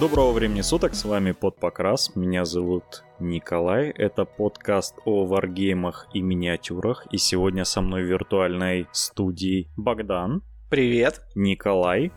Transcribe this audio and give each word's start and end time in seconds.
Доброго 0.00 0.32
времени 0.32 0.62
суток, 0.62 0.94
с 0.94 1.04
вами 1.04 1.32
Подпокрас, 1.32 2.16
меня 2.16 2.46
зовут 2.46 3.04
Николай, 3.18 3.90
это 3.90 4.24
подкаст 4.24 4.94
о 5.04 5.26
варгеймах 5.26 6.08
и 6.14 6.22
миниатюрах, 6.22 7.06
и 7.10 7.18
сегодня 7.18 7.66
со 7.66 7.82
мной 7.82 8.04
в 8.04 8.06
виртуальной 8.06 8.88
студии 8.92 9.68
Богдан. 9.76 10.42
Привет. 10.70 11.20
Николай. 11.34 12.12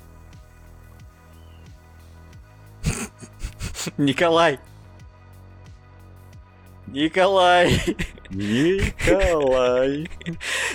Николай. 3.98 4.62
Николай. 6.94 7.82
Николай. 8.30 10.10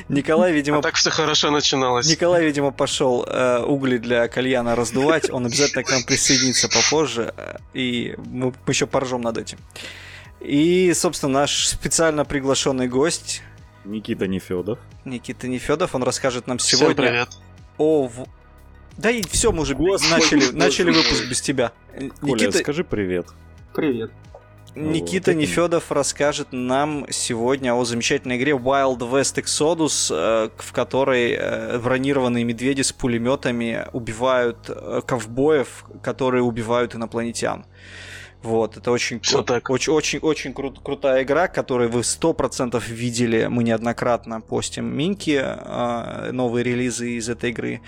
Николай, 0.09 0.53
видимо... 0.53 0.79
А 0.79 0.83
так 0.83 0.95
все 0.97 1.11
хорошо 1.11 1.51
начиналось. 1.51 2.09
Николай, 2.09 2.45
видимо, 2.45 2.71
пошел 2.73 3.25
э, 3.27 3.63
угли 3.63 3.99
для 3.99 4.29
кальяна 4.29 4.75
раздувать. 4.75 5.31
Он 5.31 5.47
обязательно 5.47 5.85
к 5.85 5.91
нам 5.91 6.03
присоединится 6.03 6.69
попозже. 6.69 7.33
э, 7.37 7.57
И 7.75 8.15
мы, 8.19 8.47
мы 8.49 8.55
еще 8.67 8.87
поржем 8.87 9.21
над 9.23 9.39
этим. 9.39 9.59
И, 10.41 10.93
собственно, 10.95 11.41
наш 11.41 11.67
специально 11.69 12.25
приглашенный 12.25 12.89
гость 12.89 13.43
Никита 13.85 14.27
Нефедов. 14.27 14.79
Никита 15.05 15.49
Нефедов, 15.49 15.95
он 15.95 16.03
расскажет 16.03 16.47
нам 16.47 16.59
Всем 16.59 16.79
сегодня 16.81 16.97
привет. 16.97 17.29
о... 17.79 18.07
в- 18.09 18.27
Да 18.97 19.11
и 19.11 19.23
все, 19.23 19.51
мы 19.53 19.63
уже 19.63 19.75
Господи, 19.75 20.13
начали, 20.13 20.41
боже 20.41 20.53
начали 20.57 20.91
выпуск 20.91 21.25
без 21.29 21.41
тебя. 21.41 21.73
Коля, 22.21 22.33
Никита, 22.33 22.59
скажи 22.59 22.85
привет. 22.85 23.27
Привет. 23.75 24.11
Никита 24.79 25.33
Вот. 25.33 25.41
Нефедов 25.41 25.91
расскажет 25.91 26.49
нам 26.53 27.07
сегодня 27.11 27.75
о 27.75 27.85
замечательной 27.85 28.37
игре 28.37 28.53
Wild 28.53 28.99
West 28.99 29.43
Exodus, 29.43 30.09
э, 30.15 30.51
в 30.57 30.73
которой 30.73 31.33
э, 31.33 31.79
бронированные 31.79 32.45
медведи 32.45 32.83
с 32.83 32.93
пулеметами 32.93 33.87
убивают 33.93 34.69
э, 34.69 35.01
ковбоев, 35.05 35.85
которые 36.03 36.45
убивают 36.45 36.95
инопланетян. 36.95 37.67
Вот, 38.43 38.77
это 38.77 38.93
очень, 38.93 39.21
Всё 39.21 39.43
так. 39.43 39.69
очень, 39.69 39.93
очень, 39.93 40.19
очень 40.21 40.53
крут- 40.55 40.81
крутая 40.81 41.25
игра, 41.25 41.49
которую 41.49 41.91
вы 41.91 42.03
100% 42.05 42.89
видели, 42.89 43.47
мы 43.47 43.65
неоднократно 43.65 44.41
постим 44.41 44.87
минки, 44.97 45.41
э, 45.43 46.31
новые 46.31 46.63
релизы 46.63 47.11
из 47.13 47.29
этой 47.29 47.51
игры. 47.51 47.81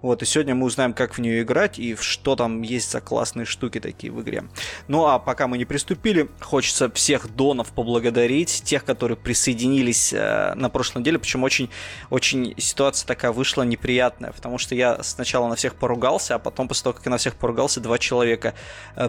Вот, 0.00 0.22
и 0.22 0.26
сегодня 0.26 0.54
мы 0.54 0.64
узнаем, 0.66 0.94
как 0.94 1.14
в 1.14 1.20
нее 1.20 1.42
играть 1.42 1.78
и 1.78 1.94
что 1.96 2.36
там 2.36 2.62
есть 2.62 2.90
за 2.90 3.00
классные 3.00 3.44
штуки 3.44 3.80
такие 3.80 4.12
в 4.12 4.22
игре. 4.22 4.44
Ну 4.86 5.06
а 5.06 5.18
пока 5.18 5.46
мы 5.46 5.58
не 5.58 5.64
приступили, 5.64 6.28
хочется 6.40 6.88
всех 6.92 7.34
донов 7.34 7.72
поблагодарить, 7.72 8.62
тех, 8.64 8.84
которые 8.84 9.18
присоединились 9.18 10.12
э, 10.14 10.54
на 10.54 10.70
прошлой 10.70 11.00
неделе, 11.00 11.18
причем 11.18 11.42
очень, 11.44 11.68
очень 12.10 12.54
ситуация 12.58 13.06
такая 13.06 13.32
вышла 13.32 13.62
неприятная, 13.62 14.32
потому 14.32 14.56
что 14.56 14.74
я 14.74 15.02
сначала 15.02 15.48
на 15.48 15.56
всех 15.56 15.74
поругался, 15.74 16.36
а 16.36 16.38
потом 16.38 16.68
после 16.68 16.84
того, 16.84 16.94
как 16.94 17.04
я 17.04 17.10
на 17.10 17.18
всех 17.18 17.34
поругался, 17.34 17.80
два 17.80 17.98
человека 17.98 18.54
э, 18.96 19.08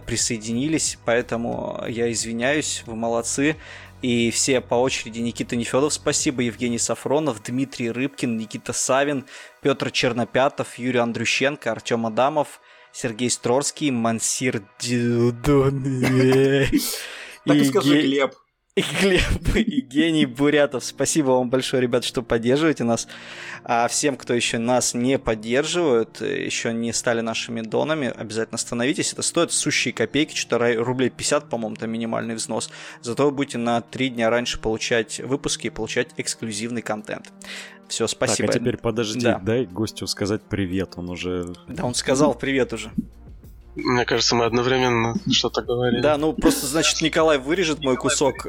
присоединились, 0.90 0.98
поэтому 1.06 1.84
я 1.88 2.12
извиняюсь, 2.12 2.84
вы 2.86 2.96
молодцы. 2.96 3.56
И 4.02 4.32
все 4.32 4.62
по 4.62 4.76
очереди 4.76 5.20
Никита 5.20 5.58
Нефедов, 5.58 5.94
спасибо, 5.94 6.42
Евгений 6.42 6.80
Сафронов, 6.80 7.44
Дмитрий 7.44 7.92
Рыбкин, 7.92 8.38
Никита 8.38 8.72
Савин, 8.72 9.26
Петр 9.62 9.92
Чернопятов, 9.92 10.80
Юрий 10.80 11.00
Андрющенко, 11.00 11.70
Артем 11.70 12.06
Адамов, 12.06 12.62
Сергей 12.94 13.30
Строрский, 13.30 13.92
Мансир 13.92 14.64
Дюдон. 14.80 15.84
Так 17.46 17.56
и 17.56 17.64
скажи, 17.64 18.02
Глеб. 18.02 18.34
И 18.80 18.84
Глеб, 19.02 19.56
и 19.56 19.82
Гений 19.82 20.26
Бурятов. 20.26 20.84
Спасибо 20.86 21.32
вам 21.32 21.50
большое, 21.50 21.82
ребят, 21.82 22.04
что 22.04 22.22
поддерживаете 22.22 22.84
нас. 22.84 23.08
А 23.64 23.88
всем, 23.88 24.16
кто 24.16 24.34
еще 24.34 24.58
нас 24.58 24.94
не 24.94 25.20
поддерживают, 25.20 26.22
э, 26.22 26.46
еще 26.46 26.74
не 26.74 26.94
стали 26.94 27.22
нашими 27.22 27.62
донами, 27.62 28.14
обязательно 28.16 28.58
становитесь. 28.58 29.14
Это 29.14 29.22
стоит 29.22 29.52
сущие 29.52 29.94
копейки, 29.94 30.36
рай- 30.56 30.78
рублей 30.78 31.10
50, 31.10 31.50
по-моему, 31.50 31.76
это 31.76 31.88
минимальный 31.88 32.36
взнос. 32.36 32.70
Зато 33.02 33.26
вы 33.26 33.32
будете 33.32 33.58
на 33.58 33.82
три 33.82 34.10
дня 34.10 34.30
раньше 34.30 34.60
получать 34.60 35.20
выпуски 35.20 35.68
и 35.68 35.70
получать 35.70 36.10
эксклюзивный 36.18 36.82
контент. 36.82 37.32
Все, 37.88 38.06
спасибо. 38.08 38.48
Так, 38.48 38.56
а 38.56 38.60
теперь 38.60 38.78
подожди, 38.78 39.20
Да. 39.22 39.40
дай 39.40 39.66
гостю 39.66 40.06
сказать 40.08 40.42
привет, 40.44 40.94
он 40.96 41.10
уже... 41.10 41.54
Да, 41.68 41.84
он 41.86 41.96
сказал 41.96 42.36
привет 42.36 42.72
уже. 42.74 42.92
Мне 43.84 44.06
кажется, 44.06 44.36
мы 44.36 44.46
одновременно 44.46 45.16
что-то 45.32 45.62
говорили. 45.62 46.02
Да, 46.02 46.18
ну 46.18 46.34
просто, 46.34 46.68
значит, 46.68 47.02
Николай 47.02 47.38
вырежет 47.38 47.80
мой 47.80 47.96
кусок, 47.98 48.48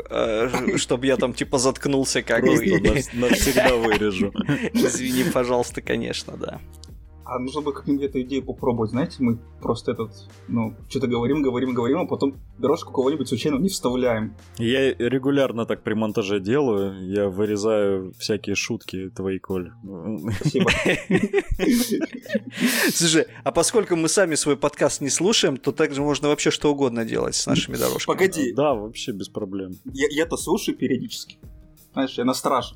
чтобы 0.77 1.07
я 1.07 1.17
там 1.17 1.35
типа 1.35 1.59
заткнулся 1.59 2.23
как 2.23 2.43
бы. 2.45 2.51
Навсегда 3.13 3.75
вырежу. 3.77 4.33
Извини, 4.73 5.25
пожалуйста, 5.25 5.81
конечно, 5.83 6.37
да. 6.37 6.61
А 7.33 7.39
нужно 7.39 7.61
бы 7.61 7.73
как-нибудь 7.73 8.03
эту 8.03 8.21
идею 8.23 8.43
попробовать, 8.43 8.91
знаете, 8.91 9.19
мы 9.21 9.39
просто 9.63 9.93
этот, 9.93 10.11
ну, 10.49 10.75
что-то 10.89 11.07
говорим, 11.07 11.43
говорим, 11.43 11.75
говорим, 11.75 11.99
а 12.01 12.07
потом 12.07 12.35
дорожку 12.59 12.93
кого-нибудь 12.93 13.29
случайно 13.29 13.57
не 13.57 13.69
вставляем. 13.69 14.35
Я 14.59 14.93
регулярно 14.95 15.65
так 15.65 15.85
при 15.85 15.95
монтаже 15.95 16.41
делаю, 16.41 17.09
я 17.09 17.29
вырезаю 17.29 18.13
всякие 18.19 18.57
шутки 18.57 19.11
твои, 19.11 19.39
Коль. 19.39 19.71
Спасибо. 20.35 20.71
Слушай, 22.93 23.27
а 23.45 23.53
поскольку 23.53 23.95
мы 23.95 24.09
сами 24.09 24.35
свой 24.35 24.57
подкаст 24.57 25.01
не 25.01 25.11
слушаем, 25.11 25.57
то 25.57 25.71
также 25.71 26.01
можно 26.01 26.29
вообще 26.29 26.51
что 26.51 26.73
угодно 26.73 27.05
делать 27.05 27.37
с 27.37 27.47
нашими 27.47 27.77
дорожками. 27.77 28.17
Погоди, 28.17 28.53
Да, 28.53 28.75
вообще 28.75 29.13
без 29.13 29.29
проблем. 29.29 29.75
я-то 29.85 30.37
слушаю 30.37 30.77
периодически. 30.77 31.39
Знаешь, 31.93 32.19
я 32.19 32.25
на 32.25 32.35
страже. 32.35 32.75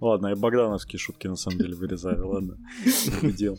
Ладно, 0.00 0.28
я 0.28 0.36
богдановские 0.36 0.98
шутки 0.98 1.26
на 1.28 1.36
самом 1.36 1.58
деле 1.58 1.74
вырезаю, 1.74 2.28
ладно. 2.28 2.56
Дел. 3.22 3.56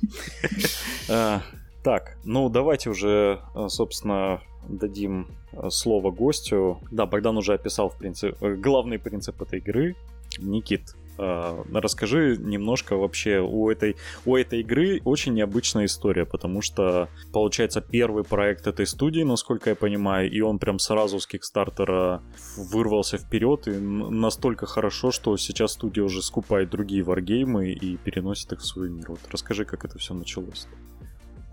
А, 1.09 1.41
Так, 1.83 2.17
ну 2.23 2.49
давайте 2.49 2.89
уже, 2.89 3.39
а, 3.53 3.69
собственно, 3.69 4.41
дадим 4.67 5.27
а, 5.53 5.69
слово 5.69 6.11
гостю. 6.11 6.79
Да, 6.91 7.05
Богдан 7.05 7.37
уже 7.37 7.53
описал, 7.53 7.89
в 7.89 7.97
принципе, 7.97 8.35
э, 8.41 8.55
главный 8.55 8.97
принцип 8.99 9.41
этой 9.41 9.59
игры. 9.59 9.95
Никит, 10.39 10.95
расскажи 11.17 12.37
немножко 12.37 12.95
вообще 12.95 13.39
у 13.39 13.69
этой, 13.69 13.95
у 14.25 14.35
этой 14.35 14.61
игры 14.61 15.01
очень 15.05 15.33
необычная 15.33 15.85
история, 15.85 16.25
потому 16.25 16.61
что, 16.61 17.09
получается, 17.31 17.81
первый 17.81 18.23
проект 18.23 18.67
этой 18.67 18.85
студии, 18.85 19.21
насколько 19.21 19.69
я 19.71 19.75
понимаю, 19.75 20.31
и 20.31 20.41
он 20.41 20.59
прям 20.59 20.79
сразу 20.79 21.19
с 21.19 21.27
Кикстартера 21.27 22.21
вырвался 22.57 23.17
вперед 23.17 23.67
и 23.67 23.71
настолько 23.71 24.65
хорошо, 24.65 25.11
что 25.11 25.35
сейчас 25.37 25.73
студия 25.73 26.03
уже 26.03 26.21
скупает 26.21 26.69
другие 26.69 27.03
варгеймы 27.03 27.71
и 27.71 27.97
переносит 27.97 28.51
их 28.53 28.59
в 28.59 28.65
свой 28.65 28.89
мир. 28.89 29.05
Вот 29.09 29.19
расскажи, 29.31 29.65
как 29.65 29.85
это 29.85 29.97
все 29.97 30.13
началось. 30.13 30.67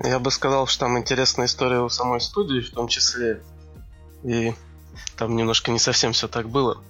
Я 0.02 0.18
бы 0.18 0.30
сказал, 0.30 0.66
что 0.66 0.80
там 0.80 0.98
интересная 0.98 1.46
история 1.46 1.80
у 1.80 1.88
самой 1.88 2.20
студии, 2.20 2.60
в 2.60 2.70
том 2.70 2.88
числе. 2.88 3.42
И 4.24 4.52
там 5.16 5.36
немножко 5.36 5.70
не 5.70 5.78
совсем 5.78 6.12
все 6.12 6.28
так 6.28 6.48
было. 6.48 6.82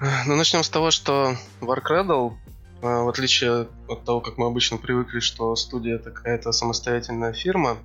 Ну, 0.00 0.36
начнем 0.36 0.62
с 0.62 0.68
того, 0.68 0.92
что 0.92 1.34
Warcradle, 1.60 2.34
э, 2.82 2.86
в 2.86 3.08
отличие 3.08 3.68
от 3.88 4.04
того, 4.04 4.20
как 4.20 4.38
мы 4.38 4.46
обычно 4.46 4.78
привыкли, 4.78 5.18
что 5.18 5.56
студия 5.56 5.96
это 5.96 6.12
какая-то 6.12 6.52
самостоятельная 6.52 7.32
фирма, 7.32 7.78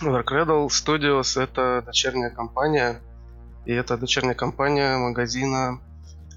Warcradle 0.00 0.68
Studios 0.68 1.40
это 1.40 1.82
дочерняя 1.84 2.30
компания, 2.30 3.00
и 3.64 3.72
это 3.72 3.96
дочерняя 3.96 4.36
компания 4.36 4.96
магазина 4.98 5.80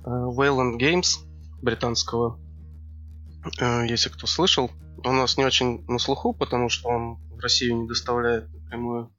э, 0.05 0.09
Wayland 0.09 0.79
Games 0.79 1.19
британского. 1.61 2.39
Э, 3.59 3.85
Если 3.85 4.09
кто 4.09 4.25
слышал, 4.25 4.71
он 5.03 5.15
у 5.15 5.21
нас 5.21 5.37
не 5.37 5.45
очень 5.45 5.85
на 5.87 5.99
слуху, 5.99 6.33
потому 6.33 6.69
что 6.69 6.89
он 6.89 7.17
в 7.29 7.39
Россию 7.39 7.81
не 7.81 7.87
доставляет 7.87 8.51
напрямую. 8.51 9.13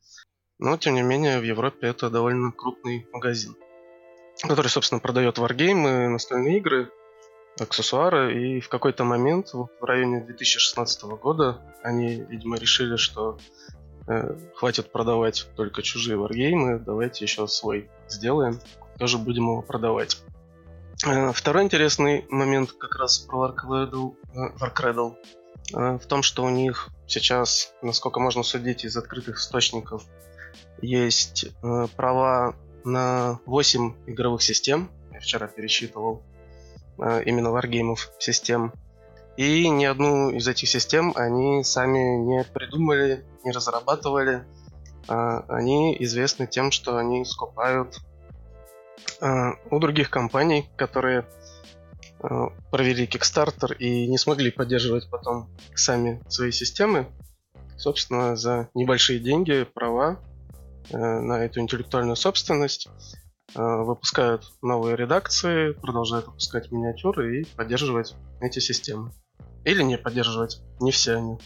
Но, 0.59 0.77
тем 0.77 0.95
не 0.95 1.03
менее, 1.03 1.39
в 1.39 1.45
Европе 1.45 1.87
это 1.87 2.11
довольно 2.11 2.51
крупный 2.51 3.07
магазин, 3.13 3.55
который, 4.43 4.69
собственно, 4.69 5.01
продает 5.01 5.39
варгеймы, 5.39 6.09
настольные 6.09 6.59
игры, 6.59 6.91
аксессуары. 7.59 8.57
И 8.57 8.61
в 8.61 8.69
какой-то 8.69 9.05
момент, 9.05 9.53
вот 9.53 9.71
в 9.81 9.85
районе 9.85 10.21
2016 10.21 11.03
года, 11.03 11.61
они, 11.83 12.23
видимо, 12.29 12.57
решили, 12.57 12.97
что 12.97 13.39
э, 14.07 14.37
хватит 14.55 14.93
продавать 14.93 15.49
только 15.57 15.83
чужие 15.83 16.17
варгеймы, 16.17 16.79
давайте 16.79 17.25
еще 17.25 17.47
свой 17.47 17.91
сделаем, 18.09 18.61
тоже 18.99 19.19
будем 19.19 19.45
его 19.45 19.63
продавать. 19.63 20.19
Э, 21.07 21.33
Второй 21.33 21.65
интересный 21.65 22.25
момент 22.31 22.73
как 22.73 22.97
раз 22.97 23.19
про 23.19 23.49
Warcradle, 23.49 24.15
э, 24.35 25.77
э, 25.77 25.99
в 25.99 26.07
том, 26.07 26.23
что 26.23 26.45
у 26.45 26.51
них 26.51 26.89
сейчас, 27.07 27.75
насколько 27.83 28.21
можно 28.21 28.43
судить 28.43 28.85
из 28.85 28.97
открытых 28.97 29.39
источников, 29.39 30.05
есть 30.81 31.47
э, 31.63 31.87
права 31.97 32.55
на 32.85 33.41
8 33.47 33.95
игровых 34.07 34.43
систем. 34.43 34.91
Я 35.13 35.21
вчера 35.21 35.47
пересчитывал 35.47 36.23
э, 36.99 37.23
именно 37.25 37.51
варгеймов 37.51 38.13
систем. 38.19 38.73
И 39.37 39.69
ни 39.69 39.85
одну 39.85 40.31
из 40.31 40.47
этих 40.49 40.69
систем 40.69 41.13
они 41.17 41.65
сами 41.65 42.19
не 42.19 42.45
придумали, 42.45 43.25
не 43.45 43.53
разрабатывали. 43.53 44.45
А, 45.09 45.45
Они 45.49 45.97
известны 46.01 46.47
тем, 46.47 46.71
что 46.71 46.99
они 46.99 47.25
скупают 47.25 47.99
э, 49.21 49.51
у 49.71 49.79
других 49.79 50.11
компаний, 50.11 50.69
которые 50.77 51.27
э, 52.23 52.29
провели 52.71 53.07
Kickstarter 53.07 53.75
и 53.77 54.07
не 54.09 54.19
смогли 54.19 54.51
поддерживать 54.51 55.09
потом 55.11 55.49
сами 55.75 56.23
свои 56.29 56.51
системы. 56.51 57.07
собственно, 57.77 58.37
за 58.37 58.69
небольшие 58.75 59.21
деньги 59.21 59.65
права 59.65 60.21
на 60.97 61.45
эту 61.45 61.61
интеллектуальную 61.61 62.17
собственность, 62.17 62.89
э, 63.55 63.61
выпускают 63.61 64.45
новые 64.63 64.97
редакции, 64.97 65.73
продолжают 65.73 66.27
выпускать 66.27 66.71
миниатюры 66.71 67.41
и 67.41 67.45
поддерживать 67.57 68.15
эти 68.41 68.59
системы. 68.59 69.13
Или 69.65 69.83
не 69.83 69.99
поддерживать. 69.99 70.61
Не 70.81 70.91
все 70.91 71.17
они 71.17 71.39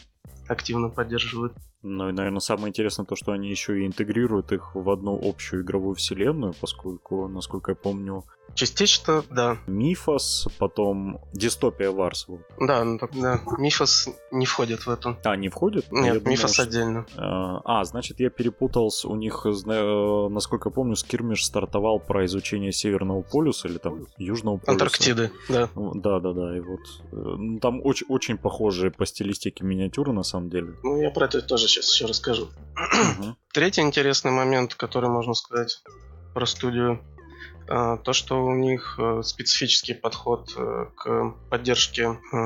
активно 0.48 0.88
поддерживают. 0.88 1.54
Ну 1.86 2.08
и, 2.08 2.12
наверное, 2.12 2.40
самое 2.40 2.68
интересное 2.70 3.04
то, 3.04 3.14
что 3.14 3.32
они 3.32 3.50
еще 3.50 3.80
и 3.82 3.86
интегрируют 3.86 4.52
их 4.52 4.74
в 4.74 4.88
одну 4.90 5.20
общую 5.22 5.62
игровую 5.62 5.94
вселенную, 5.94 6.54
поскольку, 6.60 7.28
насколько 7.28 7.72
я 7.72 7.76
помню, 7.76 8.24
Частично, 8.54 9.24
да. 9.30 9.56
Мифос, 9.66 10.46
потом 10.58 11.18
Дистопия 11.32 11.90
Варс. 11.90 12.26
Да, 12.60 12.84
ну, 12.84 12.98
да. 13.14 13.40
Мифос 13.58 14.08
не 14.30 14.46
входит 14.46 14.86
в 14.86 14.90
эту. 14.90 15.16
А, 15.24 15.34
не 15.34 15.48
входит? 15.48 15.86
Я 15.90 16.00
Нет, 16.00 16.14
думал, 16.18 16.30
Мифос 16.30 16.52
что- 16.52 16.62
отдельно. 16.62 17.06
А, 17.16 17.60
А, 17.64 17.84
значит, 17.84 18.20
я 18.20 18.30
перепутал 18.30 18.90
с 18.90 19.04
у 19.06 19.16
них, 19.16 19.44
насколько 19.44 20.68
я 20.68 20.72
помню, 20.72 20.94
Скирмиш 20.94 21.44
стартовал 21.44 21.98
про 21.98 22.26
изучение 22.26 22.70
Северного 22.70 23.22
полюса 23.22 23.66
или 23.66 23.78
там 23.78 24.06
Южного 24.18 24.58
полюса. 24.58 24.72
Антарктиды, 24.72 25.32
да. 25.48 25.68
Да, 25.74 26.20
да, 26.20 26.32
да. 26.32 26.56
И 26.56 26.60
вот 26.60 26.80
э, 27.12 27.16
ну, 27.16 27.58
там 27.58 27.80
очень, 27.84 28.06
очень 28.08 28.38
похожие 28.38 28.92
по 28.92 29.04
стилистике 29.06 29.64
миниатюры 29.64 30.12
на 30.12 30.22
самом 30.22 30.50
деле. 30.50 30.74
Ну, 30.82 31.00
я 31.00 31.10
про 31.10 31.24
это 31.26 31.42
тоже 31.42 31.66
сейчас 31.74 31.92
еще 31.92 32.06
расскажу. 32.06 32.48
Третий 33.52 33.82
интересный 33.82 34.30
момент, 34.30 34.74
который 34.74 35.10
можно 35.10 35.34
сказать 35.34 35.82
про 36.32 36.46
студию, 36.46 37.00
а, 37.66 37.96
то, 37.96 38.12
что 38.12 38.44
у 38.44 38.54
них 38.54 38.96
э, 38.98 39.22
специфический 39.22 39.94
подход 39.94 40.52
э, 40.56 40.86
к 40.96 41.34
поддержке 41.50 42.02
э, 42.02 42.36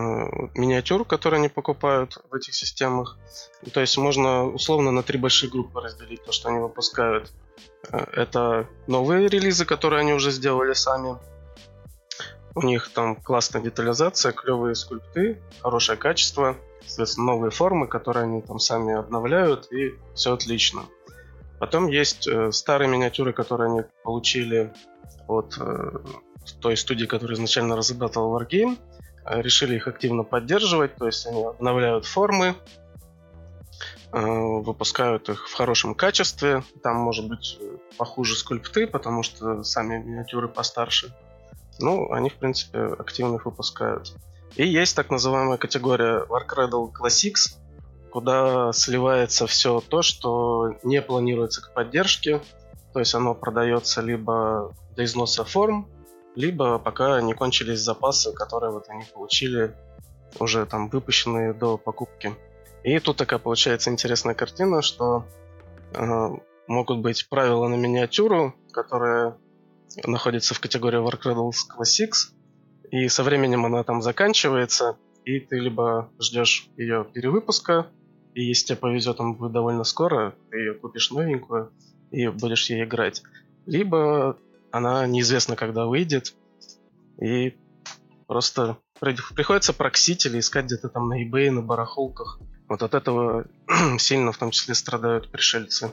миниатюр, 0.54 1.04
которые 1.04 1.38
они 1.38 1.48
покупают 1.48 2.18
в 2.30 2.34
этих 2.34 2.54
системах. 2.54 3.18
То 3.72 3.80
есть 3.80 3.98
можно 3.98 4.46
условно 4.46 4.92
на 4.92 5.02
три 5.02 5.18
большие 5.18 5.50
группы 5.50 5.80
разделить 5.80 6.24
то, 6.24 6.32
что 6.32 6.48
они 6.48 6.58
выпускают. 6.60 7.32
Это 7.90 8.68
новые 8.86 9.28
релизы, 9.28 9.64
которые 9.64 10.00
они 10.00 10.12
уже 10.12 10.30
сделали 10.30 10.72
сами. 10.72 11.16
У 12.54 12.62
них 12.62 12.90
там 12.92 13.16
классная 13.16 13.62
детализация, 13.62 14.32
клевые 14.32 14.74
скульпты, 14.74 15.40
хорошее 15.60 15.98
качество, 15.98 16.56
соответственно, 16.88 17.26
новые 17.32 17.50
формы, 17.50 17.86
которые 17.86 18.24
они 18.24 18.42
там 18.42 18.58
сами 18.58 18.94
обновляют, 18.94 19.70
и 19.72 19.94
все 20.14 20.32
отлично. 20.32 20.82
Потом 21.60 21.88
есть 21.88 22.26
э, 22.26 22.52
старые 22.52 22.88
миниатюры, 22.88 23.32
которые 23.32 23.70
они 23.70 23.82
получили 24.02 24.72
от 25.26 25.56
э, 25.60 25.90
той 26.60 26.76
студии, 26.76 27.04
которая 27.04 27.36
изначально 27.36 27.76
разрабатывала 27.76 28.40
Wargame. 28.40 28.78
Э, 29.24 29.42
решили 29.42 29.76
их 29.76 29.88
активно 29.88 30.22
поддерживать, 30.22 30.96
то 30.96 31.06
есть 31.06 31.26
они 31.26 31.44
обновляют 31.44 32.06
формы, 32.06 32.54
э, 34.12 34.20
выпускают 34.20 35.28
их 35.28 35.48
в 35.48 35.54
хорошем 35.54 35.94
качестве. 35.94 36.62
Там 36.82 36.96
может 36.96 37.28
быть 37.28 37.58
э, 37.60 37.76
похуже 37.96 38.36
скульпты, 38.36 38.86
потому 38.86 39.22
что 39.22 39.62
сами 39.64 39.98
миниатюры 39.98 40.48
постарше. 40.48 41.14
Ну, 41.80 42.12
они, 42.12 42.30
в 42.30 42.34
принципе, 42.34 42.78
активно 42.78 43.36
их 43.36 43.46
выпускают. 43.46 44.14
И 44.56 44.66
есть 44.66 44.96
так 44.96 45.10
называемая 45.10 45.58
категория 45.58 46.24
Warcradle 46.28 46.90
Classics, 46.92 47.58
куда 48.10 48.72
сливается 48.72 49.46
все 49.46 49.80
то, 49.80 50.02
что 50.02 50.74
не 50.82 51.00
планируется 51.02 51.62
к 51.62 51.74
поддержке. 51.74 52.40
То 52.92 53.00
есть 53.00 53.14
оно 53.14 53.34
продается 53.34 54.00
либо 54.00 54.74
до 54.96 55.04
износа 55.04 55.44
форм, 55.44 55.88
либо 56.34 56.78
пока 56.78 57.20
не 57.20 57.34
кончились 57.34 57.80
запасы, 57.80 58.32
которые 58.32 58.72
вот 58.72 58.88
они 58.88 59.04
получили 59.12 59.74
уже 60.40 60.66
там 60.66 60.88
выпущенные 60.88 61.52
до 61.52 61.76
покупки. 61.78 62.34
И 62.82 62.98
тут 62.98 63.16
такая 63.16 63.38
получается 63.38 63.90
интересная 63.90 64.34
картина, 64.34 64.82
что 64.82 65.26
э, 65.94 66.28
могут 66.66 66.98
быть 67.00 67.28
правила 67.28 67.66
на 67.68 67.74
миниатюру, 67.74 68.54
которые 68.72 69.36
находятся 70.04 70.54
в 70.54 70.60
категории 70.60 71.00
Warcradle 71.00 71.50
Classics, 71.76 72.32
и 72.90 73.08
со 73.08 73.22
временем 73.22 73.66
она 73.66 73.82
там 73.84 74.02
заканчивается, 74.02 74.96
и 75.24 75.40
ты 75.40 75.58
либо 75.58 76.10
ждешь 76.20 76.68
ее 76.76 77.06
перевыпуска, 77.12 77.86
и 78.34 78.44
если 78.44 78.68
тебе 78.68 78.76
повезет, 78.78 79.20
он 79.20 79.34
будет 79.34 79.52
довольно 79.52 79.84
скоро, 79.84 80.34
ты 80.50 80.58
ее 80.58 80.74
купишь 80.74 81.10
новенькую 81.10 81.72
и 82.10 82.28
будешь 82.28 82.70
ей 82.70 82.84
играть. 82.84 83.22
Либо 83.66 84.38
она 84.70 85.06
неизвестно, 85.06 85.56
когда 85.56 85.86
выйдет, 85.86 86.34
и 87.20 87.56
просто 88.26 88.78
при- 89.00 89.16
приходится 89.34 89.72
проксить 89.72 90.26
или 90.26 90.38
искать 90.38 90.66
где-то 90.66 90.88
там 90.88 91.08
на 91.08 91.24
eBay, 91.24 91.50
на 91.50 91.62
барахолках. 91.62 92.38
Вот 92.68 92.82
от 92.82 92.94
этого 92.94 93.46
сильно 93.98 94.32
в 94.32 94.38
том 94.38 94.50
числе 94.50 94.74
страдают 94.74 95.30
пришельцы 95.30 95.90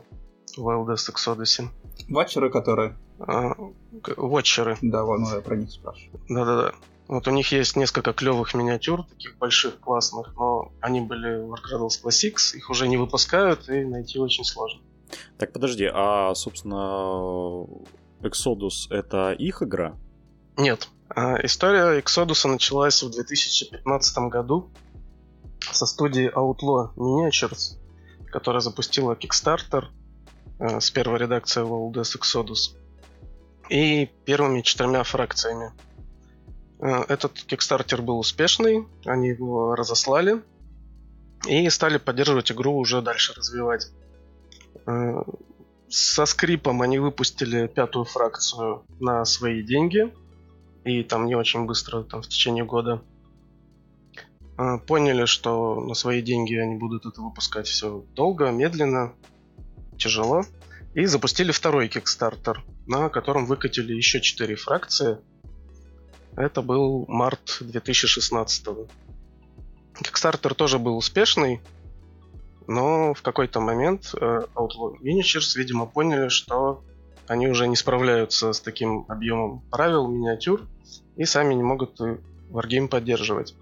в 0.56 0.68
Wildest 0.68 1.14
Exodus. 1.14 1.68
Ватчеры, 2.10 2.50
которые... 2.50 2.96
А, 3.20 3.54
к- 4.02 4.18
Вотчеры. 4.18 4.78
Да, 4.82 5.04
ну 5.04 5.34
я 5.36 5.42
про 5.42 5.56
них 5.56 5.72
спрашиваю. 5.72 6.20
Да-да-да. 6.30 6.74
Вот 7.08 7.28
у 7.28 7.32
них 7.32 7.52
есть 7.52 7.76
несколько 7.76 8.14
клевых 8.14 8.54
миниатюр, 8.56 9.04
таких 9.06 9.38
больших, 9.38 9.80
классных, 9.80 10.34
но 10.36 10.72
они 10.82 11.02
были 11.02 11.40
в 11.40 11.54
Warcraft 11.54 12.04
Classics, 12.04 12.56
их 12.56 12.70
уже 12.72 12.88
не 12.88 12.98
выпускают, 12.98 13.70
и 13.70 13.86
найти 13.86 14.18
очень 14.20 14.44
сложно. 14.44 14.82
Так, 15.38 15.54
подожди, 15.54 15.88
а, 15.94 16.34
собственно, 16.34 17.68
Exodus 18.22 18.88
это 18.90 19.34
их 19.34 19.62
игра? 19.62 19.96
Нет. 20.58 20.90
А, 21.10 21.36
История 21.46 22.00
Exodus 22.02 22.48
началась 22.48 23.04
в 23.04 23.12
2015 23.12 24.18
году 24.30 24.70
со 25.72 25.86
студии 25.86 26.32
Outlaw 26.36 26.94
Miniatures, 26.96 27.78
которая 28.32 28.62
запустила 28.62 29.14
Kickstarter 29.14 29.86
э, 30.60 30.80
с 30.80 30.90
первой 30.90 31.20
редакцией 31.20 31.68
World 31.68 31.94
Exodus 32.02 32.76
и 33.70 34.10
первыми 34.26 34.62
четырьмя 34.62 35.04
фракциями. 35.04 35.72
Э, 36.80 37.04
Этот 37.08 37.34
Kickstarter 37.48 38.02
был 38.02 38.20
успешный, 38.20 38.86
они 39.06 39.30
его 39.30 39.76
разослали 39.76 40.42
и 41.48 41.70
стали 41.70 41.98
поддерживать 41.98 42.52
игру 42.52 42.78
уже 42.78 43.02
дальше 43.02 43.34
развивать. 43.34 43.92
Э, 44.86 45.22
Со 45.90 46.26
скрипом 46.26 46.82
они 46.82 47.00
выпустили 47.00 47.68
пятую 47.68 48.06
фракцию 48.06 48.84
на 49.00 49.24
свои 49.26 49.64
деньги, 49.64 50.14
и 50.84 51.04
там 51.04 51.26
не 51.26 51.36
очень 51.36 51.66
быстро, 51.66 52.04
там 52.04 52.22
в 52.22 52.28
течение 52.28 52.66
года. 52.66 53.02
Э, 54.58 54.78
Поняли, 54.80 55.26
что 55.26 55.80
на 55.82 55.94
свои 55.94 56.22
деньги 56.22 56.56
они 56.56 56.76
будут 56.76 57.06
это 57.06 57.22
выпускать 57.22 57.68
все 57.68 58.04
долго, 58.16 58.52
медленно, 58.52 59.14
тяжело. 59.98 60.44
И 60.94 61.06
запустили 61.08 61.52
второй 61.52 61.88
Kickstarter, 61.90 62.58
на 62.88 63.10
котором 63.10 63.46
выкатили 63.46 63.94
еще 63.94 64.22
четыре 64.22 64.56
фракции. 64.56 65.18
Это 66.36 66.62
был 66.62 67.06
март 67.08 67.58
2016 67.62 68.68
Kickstarter 70.02 70.54
тоже 70.54 70.78
был 70.78 70.98
успешный, 70.98 71.62
но 72.68 73.14
в 73.14 73.22
какой-то 73.22 73.60
момент 73.60 74.14
э, 74.14 74.42
Outlaw 74.56 74.96
Miniatures, 75.02 75.56
видимо, 75.56 75.86
поняли, 75.86 76.30
что 76.30 76.84
они 77.28 77.48
уже 77.48 77.68
не 77.68 77.76
справляются 77.76 78.54
с 78.54 78.60
таким 78.60 79.06
объемом 79.08 79.62
правил, 79.72 80.08
миниатюр, 80.08 80.68
и 81.16 81.26
сами 81.26 81.54
не 81.54 81.64
могут 81.64 82.00
Wargame 82.50 82.88
поддерживать. 82.88 83.56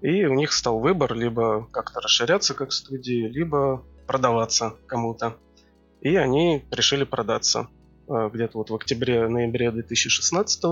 И 0.00 0.24
у 0.26 0.34
них 0.34 0.52
стал 0.52 0.80
выбор 0.80 1.14
либо 1.14 1.66
как-то 1.70 2.00
расширяться 2.00 2.54
как 2.54 2.72
студии, 2.72 3.26
либо 3.28 3.84
продаваться 4.06 4.74
кому-то. 4.86 5.36
И 6.00 6.14
они 6.16 6.64
решили 6.70 7.04
продаться 7.04 7.68
где-то 8.08 8.58
вот 8.58 8.70
в 8.70 8.74
октябре-ноябре 8.74 9.70
2016 9.70 10.64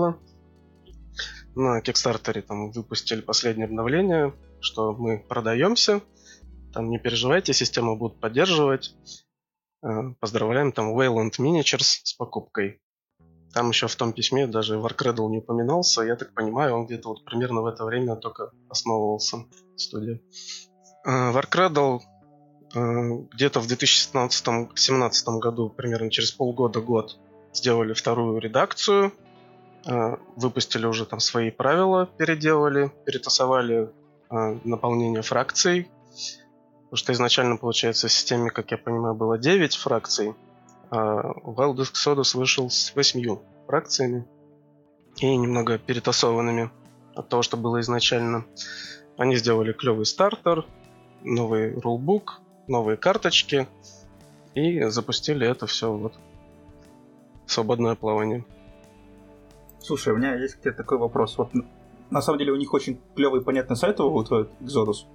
на 1.55 1.81
Кикстартере 1.81 2.41
там 2.41 2.71
выпустили 2.71 3.21
последнее 3.21 3.65
обновление, 3.65 4.33
что 4.59 4.93
мы 4.93 5.19
продаемся, 5.19 6.01
там 6.73 6.89
не 6.89 6.99
переживайте, 6.99 7.53
система 7.53 7.95
будет 7.95 8.19
поддерживать. 8.19 8.95
Э, 9.83 10.13
Поздравляем 10.19 10.71
там 10.71 10.95
Wayland 10.95 11.39
Miniatures 11.39 12.01
с 12.03 12.13
покупкой. 12.13 12.79
Там 13.53 13.69
еще 13.69 13.87
в 13.87 13.95
том 13.95 14.13
письме 14.13 14.45
даже 14.45 14.75
Warcradle 14.75 15.29
не 15.29 15.39
упоминался. 15.39 16.03
Я 16.03 16.15
так 16.15 16.33
понимаю, 16.33 16.75
он 16.75 16.85
где-то 16.85 17.09
вот 17.09 17.25
примерно 17.25 17.61
в 17.61 17.65
это 17.65 17.85
время 17.85 18.15
только 18.15 18.51
основывался 18.69 19.45
студия. 19.75 20.21
Э, 21.05 21.31
Warcradle 21.31 22.01
э, 22.75 22.79
где-то 23.33 23.59
в 23.59 23.67
2017-2017 23.67 25.39
году, 25.39 25.69
примерно 25.69 26.11
через 26.11 26.31
полгода-год, 26.31 27.17
сделали 27.57 27.93
вторую 27.93 28.39
редакцию. 28.39 29.13
Э, 29.85 30.17
Выпустили 30.35 30.85
уже 30.85 31.05
там 31.05 31.19
свои 31.19 31.51
правила, 31.51 32.05
переделали, 32.17 32.91
перетасовали 33.05 33.89
э, 34.29 34.57
наполнение 34.63 35.21
фракций. 35.21 35.89
Потому 36.83 36.97
что 36.97 37.13
изначально, 37.13 37.57
получается, 37.57 38.07
в 38.07 38.11
системе, 38.11 38.49
как 38.49 38.71
я 38.71 38.77
понимаю, 38.77 39.13
было 39.13 39.37
9 39.37 39.75
фракций, 39.75 40.35
а 40.89 41.33
Wild 41.43 41.77
Exodus 41.77 42.37
вышел 42.37 42.69
с 42.69 42.95
8 42.95 43.37
фракциями 43.65 44.25
и 45.17 45.35
немного 45.35 45.77
перетасованными 45.77 46.71
от 47.13 47.27
того, 47.27 47.41
что 47.41 47.57
было 47.57 47.81
изначально. 47.81 48.45
Они 49.17 49.35
сделали 49.35 49.73
клевый 49.73 50.05
стартер, 50.05 50.65
новый 51.23 51.77
рулбук, 51.77 52.39
новые 52.67 52.95
карточки 52.95 53.67
и 54.53 54.83
запустили 54.85 55.47
это 55.47 55.67
все 55.67 55.91
вот 55.91 56.13
свободное 57.47 57.95
плавание. 57.95 58.45
Слушай, 59.79 60.13
у 60.13 60.17
меня 60.17 60.35
есть 60.35 60.55
к 60.55 60.61
тебе 60.61 60.73
такой 60.73 60.97
вопрос. 60.97 61.37
Вот 61.37 61.51
на 62.09 62.21
самом 62.21 62.39
деле 62.39 62.51
у 62.51 62.55
них 62.55 62.73
очень 62.73 62.99
клевый 63.15 63.41
понятный 63.41 63.75
сайт 63.75 63.99
вот 63.99 64.31
Exodus 64.31 65.05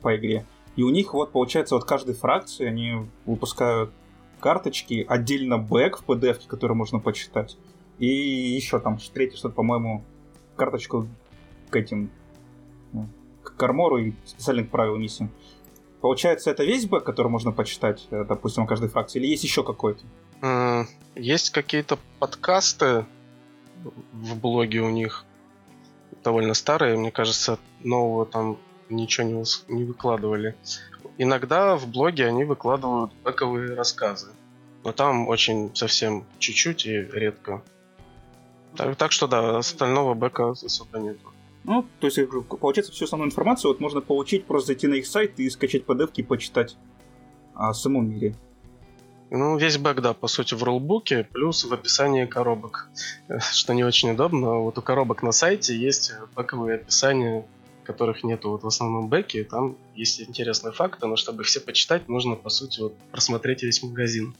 по 0.00 0.16
игре. 0.16 0.44
И 0.76 0.82
у 0.82 0.90
них 0.90 1.14
вот 1.14 1.32
получается 1.32 1.74
вот 1.74 1.84
каждой 1.84 2.14
фракции 2.14 2.66
они 2.66 3.08
выпускают 3.26 3.90
карточки, 4.40 5.04
отдельно 5.08 5.58
бэк 5.58 5.98
в 5.98 6.04
PDF, 6.04 6.46
который 6.46 6.74
можно 6.74 6.98
почитать. 6.98 7.56
И 7.98 8.06
еще 8.06 8.80
там 8.80 8.98
третий 9.12 9.36
что-то, 9.36 9.54
по-моему, 9.54 10.02
карточку 10.56 11.06
к 11.70 11.76
этим 11.76 12.10
ну, 12.92 13.08
к 13.42 13.54
Кармору 13.56 13.98
и 13.98 14.12
специальных 14.24 14.70
правил 14.70 14.96
миссии. 14.96 15.28
Получается, 16.00 16.50
это 16.50 16.64
весь 16.64 16.86
бэк, 16.86 17.04
который 17.04 17.28
можно 17.28 17.52
почитать, 17.52 18.08
э, 18.10 18.24
допустим, 18.24 18.64
у 18.64 18.66
каждой 18.66 18.88
фракции, 18.88 19.20
или 19.20 19.28
есть 19.28 19.44
еще 19.44 19.62
какой-то? 19.62 20.04
Есть 21.14 21.50
какие-то 21.50 21.98
подкасты 22.18 23.06
в 24.12 24.36
блоге 24.36 24.80
у 24.80 24.90
них, 24.90 25.24
довольно 26.24 26.54
старые, 26.54 26.96
мне 26.96 27.10
кажется, 27.10 27.58
нового 27.82 28.26
там 28.26 28.58
ничего 28.88 29.26
не, 29.26 29.44
не 29.68 29.84
выкладывали. 29.84 30.56
Иногда 31.18 31.76
в 31.76 31.86
блоге 31.88 32.26
они 32.26 32.44
выкладывают 32.44 33.12
бэковые 33.22 33.74
рассказы, 33.74 34.32
но 34.84 34.92
там 34.92 35.28
очень 35.28 35.74
совсем 35.74 36.24
чуть-чуть 36.38 36.86
и 36.86 37.00
редко. 37.12 37.62
Так, 38.76 38.96
так 38.96 39.12
что 39.12 39.28
да, 39.28 39.58
остального 39.58 40.14
бэка 40.14 40.50
особо 40.50 40.98
нету. 40.98 41.32
Ну, 41.64 41.86
то 42.00 42.06
есть, 42.06 42.18
получается, 42.60 42.92
всю 42.92 43.04
основную 43.04 43.30
информацию 43.30 43.70
вот 43.70 43.80
можно 43.80 44.00
получить, 44.00 44.46
просто 44.46 44.68
зайти 44.68 44.88
на 44.88 44.94
их 44.94 45.06
сайт 45.06 45.38
и 45.38 45.48
скачать 45.50 45.84
pdf 45.84 46.10
и 46.16 46.22
почитать 46.22 46.76
о 47.54 47.72
самом 47.74 48.10
мире. 48.10 48.34
Ну, 49.34 49.56
весь 49.56 49.78
бэк, 49.78 50.02
да, 50.02 50.12
по 50.12 50.28
сути, 50.28 50.52
в 50.52 50.62
рулбуке, 50.62 51.24
плюс 51.24 51.64
в 51.64 51.72
описании 51.72 52.26
коробок. 52.26 52.90
Что 53.52 53.72
не 53.72 53.82
очень 53.82 54.10
удобно. 54.10 54.58
Вот 54.58 54.76
у 54.76 54.82
коробок 54.82 55.22
на 55.22 55.32
сайте 55.32 55.74
есть 55.74 56.12
бэковые 56.36 56.74
описания, 56.74 57.46
которых 57.82 58.24
нету 58.24 58.50
вот 58.50 58.62
в 58.62 58.66
основном 58.66 59.08
бэке. 59.08 59.44
Там 59.44 59.76
есть 59.94 60.20
интересные 60.20 60.72
факты, 60.72 61.06
но 61.06 61.16
чтобы 61.16 61.44
все 61.44 61.60
почитать, 61.60 62.10
нужно, 62.10 62.36
по 62.36 62.50
сути, 62.50 62.80
вот 62.80 62.94
просмотреть 63.10 63.62
весь 63.62 63.82
магазин 63.82 64.34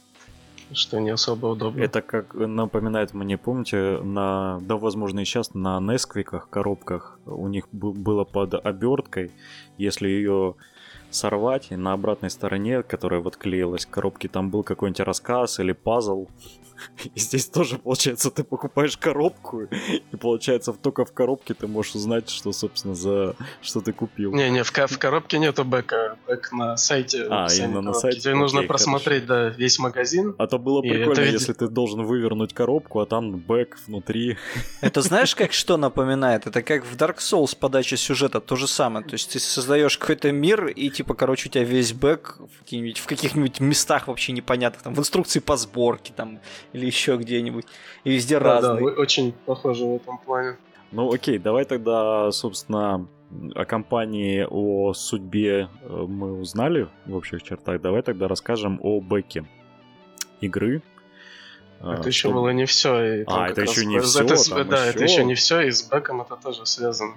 что 0.71 0.99
не 0.99 1.09
особо 1.11 1.47
удобно. 1.47 1.83
Это 1.83 2.01
как 2.01 2.33
напоминает 2.33 3.13
мне, 3.13 3.37
помните, 3.37 3.99
на, 4.01 4.59
да, 4.61 4.77
возможно, 4.77 5.19
и 5.19 5.25
сейчас 5.25 5.53
на 5.53 5.79
Несквиках, 5.79 6.49
коробках 6.49 7.19
у 7.25 7.47
них 7.47 7.67
было 7.71 8.23
под 8.23 8.55
оберткой, 8.55 9.31
если 9.77 10.07
ее 10.07 10.55
сорвать, 11.15 11.67
и 11.71 11.75
на 11.75 11.93
обратной 11.93 12.29
стороне, 12.29 12.83
которая 12.83 13.21
вот 13.21 13.37
клеилась 13.37 13.85
к 13.85 13.89
коробке, 13.89 14.27
там 14.27 14.49
был 14.49 14.63
какой-нибудь 14.63 15.01
рассказ 15.01 15.59
или 15.59 15.71
пазл, 15.71 16.27
И 17.15 17.19
здесь 17.19 17.47
тоже, 17.47 17.77
получается, 17.77 18.31
ты 18.31 18.43
покупаешь 18.43 18.97
коробку, 18.97 19.63
и 19.63 20.15
получается, 20.15 20.73
только 20.73 21.05
в 21.05 21.13
коробке 21.13 21.53
ты 21.53 21.67
можешь 21.67 21.95
узнать, 21.95 22.29
что, 22.29 22.51
собственно, 22.51 22.95
за 22.95 23.35
что 23.61 23.81
ты 23.81 23.93
купил. 23.93 24.33
Не-не, 24.33 24.63
в, 24.63 24.71
в 24.71 24.97
коробке 24.97 25.39
нету 25.39 25.63
back 25.63 25.99
а, 25.99 26.17
back 26.27 26.51
на 26.51 26.77
сайте. 26.77 27.27
А, 27.29 27.47
именно 27.53 27.81
на 27.81 27.93
сайте? 27.93 28.19
Тебе 28.19 28.35
нужно 28.35 28.59
Окей, 28.59 28.67
просмотреть, 28.67 29.25
да, 29.25 29.49
весь 29.49 29.79
магазин. 29.79 30.35
А 30.37 30.47
то 30.47 30.57
было 30.57 30.81
прикольно, 30.81 31.11
это... 31.11 31.23
если 31.23 31.53
ты 31.53 31.67
должен 31.67 32.03
вывернуть 32.03 32.53
коробку, 32.53 32.99
а 32.99 33.05
там 33.05 33.37
back 33.37 33.77
внутри. 33.87 34.37
Это 34.81 35.01
знаешь, 35.01 35.35
как 35.35 35.53
что 35.53 35.77
напоминает? 35.77 36.47
Это 36.47 36.61
как 36.61 36.85
в 36.85 36.95
Dark 36.95 37.17
Souls 37.17 37.55
подача 37.57 37.97
сюжета, 37.97 38.39
то 38.39 38.55
же 38.55 38.67
самое. 38.67 39.05
То 39.05 39.13
есть 39.13 39.31
ты 39.33 39.39
создаешь 39.39 39.97
какой-то 39.97 40.31
мир, 40.31 40.67
и 40.67 40.89
типа, 40.89 41.13
короче, 41.13 41.49
у 41.49 41.51
тебя 41.51 41.63
весь 41.63 41.93
back 41.93 42.37
в, 42.39 43.01
в 43.01 43.05
каких-нибудь 43.05 43.59
местах 43.59 44.07
вообще 44.07 44.31
непонятных, 44.31 44.83
там, 44.83 44.93
в 44.93 44.99
инструкции 44.99 45.39
по 45.39 45.57
сборке, 45.57 46.13
там, 46.15 46.39
или 46.73 46.85
еще 46.85 47.17
где-нибудь. 47.17 47.65
И 48.03 48.11
везде 48.11 48.39
да, 48.39 48.45
разный. 48.45 48.95
Да, 48.95 49.01
очень 49.01 49.33
похоже 49.45 49.85
в 49.85 49.95
этом 49.95 50.17
плане. 50.17 50.57
Ну 50.91 51.11
окей, 51.11 51.39
давай 51.39 51.65
тогда, 51.65 52.31
собственно, 52.31 53.07
о 53.55 53.65
компании, 53.65 54.45
о 54.47 54.93
судьбе 54.93 55.69
э, 55.81 55.87
мы 55.87 56.39
узнали 56.39 56.87
в 57.05 57.15
общих 57.15 57.41
чертах. 57.43 57.81
Давай 57.81 58.01
тогда 58.01 58.27
расскажем 58.27 58.79
о 58.81 58.99
бэке 59.01 59.45
игры. 60.41 60.81
А, 61.79 61.95
это 61.95 62.07
еще 62.07 62.31
было 62.31 62.49
не 62.49 62.65
все. 62.65 63.23
а, 63.27 63.49
это 63.49 63.61
еще 63.61 63.85
не 63.85 63.99
все. 63.99 64.23
Это, 64.23 64.63
да, 64.63 64.85
еще... 64.85 64.89
это 64.95 65.03
еще 65.03 65.23
не 65.25 65.35
все, 65.35 65.61
и 65.61 65.71
с 65.71 65.83
бэком 65.83 66.21
это 66.21 66.37
тоже 66.37 66.65
связано. 66.65 67.15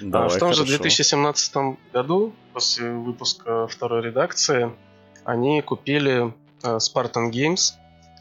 Давай, 0.00 0.26
а 0.26 0.30
в 0.30 0.38
том 0.38 0.50
хорошо. 0.50 0.64
же 0.64 0.78
2017 0.78 1.54
году, 1.92 2.32
после 2.52 2.92
выпуска 2.92 3.66
второй 3.66 4.02
редакции, 4.02 4.70
они 5.24 5.62
купили 5.62 6.32
uh, 6.62 6.78
Spartan 6.78 7.30
Games, 7.30 7.72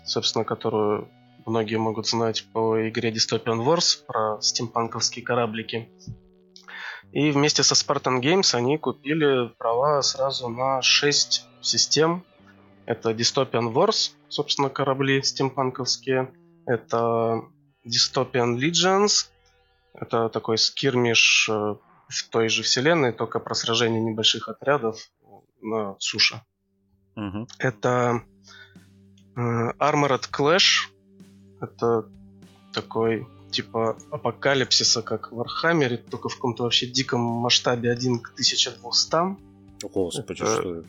собственно, 0.05 0.45
которую 0.45 1.09
многие 1.45 1.77
могут 1.77 2.07
знать 2.07 2.45
по 2.53 2.87
игре 2.89 3.11
Dystopian 3.11 3.65
Wars 3.65 4.03
про 4.05 4.39
стимпанковские 4.41 5.25
кораблики. 5.25 5.89
И 7.11 7.31
вместе 7.31 7.63
со 7.63 7.75
Spartan 7.75 8.21
Games 8.21 8.55
они 8.55 8.77
купили 8.77 9.49
права 9.57 10.01
сразу 10.01 10.49
на 10.49 10.81
6 10.81 11.45
систем. 11.61 12.23
Это 12.85 13.11
Dystopian 13.11 13.71
Wars, 13.71 14.11
собственно, 14.29 14.69
корабли 14.69 15.21
стимпанковские. 15.21 16.33
Это 16.65 17.43
Dystopian 17.85 18.57
Legions. 18.57 19.29
Это 19.93 20.29
такой 20.29 20.57
скирмиш 20.57 21.49
э, 21.49 21.75
в 22.07 22.29
той 22.31 22.49
же 22.49 22.63
вселенной, 22.63 23.11
только 23.11 23.39
про 23.39 23.53
сражение 23.53 24.01
небольших 24.01 24.49
отрядов 24.49 24.97
на 25.61 25.95
суше. 25.99 26.41
Угу. 27.15 27.47
Это 27.59 28.23
Armored 29.35 30.29
Clash 30.31 30.89
это 31.63 32.05
такой 32.73 33.27
типа 33.51 33.97
апокалипсиса, 34.11 35.01
как 35.01 35.31
в 35.31 35.35
Warhammer 35.35 35.86
е, 35.86 35.97
только 35.97 36.29
в 36.29 36.35
каком-то 36.35 36.63
вообще 36.63 36.87
диком 36.87 37.21
масштабе 37.21 37.91
1 37.91 38.19
к 38.19 38.31
1200. 38.31 39.37
Господи, 39.93 40.41
это, 40.41 40.61
что 40.61 40.75
это? 40.75 40.87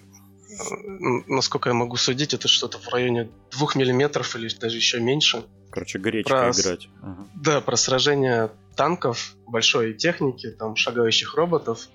Насколько 1.26 1.70
я 1.70 1.74
могу 1.74 1.96
судить, 1.96 2.32
это 2.32 2.48
что-то 2.48 2.78
в 2.78 2.88
районе 2.88 3.28
2 3.50 3.68
миллиметров 3.74 4.34
или 4.36 4.48
даже 4.54 4.76
еще 4.76 5.00
меньше. 5.00 5.44
Короче, 5.70 5.98
гречка 5.98 6.30
про... 6.30 6.50
играть. 6.50 6.88
Ага. 7.02 7.26
Да, 7.34 7.60
про 7.60 7.76
сражение 7.76 8.50
танков, 8.76 9.34
большой 9.46 9.94
техники, 9.94 10.50
там 10.50 10.76
шагающих 10.76 11.34
роботов. 11.34 11.88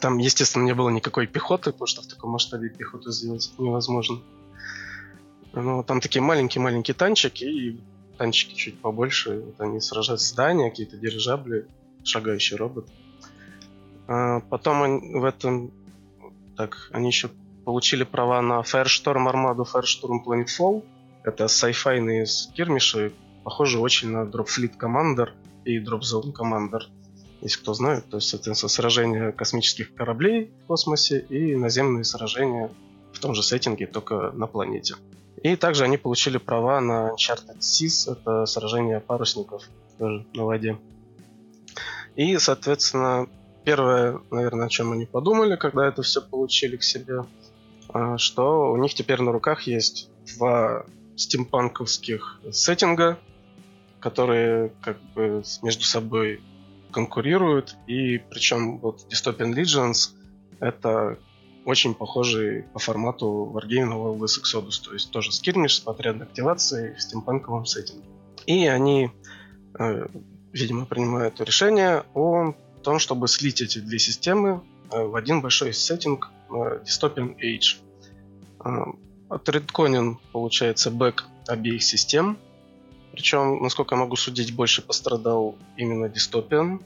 Там, 0.00 0.18
естественно, 0.18 0.64
не 0.64 0.74
было 0.74 0.90
никакой 0.90 1.26
пехоты, 1.26 1.72
потому 1.72 1.86
что 1.86 2.02
в 2.02 2.06
таком 2.06 2.30
масштабе 2.30 2.70
пехоту 2.70 3.10
сделать 3.10 3.52
невозможно. 3.58 4.20
Ну, 5.56 5.82
там 5.82 6.00
такие 6.00 6.20
маленькие-маленькие 6.20 6.94
танчики, 6.94 7.44
и 7.44 7.80
танчики 8.18 8.54
чуть 8.54 8.78
побольше. 8.78 9.40
Вот 9.40 9.60
они 9.60 9.80
сражаются 9.80 10.28
здания, 10.28 10.68
какие-то 10.68 10.98
дирижабли, 10.98 11.66
шагающий 12.04 12.56
робот. 12.56 12.86
А 14.06 14.40
потом 14.40 14.82
они 14.82 15.14
в 15.14 15.24
этом... 15.24 15.72
Так, 16.58 16.90
они 16.92 17.08
еще 17.08 17.30
получили 17.64 18.04
права 18.04 18.42
на 18.42 18.60
Firestorm 18.60 19.30
Armada, 19.30 19.64
Firestorm 19.64 20.24
Planetfall. 20.26 20.84
Это 21.24 21.44
sci-fi 21.44 22.24
скирмиши, 22.26 23.12
похожи 23.42 23.78
очень 23.78 24.10
на 24.10 24.24
Dropfleet 24.24 24.76
Commander 24.78 25.30
и 25.64 25.78
Dropzone 25.78 26.32
Commander. 26.32 26.82
Если 27.40 27.60
кто 27.60 27.72
знает, 27.72 28.08
то 28.10 28.18
есть, 28.18 28.28
соответственно, 28.28 28.68
сражения 28.68 29.32
космических 29.32 29.94
кораблей 29.94 30.52
в 30.64 30.66
космосе 30.66 31.20
и 31.20 31.56
наземные 31.56 32.04
сражения 32.04 32.70
в 33.12 33.18
том 33.20 33.34
же 33.34 33.42
сеттинге, 33.42 33.86
только 33.86 34.32
на 34.32 34.46
планете. 34.46 34.96
И 35.42 35.56
также 35.56 35.84
они 35.84 35.96
получили 35.96 36.38
права 36.38 36.80
на 36.80 37.10
Uncharted 37.10 37.58
Seas, 37.60 38.10
это 38.10 38.46
сражение 38.46 39.00
парусников 39.00 39.64
тоже 39.98 40.26
на 40.34 40.44
воде. 40.44 40.78
И, 42.14 42.38
соответственно, 42.38 43.28
первое, 43.64 44.20
наверное, 44.30 44.66
о 44.66 44.70
чем 44.70 44.92
они 44.92 45.04
подумали, 45.04 45.56
когда 45.56 45.86
это 45.86 46.02
все 46.02 46.22
получили 46.22 46.76
к 46.76 46.82
себе, 46.82 47.26
а, 47.88 48.16
что 48.16 48.72
у 48.72 48.76
них 48.78 48.94
теперь 48.94 49.20
на 49.20 49.32
руках 49.32 49.62
есть 49.62 50.08
два 50.36 50.86
стимпанковских 51.16 52.40
сеттинга, 52.50 53.18
которые 54.00 54.72
как 54.80 54.98
бы 55.14 55.42
между 55.62 55.84
собой 55.84 56.40
конкурируют, 56.90 57.76
и 57.86 58.18
причем 58.18 58.78
вот 58.78 59.06
Dystopian 59.10 59.52
Legends 59.52 60.12
это 60.60 61.18
очень 61.66 61.94
похожий 61.94 62.62
по 62.72 62.78
формату 62.78 63.50
на 63.52 63.94
Wildest 63.94 64.40
Exodus, 64.42 64.82
то 64.84 64.94
есть 64.94 65.10
тоже 65.10 65.32
скирмиш 65.32 65.74
с 65.74 65.80
подрядной 65.80 66.26
активацией 66.26 66.94
в 66.94 67.02
стимпанковом 67.02 67.66
сеттинге. 67.66 68.06
И 68.46 68.66
они, 68.68 69.10
э, 69.78 70.06
видимо, 70.52 70.86
принимают 70.86 71.40
решение 71.40 72.04
о 72.14 72.54
том, 72.84 73.00
чтобы 73.00 73.26
слить 73.26 73.60
эти 73.60 73.80
две 73.80 73.98
системы 73.98 74.62
э, 74.92 75.02
в 75.02 75.16
один 75.16 75.40
большой 75.42 75.74
сеттинг 75.74 76.30
э, 76.50 76.52
Dystopian 76.84 77.36
Age. 77.36 77.78
Э, 78.64 78.92
отредконен, 79.28 80.18
получается, 80.30 80.92
бэк 80.92 81.24
обеих 81.48 81.82
систем. 81.82 82.38
Причем, 83.10 83.60
насколько 83.60 83.96
я 83.96 84.00
могу 84.00 84.14
судить, 84.14 84.54
больше 84.54 84.82
пострадал 84.82 85.56
именно 85.76 86.06
Dystopian 86.06 86.80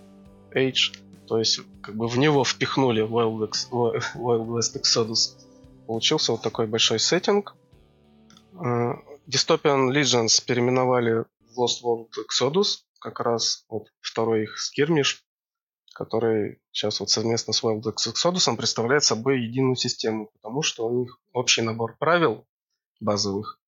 Age. 0.54 0.96
То 1.30 1.38
есть, 1.38 1.60
как 1.80 1.94
бы 1.94 2.08
в 2.08 2.18
него 2.18 2.42
впихнули 2.42 3.06
Wild, 3.06 3.48
Ex, 3.48 3.70
Wild 3.70 4.48
West 4.48 4.74
Exodus. 4.74 5.38
получился 5.86 6.32
вот 6.32 6.42
такой 6.42 6.66
большой 6.66 6.98
сеттинг. 6.98 7.54
Э, 8.54 8.94
Dystopian 9.28 9.92
Legends 9.92 10.44
переименовали 10.44 11.24
в 11.38 11.56
Lost 11.56 11.84
World 11.84 12.08
Exodus, 12.26 12.78
как 12.98 13.20
раз 13.20 13.64
вот 13.68 13.86
второй 14.00 14.42
их 14.42 14.58
скирмиш, 14.58 15.24
который 15.94 16.60
сейчас 16.72 16.98
вот 16.98 17.10
совместно 17.10 17.52
с 17.52 17.62
Wild 17.62 17.88
X 17.88 18.08
Exodus 18.08 18.56
представляет 18.56 19.04
собой 19.04 19.40
единую 19.40 19.76
систему, 19.76 20.32
потому 20.32 20.62
что 20.62 20.84
у 20.88 20.98
них 20.98 21.20
общий 21.32 21.62
набор 21.62 21.96
правил 21.96 22.44
базовых. 22.98 23.60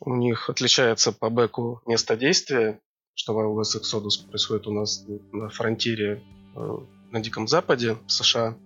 У 0.00 0.14
них 0.14 0.48
отличается 0.48 1.12
по 1.12 1.28
бэку 1.28 1.82
место 1.84 2.16
действия, 2.16 2.80
что 3.12 3.38
Wild 3.38 3.60
X 3.60 3.76
Exodus 3.76 4.26
происходит 4.26 4.66
у 4.66 4.72
нас 4.72 5.04
на 5.32 5.50
фронтире 5.50 6.22
на 6.54 7.20
Диком 7.20 7.48
Западе, 7.48 7.96
в 8.06 8.12
США. 8.12 8.56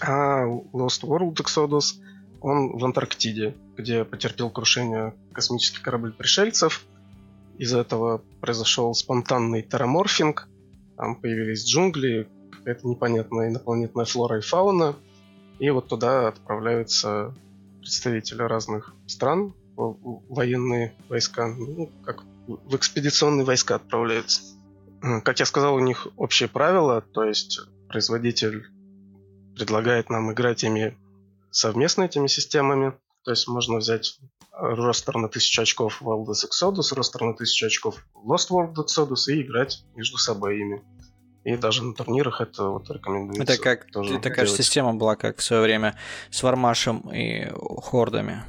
А 0.00 0.44
Lost 0.44 1.02
World 1.02 1.34
Exodus, 1.34 2.00
он 2.40 2.76
в 2.76 2.84
Антарктиде, 2.84 3.54
где 3.76 4.04
потерпел 4.04 4.50
крушение 4.50 5.14
космический 5.32 5.82
корабль 5.82 6.12
пришельцев. 6.12 6.84
Из-за 7.58 7.80
этого 7.80 8.22
произошел 8.40 8.92
спонтанный 8.94 9.62
тераморфинг, 9.62 10.48
там 10.96 11.16
появились 11.16 11.64
джунгли, 11.66 12.28
какая-то 12.50 12.88
непонятная 12.88 13.48
инопланетная 13.48 14.04
флора 14.04 14.38
и 14.38 14.40
фауна. 14.40 14.96
И 15.58 15.70
вот 15.70 15.88
туда 15.88 16.28
отправляются 16.28 17.34
представители 17.80 18.42
разных 18.42 18.94
стран, 19.06 19.54
военные 19.76 20.94
войска, 21.08 21.46
ну, 21.46 21.90
как 22.04 22.22
в 22.46 22.74
экспедиционные 22.76 23.44
войска 23.44 23.76
отправляются. 23.76 24.53
Как 25.22 25.38
я 25.38 25.46
сказал, 25.46 25.74
у 25.74 25.80
них 25.80 26.06
общие 26.16 26.48
правила, 26.48 27.02
то 27.02 27.24
есть 27.24 27.60
производитель 27.88 28.66
предлагает 29.54 30.08
нам 30.08 30.32
играть 30.32 30.64
ими 30.64 30.96
совместно 31.50 32.04
этими 32.04 32.26
системами. 32.26 32.94
То 33.24 33.30
есть 33.30 33.46
можно 33.48 33.76
взять 33.78 34.18
ростер 34.52 35.16
на 35.16 35.26
1000 35.26 35.62
очков 35.62 36.00
в 36.00 36.08
Wildest 36.08 36.46
Exodus, 36.48 36.94
ростер 36.94 37.22
на 37.22 37.30
1000 37.30 37.66
очков 37.66 38.06
Lost 38.14 38.50
World 38.50 38.74
Exodus 38.76 39.28
и 39.28 39.42
играть 39.42 39.84
между 39.94 40.18
собой 40.18 40.60
ими. 40.60 40.82
И 41.44 41.56
даже 41.56 41.84
на 41.84 41.92
турнирах 41.92 42.40
это 42.40 42.68
вот 42.68 42.90
рекомендуется. 42.90 43.52
Это 43.52 43.62
как 43.62 43.90
тоже 43.90 44.18
такая 44.18 44.46
делать. 44.46 44.60
система 44.60 44.94
была, 44.94 45.16
как 45.16 45.38
в 45.38 45.42
свое 45.42 45.62
время 45.62 45.98
с 46.30 46.42
Вармашем 46.42 47.00
и 47.12 47.50
Хордами. 47.82 48.42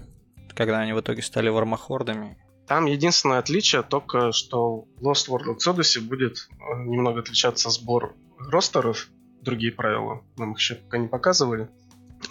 Когда 0.56 0.80
они 0.80 0.94
в 0.94 1.02
итоге 1.02 1.22
стали 1.22 1.50
Вармахордами. 1.50 2.38
Там 2.68 2.86
единственное 2.86 3.40
отличие 3.40 3.84
только, 3.84 4.32
что 4.32 4.86
Lost 5.00 5.30
World 5.30 5.56
Exodus 5.56 6.00
будет 6.02 6.50
э, 6.50 6.84
немного 6.86 7.20
отличаться 7.20 7.70
сбор 7.70 8.16
ростеров, 8.40 9.08
другие 9.42 9.72
правила. 9.72 10.24
Нам 10.38 10.54
их 10.54 10.60
еще 10.60 10.76
пока 10.76 10.98
не 10.98 11.08
показывали. 11.08 11.70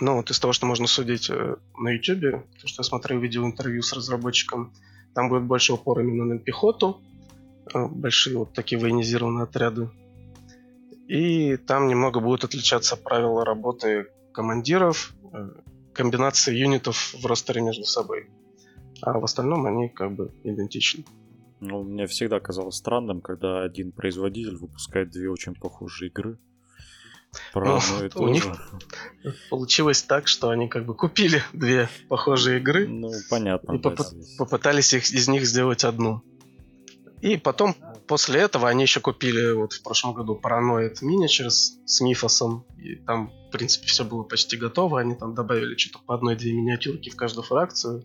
Но 0.00 0.16
вот 0.16 0.30
из 0.30 0.40
того, 0.40 0.52
что 0.52 0.66
можно 0.66 0.88
судить 0.88 1.30
э, 1.30 1.56
на 1.78 1.88
YouTube, 1.90 2.44
то, 2.60 2.66
что 2.66 2.80
я 2.80 2.84
смотрел 2.84 3.20
видео 3.20 3.44
интервью 3.44 3.82
с 3.82 3.92
разработчиком, 3.92 4.72
там 5.14 5.28
будет 5.28 5.44
больше 5.44 5.74
упор 5.74 6.00
именно 6.00 6.24
на 6.24 6.38
пехоту, 6.40 7.00
э, 7.72 7.86
большие 7.86 8.36
вот 8.36 8.52
такие 8.52 8.80
военизированные 8.80 9.44
отряды. 9.44 9.88
И 11.06 11.56
там 11.58 11.86
немного 11.86 12.18
будут 12.18 12.42
отличаться 12.42 12.96
правила 12.96 13.44
работы 13.44 14.06
командиров, 14.32 15.12
комбинации 15.92 16.56
юнитов 16.56 17.14
в 17.14 17.26
ростере 17.26 17.60
между 17.60 17.84
собой. 17.84 18.26
А 19.04 19.18
в 19.18 19.24
остальном 19.24 19.66
они 19.66 19.88
как 19.88 20.14
бы 20.14 20.32
идентичны. 20.44 21.04
Ну, 21.60 21.82
мне 21.82 22.06
всегда 22.06 22.40
казалось 22.40 22.76
странным, 22.76 23.20
когда 23.20 23.62
один 23.62 23.92
производитель 23.92 24.56
выпускает 24.56 25.10
две 25.10 25.30
очень 25.30 25.54
похожие 25.54 26.10
игры. 26.10 26.38
Про 27.52 27.80
ну, 27.90 28.04
и 28.04 28.08
то 28.10 28.22
у 28.22 28.28
них 28.28 28.44
получилось 29.50 30.02
так, 30.02 30.26
что 30.26 30.50
они 30.50 30.68
как 30.68 30.86
бы 30.86 30.94
купили 30.94 31.42
две 31.52 31.88
похожие 32.08 32.60
игры. 32.60 32.86
Ну, 32.88 33.10
понятно. 33.28 33.74
И 33.74 33.78
да, 33.78 33.90
поп- 33.90 34.06
попытались 34.38 34.94
их, 34.94 35.04
из 35.10 35.28
них 35.28 35.44
сделать 35.44 35.84
одну. 35.84 36.22
И 37.20 37.38
потом, 37.38 37.74
после 38.06 38.40
этого, 38.40 38.68
они 38.68 38.82
еще 38.82 39.00
купили 39.00 39.52
вот 39.52 39.72
в 39.72 39.82
прошлом 39.82 40.12
году 40.12 40.38
Paranoid 40.42 40.96
Miniatures 41.02 41.78
с 41.86 42.00
Мифосом. 42.02 42.66
И 42.76 42.96
там, 42.96 43.32
в 43.48 43.50
принципе, 43.50 43.86
все 43.86 44.04
было 44.04 44.22
почти 44.22 44.58
готово. 44.58 45.00
Они 45.00 45.14
там 45.14 45.34
добавили 45.34 45.76
что-то 45.76 46.04
по 46.04 46.14
одной-две 46.14 46.52
миниатюрки 46.52 47.08
в 47.08 47.16
каждую 47.16 47.44
фракцию. 47.44 48.04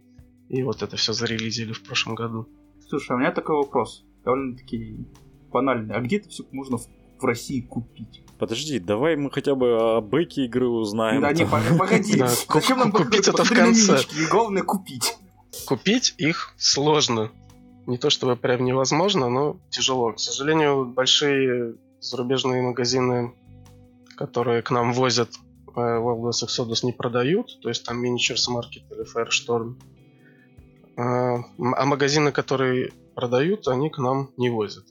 И 0.49 0.63
вот 0.63 0.81
это 0.81 0.97
все 0.97 1.13
зарелизили 1.13 1.73
в 1.73 1.83
прошлом 1.83 2.15
году. 2.15 2.47
Слушай, 2.87 3.11
а 3.11 3.15
у 3.15 3.19
меня 3.19 3.31
такой 3.31 3.55
вопрос. 3.55 4.03
Довольно-таки 4.25 5.07
банальный. 5.51 5.95
А 5.95 6.01
где 6.01 6.17
это 6.17 6.29
все 6.29 6.43
можно 6.51 6.77
в, 6.77 6.87
в 7.19 7.23
России 7.23 7.61
купить? 7.61 8.23
Подожди, 8.39 8.79
давай 8.79 9.15
мы 9.15 9.29
хотя 9.29 9.53
бы 9.53 9.97
о 9.97 10.01
бэке 10.01 10.45
игры 10.45 10.67
узнаем. 10.67 11.21
Да, 11.21 11.33
не, 11.33 11.45
погоди. 11.45 12.23
Зачем 12.51 12.79
нам 12.79 12.91
купить 12.91 13.27
это 13.27 13.43
в 13.43 13.49
конце? 13.49 13.99
Главное 14.31 14.63
купить. 14.63 15.17
Купить 15.67 16.15
их 16.17 16.53
сложно. 16.57 17.31
Не 17.85 17.97
то 17.97 18.09
чтобы 18.09 18.35
прям 18.35 18.63
невозможно, 18.65 19.29
но 19.29 19.59
тяжело. 19.69 20.13
К 20.13 20.19
сожалению, 20.19 20.85
большие 20.85 21.75
зарубежные 21.99 22.61
магазины, 22.61 23.33
которые 24.15 24.61
к 24.61 24.71
нам 24.71 24.93
возят 24.93 25.29
э, 25.75 25.79
Wild 25.79 26.21
West 26.21 26.45
Exodus 26.45 26.85
не 26.85 26.93
продают, 26.93 27.59
то 27.61 27.69
есть 27.69 27.85
там 27.85 28.03
Miniatures 28.03 28.47
Market 28.49 28.83
или 28.91 29.05
Firestorm. 29.05 29.75
А, 30.99 31.37
а 31.57 31.85
магазины, 31.85 32.31
которые 32.31 32.91
продают, 33.15 33.67
они 33.67 33.89
к 33.89 33.97
нам 33.99 34.31
не 34.37 34.49
возят. 34.49 34.85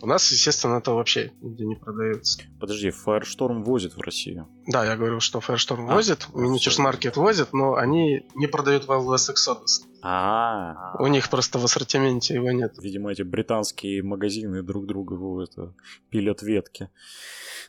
У 0.00 0.06
нас, 0.06 0.32
естественно, 0.32 0.78
это 0.78 0.90
вообще 0.90 1.30
нигде 1.40 1.64
не 1.64 1.76
продается. 1.76 2.42
Подожди, 2.58 2.88
Firestorm 2.88 3.62
возит 3.62 3.94
в 3.94 4.00
Россию? 4.00 4.48
Да, 4.66 4.84
я 4.84 4.96
говорил, 4.96 5.20
что 5.20 5.38
Firestorm 5.38 5.88
а, 5.88 5.94
возит, 5.94 6.26
Miniatures 6.32 6.84
Market 6.84 7.14
возит, 7.14 7.52
но 7.52 7.76
они 7.76 8.26
не 8.34 8.48
продают 8.48 8.86
Wild 8.86 9.06
West 9.06 9.32
Exodus. 9.32 9.86
А, 10.02 10.96
У 10.98 11.06
них 11.06 11.30
просто 11.30 11.60
в 11.60 11.64
ассортименте 11.64 12.34
его 12.34 12.50
нет. 12.50 12.74
Видимо, 12.78 13.12
эти 13.12 13.22
британские 13.22 14.02
магазины 14.02 14.64
друг 14.64 14.86
друга 14.86 15.44
это, 15.44 15.72
пилят 16.10 16.42
ветки, 16.42 16.90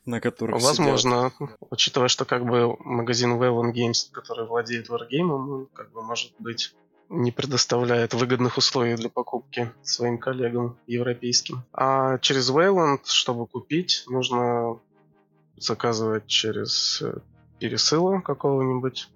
на 0.08 0.20
которых 0.20 0.60
Возможно, 0.60 1.32
сидят. 1.38 1.52
учитывая, 1.70 2.08
что 2.08 2.26
как 2.26 2.46
бы 2.46 2.76
магазин 2.80 3.40
Wayland 3.40 3.74
Games, 3.74 4.10
который 4.12 4.48
владеет 4.48 4.90
Wargame, 4.90 5.28
ну, 5.28 5.68
как 5.72 5.92
бы 5.92 6.02
может 6.02 6.34
быть 6.40 6.74
не 7.14 7.32
предоставляет 7.32 8.14
выгодных 8.14 8.58
условий 8.58 8.96
для 8.96 9.10
покупки 9.10 9.72
своим 9.84 10.18
коллегам 10.18 10.78
европейским. 10.88 11.64
А 11.72 12.18
через 12.18 12.50
Wayland, 12.50 13.02
чтобы 13.06 13.46
купить, 13.46 14.04
нужно 14.08 14.80
заказывать 15.58 16.26
через 16.26 17.02
э, 17.02 17.20
пересыла 17.60 18.20
какого-нибудь 18.20 19.10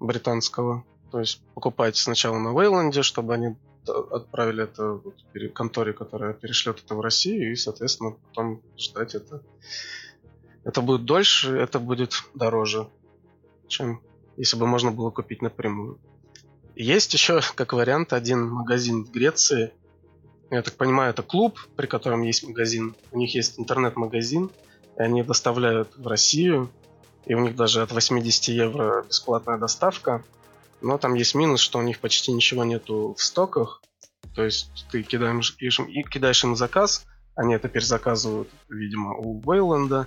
британского. 0.00 0.84
То 1.10 1.20
есть 1.20 1.42
покупать 1.54 1.96
сначала 1.96 2.38
на 2.38 2.48
Wayland, 2.48 3.02
чтобы 3.02 3.34
они 3.34 3.56
отправили 3.86 4.64
это 4.64 4.92
вот 4.94 5.14
конторе, 5.52 5.92
которая 5.92 6.32
перешлет 6.32 6.82
это 6.82 6.94
в 6.94 7.00
Россию, 7.00 7.52
и, 7.52 7.56
соответственно, 7.56 8.12
потом 8.12 8.62
ждать 8.78 9.14
это. 9.14 9.42
Это 10.64 10.80
будет 10.80 11.04
дольше, 11.04 11.54
это 11.58 11.78
будет 11.78 12.14
дороже, 12.34 12.88
чем 13.68 14.00
если 14.38 14.56
бы 14.56 14.66
можно 14.66 14.90
было 14.90 15.10
купить 15.10 15.42
напрямую. 15.42 15.98
Есть 16.74 17.12
еще, 17.14 17.40
как 17.54 17.72
вариант, 17.72 18.12
один 18.12 18.46
магазин 18.48 19.04
в 19.04 19.10
Греции. 19.10 19.72
Я 20.50 20.62
так 20.62 20.74
понимаю, 20.74 21.10
это 21.10 21.22
клуб, 21.22 21.58
при 21.76 21.86
котором 21.86 22.22
есть 22.22 22.46
магазин. 22.46 22.94
У 23.10 23.18
них 23.18 23.34
есть 23.34 23.58
интернет-магазин, 23.58 24.50
и 24.96 25.02
они 25.02 25.22
доставляют 25.22 25.96
в 25.96 26.06
Россию. 26.06 26.70
И 27.26 27.34
у 27.34 27.40
них 27.40 27.56
даже 27.56 27.82
от 27.82 27.90
80 27.90 28.48
евро 28.48 29.04
бесплатная 29.08 29.56
доставка. 29.56 30.22
Но 30.82 30.98
там 30.98 31.14
есть 31.14 31.34
минус, 31.34 31.60
что 31.60 31.78
у 31.78 31.82
них 31.82 31.98
почти 32.00 32.32
ничего 32.32 32.64
нету 32.64 33.14
в 33.16 33.22
стоках. 33.22 33.80
То 34.34 34.44
есть 34.44 34.70
ты 34.90 35.02
кидаешь, 35.02 35.56
кидаешь 35.56 36.44
им 36.44 36.56
заказ, 36.56 37.06
они 37.34 37.54
это 37.54 37.68
перезаказывают, 37.68 38.48
видимо, 38.68 39.14
у 39.16 39.40
Вейланда, 39.40 40.06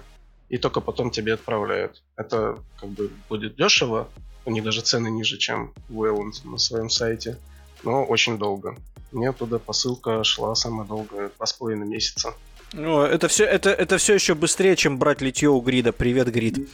и 0.50 0.58
только 0.58 0.82
потом 0.82 1.12
тебе 1.12 1.34
отправляют. 1.34 2.04
Это 2.16 2.60
как 2.80 2.90
бы 2.90 3.12
будет 3.30 3.56
дешево, 3.56 4.08
у 4.46 4.52
них 4.52 4.64
даже 4.64 4.82
цены 4.82 5.10
ниже, 5.10 5.38
чем 5.38 5.74
Wayland 5.90 6.46
на 6.46 6.58
своем 6.58 6.90
сайте. 6.90 7.38
Но 7.84 8.06
очень 8.06 8.38
долго. 8.38 8.78
Мне 9.12 9.30
оттуда 9.30 9.60
посылка 9.60 10.24
шла 10.24 10.56
самое 10.56 10.88
долгое, 10.88 11.32
два 11.38 11.46
с 11.46 11.54
половиной 11.54 11.88
месяца. 11.88 12.34
Ну, 12.74 13.02
это 13.02 13.28
все, 13.30 13.46
это, 13.46 13.70
это 13.70 13.98
все 13.98 14.16
еще 14.16 14.36
быстрее, 14.36 14.76
чем 14.76 14.98
брать 15.00 15.22
литье 15.22 15.50
у 15.50 15.60
Грида. 15.62 15.94
Привет, 15.94 16.30
Грид. 16.30 16.70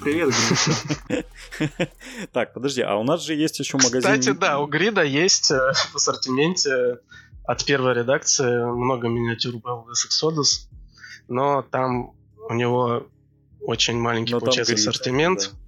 Привет, 0.00 0.30
Грид. 1.08 1.26
Так, 2.32 2.54
подожди, 2.54 2.82
а 2.82 2.96
у 2.96 3.04
нас 3.04 3.22
же 3.24 3.34
есть 3.34 3.58
еще 3.60 3.76
магазин... 3.76 4.00
Кстати, 4.00 4.36
да, 4.36 4.58
у 4.58 4.66
Грида 4.66 5.02
есть 5.02 5.50
э, 5.50 5.72
в 5.92 5.96
ассортименте 5.96 6.98
от 7.44 7.64
первой 7.64 7.94
редакции 7.94 8.64
много 8.64 9.08
миниатюр 9.08 9.56
Wildest 9.56 10.08
Exodus, 10.08 10.68
но 11.28 11.62
там 11.62 12.14
у 12.52 12.54
него 12.54 13.06
очень 13.60 13.98
маленький, 13.98 14.32
но 14.32 14.40
получается, 14.40 14.74
грид, 14.74 14.86
ассортимент. 14.86 15.40
Да. 15.40 15.58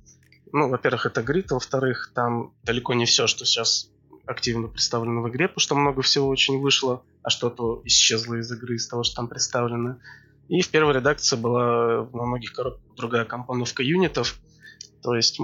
Ну, 0.52 0.68
во-первых, 0.68 1.06
это 1.06 1.22
грид, 1.22 1.50
а 1.50 1.54
во-вторых, 1.54 2.12
там 2.14 2.52
далеко 2.62 2.94
не 2.94 3.06
все, 3.06 3.26
что 3.26 3.44
сейчас 3.44 3.90
активно 4.26 4.68
представлено 4.68 5.22
в 5.22 5.28
игре, 5.28 5.48
потому 5.48 5.60
что 5.60 5.74
много 5.74 6.02
всего 6.02 6.28
очень 6.28 6.60
вышло, 6.60 7.02
а 7.22 7.30
что-то 7.30 7.82
исчезло 7.84 8.34
из 8.34 8.50
игры, 8.52 8.76
из 8.76 8.86
того, 8.86 9.02
что 9.02 9.16
там 9.16 9.28
представлено. 9.28 9.96
И 10.48 10.60
в 10.60 10.68
первой 10.68 10.94
редакции 10.94 11.36
была 11.36 12.08
на 12.12 12.24
многих 12.24 12.52
коробках 12.52 12.94
другая 12.96 13.24
компоновка 13.24 13.82
юнитов, 13.82 14.38
то 15.02 15.14
есть 15.14 15.40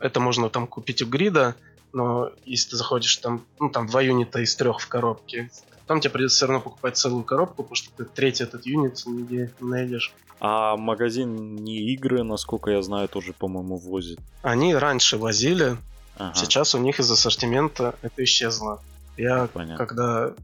это 0.00 0.20
можно 0.20 0.48
там 0.48 0.66
купить 0.66 1.02
у 1.02 1.06
грида, 1.06 1.54
но 1.92 2.30
если 2.44 2.70
ты 2.70 2.76
заходишь 2.76 3.16
там, 3.16 3.44
ну 3.60 3.70
там 3.70 3.86
два 3.86 4.00
юнита 4.00 4.40
из 4.40 4.54
трех 4.56 4.80
в 4.80 4.88
коробке, 4.88 5.50
там 5.86 6.00
тебе 6.00 6.10
придется 6.10 6.36
все 6.36 6.46
равно 6.46 6.60
покупать 6.60 6.96
целую 6.96 7.24
коробку, 7.24 7.62
потому 7.62 7.74
что 7.74 7.90
ты 7.96 8.04
третий 8.04 8.44
этот 8.44 8.66
юнит 8.66 9.04
не 9.06 9.50
найдешь. 9.60 10.14
А 10.40 10.76
магазин 10.76 11.56
не 11.56 11.92
игры, 11.94 12.22
насколько 12.22 12.70
я 12.70 12.82
знаю, 12.82 13.08
тоже, 13.08 13.32
по-моему, 13.32 13.76
возит. 13.76 14.20
Они 14.42 14.74
раньше 14.74 15.16
возили, 15.16 15.76
ага. 16.16 16.34
сейчас 16.34 16.74
у 16.74 16.78
них 16.78 17.00
из 17.00 17.10
ассортимента 17.10 17.96
это 18.02 18.22
исчезло. 18.22 18.80
Я 19.16 19.48
Понятно. 19.52 19.84
когда 19.84 20.34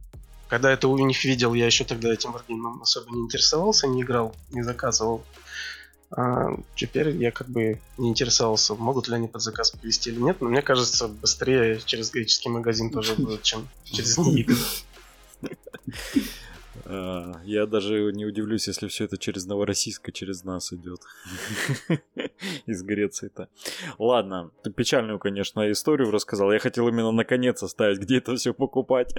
когда 0.48 0.70
это 0.70 0.88
у 0.88 0.98
них 0.98 1.24
видел, 1.24 1.54
я 1.54 1.66
еще 1.66 1.84
тогда 1.84 2.12
этим 2.12 2.32
варгеймом 2.32 2.82
особо 2.82 3.10
не 3.10 3.22
интересовался, 3.22 3.86
не 3.86 4.02
играл, 4.02 4.34
не 4.50 4.62
заказывал. 4.62 5.24
А 6.10 6.56
теперь 6.76 7.16
я 7.16 7.32
как 7.32 7.48
бы 7.48 7.80
не 7.98 8.10
интересовался, 8.10 8.74
могут 8.74 9.08
ли 9.08 9.14
они 9.14 9.26
под 9.26 9.42
заказ 9.42 9.72
привезти 9.72 10.10
или 10.10 10.20
нет, 10.20 10.40
но 10.40 10.48
мне 10.48 10.62
кажется, 10.62 11.08
быстрее 11.08 11.80
через 11.84 12.10
греческий 12.10 12.50
магазин 12.50 12.90
тоже 12.90 13.14
будет, 13.18 13.42
чем 13.42 13.68
через 13.84 14.16
НИИГ. 14.18 14.50
А, 16.84 17.40
я 17.44 17.66
даже 17.66 18.12
не 18.12 18.24
удивлюсь, 18.26 18.66
если 18.68 18.88
все 18.88 19.04
это 19.04 19.18
через 19.18 19.46
Новороссийск, 19.46 20.12
через 20.12 20.44
нас 20.44 20.72
идет. 20.72 21.00
Из 22.66 22.82
Греции-то. 22.82 23.48
Ладно, 23.98 24.50
ты 24.62 24.70
печальную, 24.70 25.18
конечно, 25.18 25.70
историю 25.70 26.10
рассказал. 26.10 26.52
Я 26.52 26.58
хотел 26.58 26.88
именно 26.88 27.12
наконец 27.12 27.62
оставить, 27.62 27.98
где 27.98 28.18
это 28.18 28.36
все 28.36 28.52
покупать. 28.52 29.14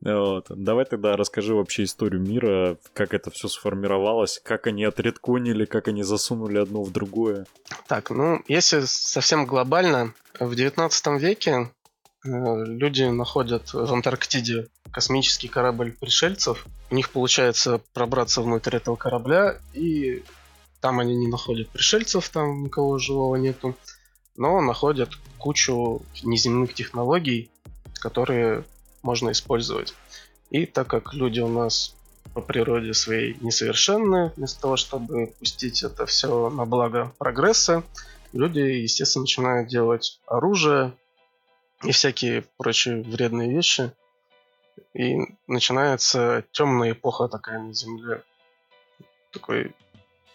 Вот. 0.00 0.46
Давай 0.48 0.84
тогда 0.84 1.16
расскажи 1.16 1.54
вообще 1.54 1.84
историю 1.84 2.20
мира, 2.20 2.78
как 2.92 3.14
это 3.14 3.30
все 3.30 3.48
сформировалось, 3.48 4.40
как 4.42 4.66
они 4.66 4.84
отредконили, 4.84 5.64
как 5.64 5.88
они 5.88 6.02
засунули 6.02 6.58
одно 6.58 6.82
в 6.82 6.92
другое. 6.92 7.46
Так, 7.88 8.10
ну, 8.10 8.42
если 8.46 8.80
совсем 8.82 9.46
глобально, 9.46 10.14
в 10.38 10.54
19 10.54 11.20
веке 11.20 11.56
Э, 11.56 11.75
люди 12.24 13.04
находят 13.04 13.72
в 13.72 13.92
Антарктиде 13.92 14.68
космический 14.90 15.48
корабль 15.48 15.92
пришельцев. 15.92 16.66
У 16.90 16.94
них 16.94 17.10
получается 17.10 17.80
пробраться 17.92 18.42
внутрь 18.42 18.76
этого 18.76 18.96
корабля, 18.96 19.58
и 19.74 20.22
там 20.80 21.00
они 21.00 21.16
не 21.16 21.28
находят 21.28 21.68
пришельцев, 21.68 22.28
там 22.28 22.64
никого 22.64 22.98
живого 22.98 23.36
нету, 23.36 23.76
но 24.36 24.60
находят 24.60 25.10
кучу 25.38 26.02
неземных 26.22 26.74
технологий, 26.74 27.50
которые 27.94 28.64
можно 29.02 29.30
использовать. 29.30 29.94
И 30.50 30.66
так 30.66 30.88
как 30.88 31.14
люди 31.14 31.40
у 31.40 31.48
нас 31.48 31.94
по 32.34 32.40
природе 32.40 32.92
своей 32.92 33.36
несовершенны, 33.40 34.32
вместо 34.36 34.60
того, 34.60 34.76
чтобы 34.76 35.28
пустить 35.38 35.82
это 35.82 36.06
все 36.06 36.50
на 36.50 36.66
благо 36.66 37.12
прогресса, 37.18 37.82
люди, 38.32 38.58
естественно, 38.58 39.22
начинают 39.22 39.68
делать 39.68 40.20
оружие, 40.26 40.92
и 41.86 41.92
всякие 41.92 42.42
прочие 42.56 43.02
вредные 43.02 43.50
вещи. 43.50 43.92
И 44.92 45.16
начинается 45.46 46.44
темная 46.52 46.92
эпоха 46.92 47.28
такая 47.28 47.60
на 47.60 47.72
Земле. 47.72 48.22
Такой 49.32 49.72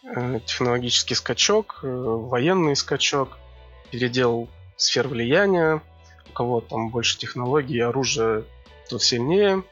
э, 0.03 0.39
технологический 0.45 1.15
скачок, 1.15 1.79
э, 1.83 1.87
военный 1.87 2.75
скачок, 2.75 3.37
передел 3.91 4.47
сфер 4.77 5.07
влияния, 5.07 5.81
у 6.29 6.33
кого 6.33 6.61
там 6.61 6.89
больше 6.89 7.17
технологий, 7.17 7.79
оружие 7.79 8.45
тут 8.89 9.03
сильнее. 9.03 9.63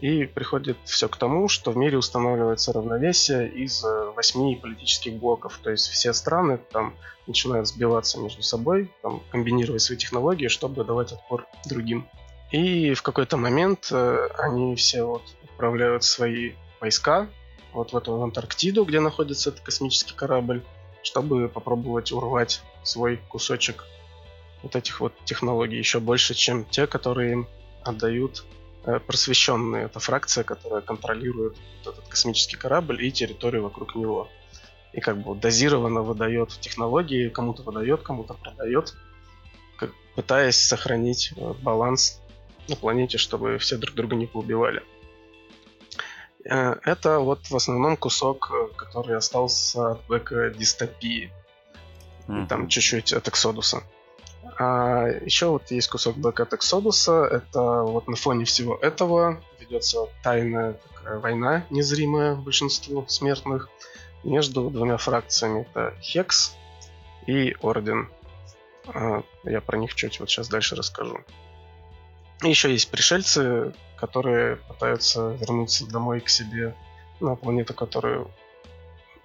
И 0.00 0.24
приходит 0.24 0.78
все 0.84 1.08
к 1.08 1.16
тому, 1.18 1.48
что 1.48 1.70
в 1.70 1.76
мире 1.76 1.98
устанавливается 1.98 2.72
равновесие 2.72 3.50
из 3.50 3.84
э, 3.84 4.11
восьми 4.22 4.54
политических 4.54 5.14
блоков. 5.14 5.58
То 5.62 5.70
есть 5.70 5.88
все 5.88 6.12
страны 6.12 6.58
там 6.70 6.94
начинают 7.26 7.66
сбиваться 7.66 8.20
между 8.20 8.42
собой, 8.42 8.88
там, 9.02 9.20
комбинировать 9.30 9.82
свои 9.82 9.98
технологии, 9.98 10.46
чтобы 10.46 10.84
давать 10.84 11.12
отпор 11.12 11.46
другим. 11.68 12.08
И 12.52 12.94
в 12.94 13.02
какой-то 13.02 13.36
момент 13.36 13.88
э, 13.90 14.28
они 14.38 14.76
все 14.76 15.02
вот 15.02 15.22
отправляют 15.42 16.04
свои 16.04 16.52
войска 16.80 17.28
вот 17.72 17.92
в 17.92 17.96
эту 17.96 18.22
Антарктиду, 18.22 18.84
где 18.84 19.00
находится 19.00 19.50
этот 19.50 19.62
космический 19.62 20.14
корабль, 20.14 20.62
чтобы 21.02 21.48
попробовать 21.48 22.12
урвать 22.12 22.62
свой 22.84 23.16
кусочек 23.28 23.84
вот 24.62 24.76
этих 24.76 25.00
вот 25.00 25.12
технологий 25.24 25.78
еще 25.78 25.98
больше, 25.98 26.34
чем 26.34 26.64
те, 26.64 26.86
которые 26.86 27.32
им 27.32 27.48
отдают 27.82 28.44
просвещенные. 28.82 29.84
Это 29.84 30.00
фракция, 30.00 30.44
которая 30.44 30.80
контролирует 30.80 31.56
вот 31.84 31.94
этот 31.94 32.08
космический 32.08 32.56
корабль 32.56 33.04
и 33.04 33.12
территорию 33.12 33.62
вокруг 33.62 33.94
него. 33.94 34.28
И 34.92 35.00
как 35.00 35.18
бы 35.18 35.34
дозированно 35.34 36.02
выдает 36.02 36.50
технологии, 36.60 37.28
кому-то 37.28 37.62
выдает, 37.62 38.02
кому-то 38.02 38.34
продает, 38.34 38.94
как, 39.78 39.90
пытаясь 40.14 40.58
сохранить 40.58 41.32
э, 41.36 41.54
баланс 41.62 42.20
на 42.68 42.76
планете, 42.76 43.18
чтобы 43.18 43.58
все 43.58 43.78
друг 43.78 43.94
друга 43.94 44.16
не 44.16 44.26
поубивали. 44.26 44.82
Э, 46.44 46.74
это 46.84 47.20
вот 47.20 47.46
в 47.46 47.56
основном 47.56 47.96
кусок, 47.96 48.52
который 48.76 49.16
остался 49.16 49.92
от 49.92 50.06
бэка 50.06 50.50
дистопии. 50.50 51.32
Mm-hmm. 52.28 52.46
Там 52.48 52.68
чуть-чуть 52.68 53.12
от 53.12 53.28
Эксодуса. 53.28 53.82
А 54.64 55.08
еще 55.24 55.46
вот 55.46 55.72
есть 55.72 55.88
кусок 55.88 56.16
Black 56.16 56.48
Exodus. 56.48 57.12
Это 57.12 57.82
вот 57.82 58.06
на 58.06 58.14
фоне 58.14 58.44
всего 58.44 58.76
этого 58.76 59.42
ведется 59.58 60.06
тайная 60.22 60.74
такая 60.74 61.18
война, 61.18 61.66
незримая 61.70 62.36
большинству 62.36 63.04
смертных, 63.08 63.68
между 64.22 64.70
двумя 64.70 64.98
фракциями. 64.98 65.62
Это 65.62 65.94
Хекс 66.00 66.54
и 67.26 67.56
Орден. 67.60 68.08
А, 68.86 69.24
я 69.42 69.60
про 69.60 69.76
них 69.78 69.96
чуть 69.96 70.20
вот 70.20 70.30
сейчас 70.30 70.48
дальше 70.48 70.76
расскажу. 70.76 71.18
И 72.44 72.48
еще 72.48 72.70
есть 72.70 72.88
пришельцы, 72.88 73.74
которые 73.96 74.56
пытаются 74.56 75.30
вернуться 75.40 75.88
домой 75.88 76.20
к 76.20 76.28
себе 76.28 76.76
на 77.18 77.34
планету, 77.34 77.74
которую, 77.74 78.30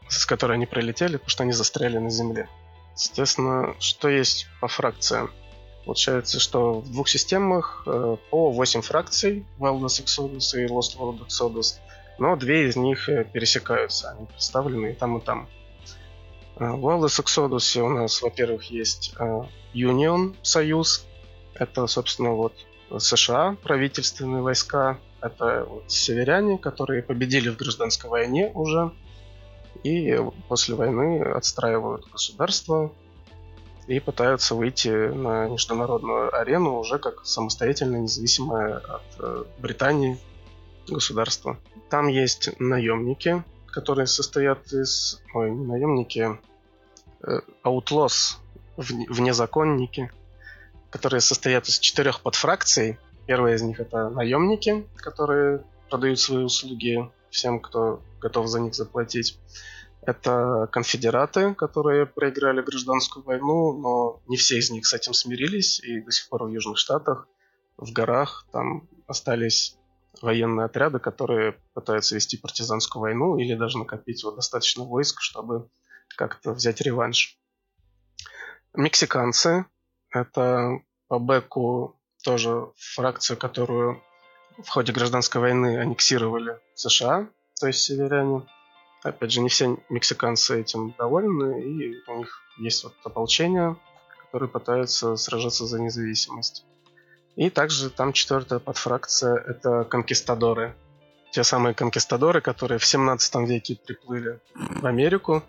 с 0.07 0.25
которой 0.25 0.53
они 0.53 0.65
прилетели, 0.65 1.17
потому 1.17 1.29
что 1.29 1.43
они 1.43 1.51
застряли 1.51 1.99
на 1.99 2.09
Земле. 2.09 2.49
Соответственно, 2.97 3.75
что 3.79 4.09
есть 4.09 4.47
по 4.59 4.67
фракциям? 4.67 5.31
Получается, 5.85 6.39
что 6.39 6.81
в 6.81 6.91
двух 6.91 7.07
системах 7.07 7.83
э, 7.85 8.17
по 8.29 8.51
8 8.51 8.81
фракций 8.81 9.45
Wilderness 9.59 10.03
Exodus 10.03 10.59
и 10.59 10.65
Lost 10.65 10.97
World 10.97 11.25
Exodus, 11.27 11.75
но 12.17 12.35
две 12.35 12.67
из 12.67 12.75
них 12.75 13.07
э, 13.07 13.23
пересекаются, 13.23 14.09
они 14.09 14.25
представлены 14.25 14.87
и 14.87 14.93
там, 14.93 15.17
и 15.17 15.21
там. 15.21 15.47
Э, 16.57 16.71
в 16.71 16.85
Wilderness 16.85 17.23
Exodus 17.23 17.79
у 17.79 17.89
нас, 17.89 18.21
во-первых, 18.21 18.63
есть 18.71 19.13
э, 19.19 19.41
Union, 19.73 20.35
Союз, 20.41 21.05
это, 21.53 21.85
собственно, 21.87 22.31
вот 22.31 22.53
США, 22.97 23.57
правительственные 23.61 24.41
войска, 24.41 24.97
это 25.21 25.65
вот 25.69 25.91
северяне, 25.91 26.57
которые 26.57 27.03
победили 27.03 27.49
в 27.49 27.57
гражданской 27.57 28.09
войне 28.09 28.51
уже, 28.53 28.91
и 29.87 30.19
после 30.47 30.75
войны 30.75 31.21
отстраивают 31.21 32.09
государство 32.11 32.91
и 33.87 33.99
пытаются 33.99 34.53
выйти 34.55 34.89
на 34.89 35.47
международную 35.47 36.35
арену 36.35 36.77
уже 36.79 36.99
как 36.99 37.25
самостоятельно 37.25 37.97
независимое 37.97 38.77
от 38.77 39.03
э, 39.19 39.43
Британии 39.59 40.19
государство. 40.87 41.57
Там 41.89 42.07
есть 42.07 42.49
наемники, 42.59 43.43
которые 43.67 44.07
состоят 44.07 44.73
из... 44.73 45.21
Ой, 45.33 45.51
не 45.51 45.65
наемники, 45.65 46.37
э, 47.23 47.39
outlaws, 47.63 48.37
внезаконники, 48.75 50.11
которые 50.89 51.21
состоят 51.21 51.67
из 51.67 51.79
четырех 51.79 52.21
подфракций. 52.21 52.97
Первая 53.25 53.55
из 53.55 53.61
них 53.61 53.79
это 53.79 54.09
наемники, 54.09 54.85
которые 54.97 55.63
продают 55.89 56.19
свои 56.19 56.43
услуги 56.43 57.09
всем, 57.29 57.59
кто 57.59 58.01
готов 58.19 58.47
за 58.47 58.59
них 58.59 58.73
заплатить. 58.75 59.39
Это 60.07 60.69
конфедераты, 60.71 61.53
которые 61.53 62.05
проиграли 62.05 62.61
гражданскую 62.61 63.25
войну, 63.25 63.77
но 63.77 64.21
не 64.27 64.37
все 64.37 64.57
из 64.57 64.71
них 64.71 64.87
с 64.87 64.93
этим 64.93 65.13
смирились, 65.13 65.81
и 65.81 65.99
до 65.99 66.11
сих 66.11 66.29
пор 66.29 66.45
в 66.45 66.47
Южных 66.47 66.77
Штатах, 66.77 67.27
в 67.75 67.91
горах, 67.91 68.45
там 68.53 68.87
остались 69.05 69.77
военные 70.21 70.67
отряды, 70.67 70.99
которые 70.99 71.59
пытаются 71.73 72.15
вести 72.15 72.37
партизанскую 72.37 73.01
войну 73.01 73.37
или 73.37 73.53
даже 73.53 73.79
накопить 73.79 74.23
вот 74.23 74.37
достаточно 74.37 74.85
войск, 74.85 75.19
чтобы 75.19 75.67
как-то 76.15 76.53
взять 76.53 76.79
реванш. 76.79 77.37
Мексиканцы— 78.73 79.65
это 80.09 80.79
по 81.09 81.19
бэку 81.19 81.99
тоже 82.23 82.71
фракцию, 82.77 83.35
которую 83.35 84.01
в 84.57 84.69
ходе 84.69 84.93
гражданской 84.93 85.41
войны 85.41 85.81
аннексировали 85.81 86.57
США, 86.75 87.27
то 87.59 87.67
есть 87.67 87.81
северяне. 87.81 88.47
Опять 89.03 89.31
же, 89.31 89.41
не 89.41 89.49
все 89.49 89.77
мексиканцы 89.89 90.59
этим 90.59 90.93
довольны, 90.97 91.61
и 91.61 92.01
у 92.09 92.17
них 92.17 92.41
есть 92.57 92.83
вот 92.83 92.93
ополчение, 93.03 93.77
которые 94.19 94.49
пытаются 94.49 95.15
сражаться 95.15 95.65
за 95.65 95.79
независимость. 95.79 96.65
И 97.35 97.49
также 97.49 97.89
там 97.89 98.13
четвертая 98.13 98.59
подфракция— 98.59 99.35
это 99.47 99.83
конкистадоры. 99.83 100.75
Те 101.31 101.43
самые 101.43 101.75
конкистадоры, 101.75 102.41
которые 102.41 102.79
в 102.79 102.85
17 102.85 103.35
веке 103.47 103.75
приплыли 103.75 104.39
в 104.55 104.85
Америку. 104.85 105.43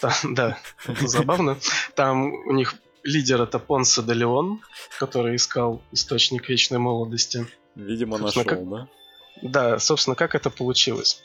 Там, 0.00 0.12
да, 0.34 0.58
это 0.86 1.06
забавно. 1.06 1.58
Там 1.94 2.32
у 2.32 2.52
них 2.52 2.74
лидер 3.02 3.42
это 3.42 3.58
Понсо 3.58 4.02
де 4.02 4.14
Леон, 4.14 4.62
который 4.98 5.36
искал 5.36 5.82
источник 5.92 6.48
вечной 6.48 6.78
молодости. 6.78 7.46
Видимо, 7.74 8.18
нашел, 8.18 8.44
как... 8.44 8.68
да? 8.68 8.88
Да, 9.42 9.78
собственно, 9.78 10.16
как 10.16 10.34
это 10.34 10.48
получилось? 10.48 11.22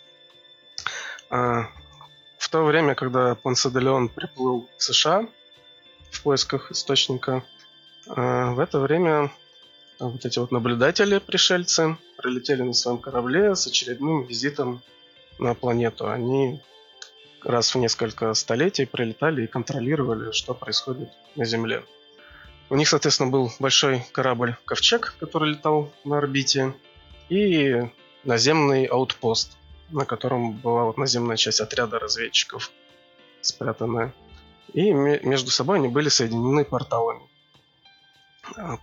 А, 1.30 1.68
в 2.38 2.50
то 2.50 2.64
время, 2.64 2.96
когда 2.96 3.36
Понсо 3.36 3.70
де 3.70 3.80
Леон 3.80 4.10
приплыл 4.10 4.68
в 4.78 4.84
США 4.84 5.28
в 6.12 6.24
поисках 6.24 6.72
источника, 6.72 7.44
а, 8.08 8.52
в 8.52 8.60
это 8.60 8.80
время 8.80 9.32
вот 10.00 10.26
эти 10.26 10.40
вот 10.40 10.52
наблюдатели, 10.52 11.20
пришельцы, 11.20 11.98
прилетели 12.18 12.62
на 12.62 12.74
своем 12.74 12.98
корабле 12.98 13.56
с 13.56 13.68
очередным 13.68 14.24
визитом 14.24 14.82
на 15.38 15.54
планету. 15.54 16.10
Они 16.10 16.62
раз 17.44 17.76
в 17.76 17.78
несколько 17.78 18.34
столетий 18.34 18.86
прилетали 18.86 19.44
и 19.44 19.48
контролировали, 19.48 20.32
что 20.32 20.54
происходит 20.54 21.10
на 21.36 21.46
Земле. 21.46 21.84
У 22.70 22.76
них, 22.76 22.88
соответственно, 22.88 23.32
был 23.32 23.52
большой 23.60 24.04
корабль 24.12 24.56
«Ковчег», 24.66 25.16
который 25.20 25.52
летал 25.52 25.92
на 26.04 26.18
орбите, 26.20 26.74
и 27.30 27.90
наземный 28.24 28.86
аутпост, 28.86 29.58
на 29.92 30.06
котором 30.06 30.54
была 30.54 30.84
вот 30.84 30.98
наземная 30.98 31.38
часть 31.38 31.62
отряда 31.62 32.00
разведчиков 32.00 32.72
спрятанная. 33.42 34.14
И 34.74 34.92
между 34.92 35.50
собой 35.50 35.80
они 35.80 35.88
были 35.88 36.10
соединены 36.10 36.64
порталами. 36.64 37.22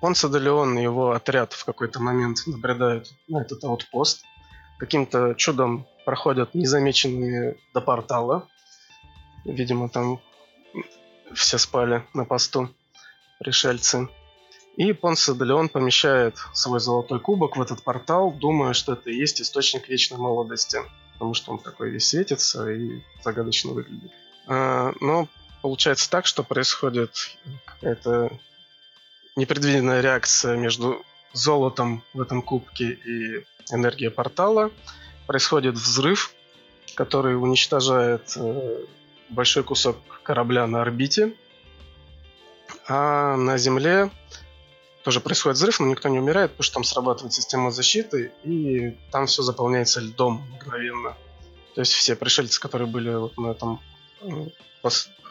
Понсо 0.01 0.29
де 0.29 0.39
Леон 0.39 0.79
и 0.79 0.83
его 0.83 1.13
отряд 1.13 1.53
в 1.53 1.65
какой-то 1.65 2.01
момент 2.01 2.39
набредают 2.47 3.09
на 3.29 3.43
этот 3.43 3.65
аутпост. 3.65 4.25
Каким-то 4.79 5.35
чудом 5.35 5.87
проходят 6.05 6.55
незамеченными 6.55 7.57
до 7.73 7.81
портала. 7.81 8.49
Видимо, 9.45 9.89
там 9.89 10.21
все 11.35 11.59
спали 11.59 12.05
на 12.15 12.25
посту 12.25 12.69
пришельцы. 13.39 14.09
И 14.77 14.93
Понсо 14.93 15.35
де 15.35 15.45
Леон 15.45 15.69
помещает 15.69 16.37
свой 16.53 16.81
золотой 16.81 17.19
кубок 17.19 17.57
в 17.57 17.63
этот 17.63 17.83
портал, 17.83 18.31
думая, 18.31 18.75
что 18.75 18.93
это 18.93 19.11
и 19.11 19.17
есть 19.17 19.41
источник 19.41 19.89
вечной 19.89 20.19
молодости. 20.19 20.79
Потому 21.15 21.33
что 21.33 21.53
он 21.53 21.59
такой 21.59 21.91
весь 21.91 22.09
светится 22.09 22.71
и 22.71 23.01
загадочно 23.25 23.73
выглядит. 23.73 24.13
А, 24.47 24.93
но 25.01 25.29
получается 25.63 26.11
так, 26.11 26.27
что 26.27 26.43
происходит 26.43 27.39
какая-то 27.65 28.39
непредвиденная 29.35 30.03
реакция 30.03 30.57
между 30.57 31.03
золотом 31.33 32.03
в 32.13 32.21
этом 32.21 32.43
кубке 32.43 32.85
и 32.85 33.45
энергией 33.73 34.11
портала. 34.11 34.71
Происходит 35.27 35.75
взрыв, 35.75 36.35
который 36.95 37.35
уничтожает 37.35 38.35
э, 38.37 38.85
большой 39.31 39.65
кусок 39.65 39.97
корабля 40.23 40.67
на 40.67 40.83
орбите. 40.83 41.35
А 42.89 43.37
на 43.37 43.57
Земле 43.57 44.11
тоже 45.07 45.21
происходит 45.21 45.57
взрыв, 45.57 45.79
но 45.79 45.87
никто 45.87 46.09
не 46.09 46.19
умирает, 46.19 46.51
потому 46.51 46.65
что 46.65 46.75
там 46.75 46.83
срабатывает 46.85 47.33
система 47.33 47.71
защиты, 47.71 48.33
и 48.43 48.99
там 49.13 49.27
все 49.27 49.43
заполняется 49.43 50.01
льдом 50.01 50.45
мгновенно. 50.57 51.17
То 51.77 51.83
есть 51.83 51.93
все 51.93 52.17
пришельцы, 52.17 52.61
которые 52.61 52.89
были 52.89 53.15
вот 53.15 53.39
на 53.39 53.53
этом 53.53 53.81
э, 54.21 54.47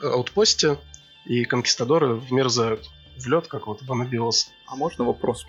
аутпосте, 0.02 0.78
и 1.26 1.44
конкистадоры 1.44 2.14
вмерзают 2.14 2.90
в 3.18 3.28
лед, 3.28 3.48
как 3.48 3.68
вот 3.68 3.82
в 3.82 3.92
анабиоз. 3.92 4.50
А 4.66 4.78
можно 4.78 5.04
вопрос? 5.04 5.46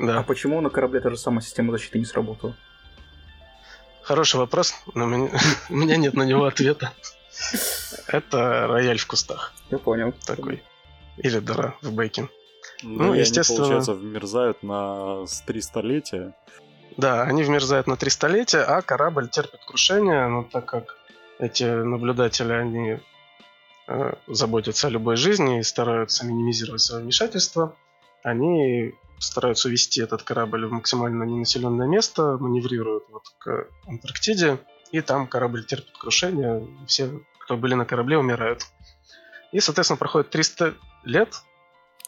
Да. 0.00 0.20
А 0.20 0.22
почему 0.22 0.62
на 0.62 0.70
корабле 0.70 1.00
та 1.00 1.10
же 1.10 1.18
самая 1.18 1.42
система 1.42 1.72
защиты 1.72 1.98
не 1.98 2.06
сработала? 2.06 2.56
Хороший 4.00 4.36
вопрос, 4.36 4.72
но 4.94 5.04
у 5.68 5.74
меня 5.74 5.98
нет 5.98 6.14
на 6.14 6.22
него 6.22 6.46
ответа. 6.46 6.94
Это 8.06 8.68
рояль 8.68 8.96
в 8.96 9.06
кустах. 9.06 9.52
Я 9.70 9.76
понял. 9.76 10.14
Такой. 10.24 10.62
Или 11.18 11.40
дыра 11.40 11.74
в 11.82 11.92
Ну, 12.82 13.04
ну 13.04 13.14
естественно... 13.14 13.60
Они, 13.60 13.68
получается, 13.68 13.94
вмерзают 13.94 14.62
на 14.62 15.24
три 15.46 15.60
столетия. 15.60 16.34
Да, 16.96 17.22
они 17.22 17.42
вмерзают 17.42 17.86
на 17.86 17.96
три 17.96 18.10
столетия, 18.10 18.60
а 18.60 18.82
корабль 18.82 19.28
терпит 19.28 19.60
крушение, 19.66 20.26
но 20.28 20.42
так 20.44 20.66
как 20.66 20.96
эти 21.38 21.64
наблюдатели, 21.64 22.52
они 22.52 23.00
Э, 23.88 24.14
заботятся 24.28 24.86
о 24.86 24.90
любой 24.90 25.16
жизни 25.16 25.58
и 25.58 25.62
стараются 25.62 26.24
минимизировать 26.24 26.80
свое 26.80 27.02
вмешательство, 27.02 27.76
они 28.22 28.94
стараются 29.18 29.68
увести 29.68 30.00
этот 30.00 30.22
корабль 30.22 30.66
в 30.66 30.72
максимально 30.72 31.24
ненаселенное 31.24 31.88
место, 31.88 32.36
маневрируют 32.38 33.04
вот 33.10 33.24
к 33.38 33.66
Антарктиде, 33.86 34.60
и 34.92 35.00
там 35.00 35.26
корабль 35.26 35.64
терпит 35.64 35.96
крушение, 35.98 36.66
все, 36.86 37.20
кто 37.40 37.56
были 37.56 37.74
на 37.74 37.84
корабле, 37.84 38.18
умирают. 38.18 38.66
И, 39.50 39.58
соответственно, 39.58 39.98
проходит 39.98 40.30
300 40.30 40.74
лет, 41.04 41.42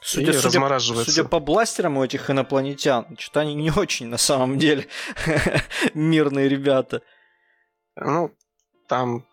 Судя, 0.04 0.32
и 0.32 0.34
судя, 0.34 0.48
размораживается. 0.48 1.10
Судя 1.10 1.26
по 1.26 1.40
бластерам 1.40 1.96
у 1.96 2.04
этих 2.04 2.28
инопланетян, 2.28 3.16
что-то 3.18 3.40
они 3.40 3.54
не 3.54 3.70
очень 3.70 4.08
на 4.08 4.18
самом 4.18 4.58
деле 4.58 4.86
мирные 5.94 6.48
ребята. 6.48 7.00
Ну, 7.96 8.30
там 8.86 9.24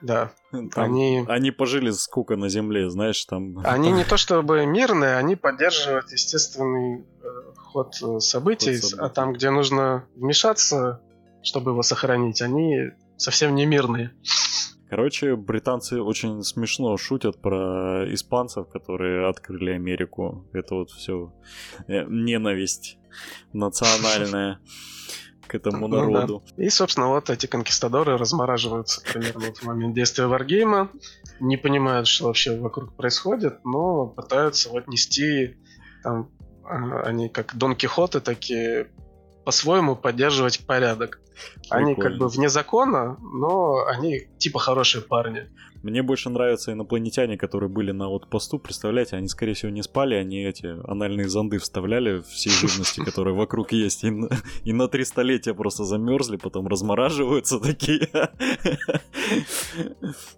да. 0.00 0.32
Там 0.50 0.84
они... 0.84 1.24
они 1.28 1.50
пожили 1.50 1.90
сколько 1.90 2.36
на 2.36 2.48
Земле, 2.48 2.88
знаешь, 2.88 3.22
там... 3.26 3.58
Они 3.64 3.90
не 3.90 4.04
то 4.08 4.16
чтобы 4.16 4.64
мирные, 4.64 5.16
они 5.16 5.36
поддерживают 5.36 6.10
естественный 6.10 7.00
э, 7.00 7.26
ход 7.56 7.94
э, 8.02 8.20
событий, 8.20 8.80
ход 8.80 8.82
событий, 8.82 8.96
а 8.98 9.08
там, 9.10 9.32
где 9.34 9.50
нужно 9.50 10.06
вмешаться, 10.14 11.02
чтобы 11.42 11.72
его 11.72 11.82
сохранить, 11.82 12.40
они 12.40 12.92
совсем 13.18 13.54
не 13.54 13.66
мирные. 13.66 14.12
Короче, 14.88 15.34
британцы 15.34 16.00
очень 16.00 16.42
смешно 16.42 16.96
шутят 16.96 17.40
про 17.40 18.04
испанцев, 18.12 18.68
которые 18.68 19.28
открыли 19.28 19.70
Америку. 19.70 20.46
Это 20.52 20.74
вот 20.74 20.90
все 20.90 21.32
э, 21.88 22.04
ненависть 22.04 22.98
национальная 23.52 24.60
к 25.46 25.54
этому 25.54 25.88
народу. 25.88 26.42
Ну, 26.46 26.56
да. 26.56 26.64
И, 26.64 26.68
собственно, 26.68 27.08
вот 27.08 27.30
эти 27.30 27.46
конкистадоры 27.46 28.16
размораживаются 28.16 29.02
примерно 29.02 29.52
в 29.54 29.62
момент 29.62 29.94
действия 29.94 30.26
Варгейма, 30.26 30.90
не 31.40 31.56
понимают, 31.56 32.06
что 32.06 32.26
вообще 32.26 32.58
вокруг 32.58 32.94
происходит, 32.94 33.64
но 33.64 34.06
пытаются 34.06 34.70
вот 34.70 34.88
нести 34.88 35.56
там 36.02 36.30
а, 36.64 37.02
они 37.02 37.28
как 37.28 37.56
Дон 37.56 37.76
Кихоты 37.76 38.20
такие 38.20 38.88
по-своему 39.44 39.96
поддерживать 39.96 40.66
порядок. 40.66 41.20
Прикольно. 41.62 41.86
Они 41.86 41.94
как 41.94 42.16
бы 42.16 42.28
вне 42.28 42.48
закона, 42.48 43.18
но 43.20 43.84
они 43.86 44.28
типа 44.38 44.58
хорошие 44.58 45.02
парни. 45.02 45.48
Мне 45.84 46.02
больше 46.02 46.30
нравятся 46.30 46.72
инопланетяне, 46.72 47.36
которые 47.36 47.68
были 47.68 47.92
на 47.92 48.08
вот 48.08 48.30
посту. 48.30 48.58
Представляете, 48.58 49.16
они, 49.16 49.28
скорее 49.28 49.52
всего, 49.52 49.70
не 49.70 49.82
спали, 49.82 50.14
они 50.14 50.42
эти 50.42 50.66
анальные 50.90 51.28
зонды 51.28 51.58
вставляли 51.58 52.22
все 52.22 52.48
живности, 52.48 53.00
которые 53.04 53.34
вокруг 53.34 53.72
есть, 53.72 54.02
и 54.02 54.10
на, 54.10 54.30
и 54.64 54.72
на 54.72 54.88
три 54.88 55.04
столетия 55.04 55.52
просто 55.52 55.84
замерзли, 55.84 56.36
потом 56.36 56.68
размораживаются 56.68 57.60
такие. 57.60 58.08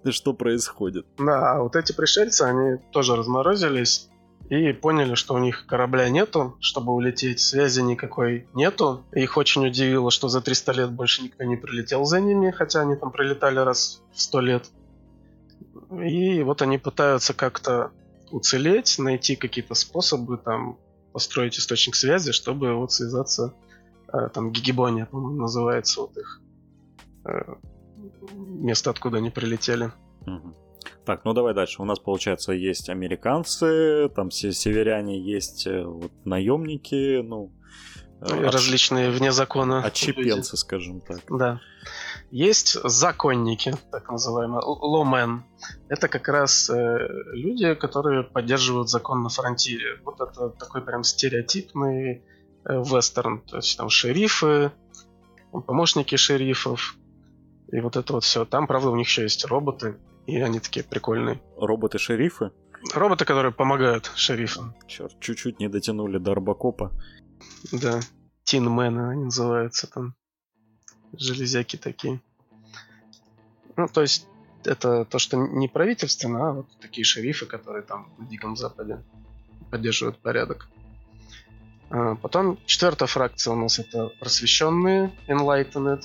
Что 0.10 0.32
происходит? 0.32 1.06
Да, 1.16 1.52
а 1.52 1.62
вот 1.62 1.76
эти 1.76 1.92
пришельцы, 1.92 2.42
они 2.42 2.78
тоже 2.90 3.14
разморозились, 3.14 4.08
и 4.48 4.72
поняли, 4.72 5.14
что 5.14 5.34
у 5.34 5.38
них 5.38 5.66
корабля 5.66 6.08
нету, 6.08 6.56
чтобы 6.60 6.92
улететь, 6.92 7.40
связи 7.40 7.80
никакой 7.80 8.46
нету. 8.54 9.04
Их 9.12 9.36
очень 9.36 9.66
удивило, 9.66 10.10
что 10.10 10.28
за 10.28 10.40
300 10.40 10.72
лет 10.72 10.90
больше 10.92 11.22
никто 11.22 11.44
не 11.44 11.56
прилетел 11.56 12.04
за 12.04 12.20
ними, 12.20 12.50
хотя 12.50 12.82
они 12.82 12.96
там 12.96 13.10
прилетали 13.10 13.58
раз 13.58 14.02
в 14.12 14.20
100 14.20 14.40
лет. 14.40 14.70
И 15.90 16.42
вот 16.42 16.62
они 16.62 16.78
пытаются 16.78 17.34
как-то 17.34 17.90
уцелеть, 18.30 18.98
найти 18.98 19.36
какие-то 19.36 19.74
способы, 19.74 20.36
там, 20.38 20.78
построить 21.12 21.58
источник 21.58 21.94
связи, 21.94 22.32
чтобы 22.32 22.74
вот 22.74 22.92
связаться, 22.92 23.54
э, 24.12 24.28
там, 24.32 24.52
Гигибония, 24.52 25.06
по-моему, 25.06 25.40
называется 25.40 26.02
вот 26.02 26.16
их 26.16 26.40
э, 27.24 27.54
место, 28.36 28.90
откуда 28.90 29.18
они 29.18 29.30
прилетели. 29.30 29.92
Так, 31.04 31.24
ну 31.24 31.32
давай 31.32 31.54
дальше. 31.54 31.82
У 31.82 31.84
нас, 31.84 31.98
получается, 31.98 32.52
есть 32.52 32.88
американцы, 32.88 34.08
там 34.14 34.30
все 34.30 34.52
северяне, 34.52 35.20
есть 35.20 35.66
э, 35.66 35.84
вот 35.84 36.12
наемники, 36.24 37.20
ну... 37.22 37.52
Различные 38.20 39.10
вне 39.10 39.30
закона. 39.30 39.84
Отчепенцы, 39.84 40.56
скажем 40.56 41.02
так. 41.02 41.20
Да. 41.28 41.60
Есть 42.30 42.78
законники, 42.82 43.74
так 43.92 44.10
называемые, 44.10 44.62
ломен. 44.64 45.44
Это 45.88 46.08
как 46.08 46.26
раз 46.28 46.70
э, 46.70 47.08
люди, 47.32 47.74
которые 47.74 48.24
поддерживают 48.24 48.88
закон 48.88 49.22
на 49.22 49.28
фронтире. 49.28 50.00
Вот 50.02 50.20
это 50.20 50.48
такой 50.48 50.80
прям 50.80 51.04
стереотипный 51.04 52.24
э, 52.64 52.82
вестерн. 52.82 53.42
То 53.42 53.56
есть 53.56 53.76
там 53.76 53.90
шерифы, 53.90 54.72
помощники 55.66 56.16
шерифов, 56.16 56.96
и 57.70 57.80
вот 57.80 57.96
это 57.96 58.14
вот 58.14 58.24
все. 58.24 58.44
Там, 58.44 58.66
правда, 58.66 58.90
у 58.90 58.96
них 58.96 59.06
еще 59.06 59.22
есть 59.22 59.44
роботы, 59.44 59.96
и 60.26 60.40
они 60.40 60.60
такие 60.60 60.84
прикольные. 60.84 61.40
Роботы-шерифы? 61.56 62.52
Роботы, 62.94 63.24
которые 63.24 63.52
помогают 63.52 64.10
шерифам. 64.14 64.74
Черт, 64.86 65.18
чуть-чуть 65.20 65.58
не 65.60 65.68
дотянули 65.68 66.18
до 66.18 66.34
Робокопа. 66.34 66.92
Да. 67.72 68.00
Тинмены 68.44 69.10
они 69.10 69.24
называются 69.24 69.86
там 69.86 70.14
железяки 71.12 71.76
такие. 71.76 72.20
Ну, 73.76 73.88
то 73.88 74.02
есть 74.02 74.26
это 74.64 75.04
то, 75.04 75.18
что 75.18 75.36
не 75.36 75.68
правительственно, 75.68 76.48
а 76.48 76.52
вот 76.52 76.66
такие 76.80 77.04
шерифы, 77.04 77.46
которые 77.46 77.82
там 77.82 78.12
на 78.18 78.26
Диком 78.26 78.56
Западе 78.56 79.02
поддерживают 79.70 80.18
порядок. 80.18 80.68
А, 81.90 82.14
потом 82.16 82.58
четвертая 82.66 83.08
фракция 83.08 83.52
у 83.52 83.56
нас 83.56 83.78
это 83.78 84.08
просвещенные 84.20 85.12
Enlightened. 85.28 86.02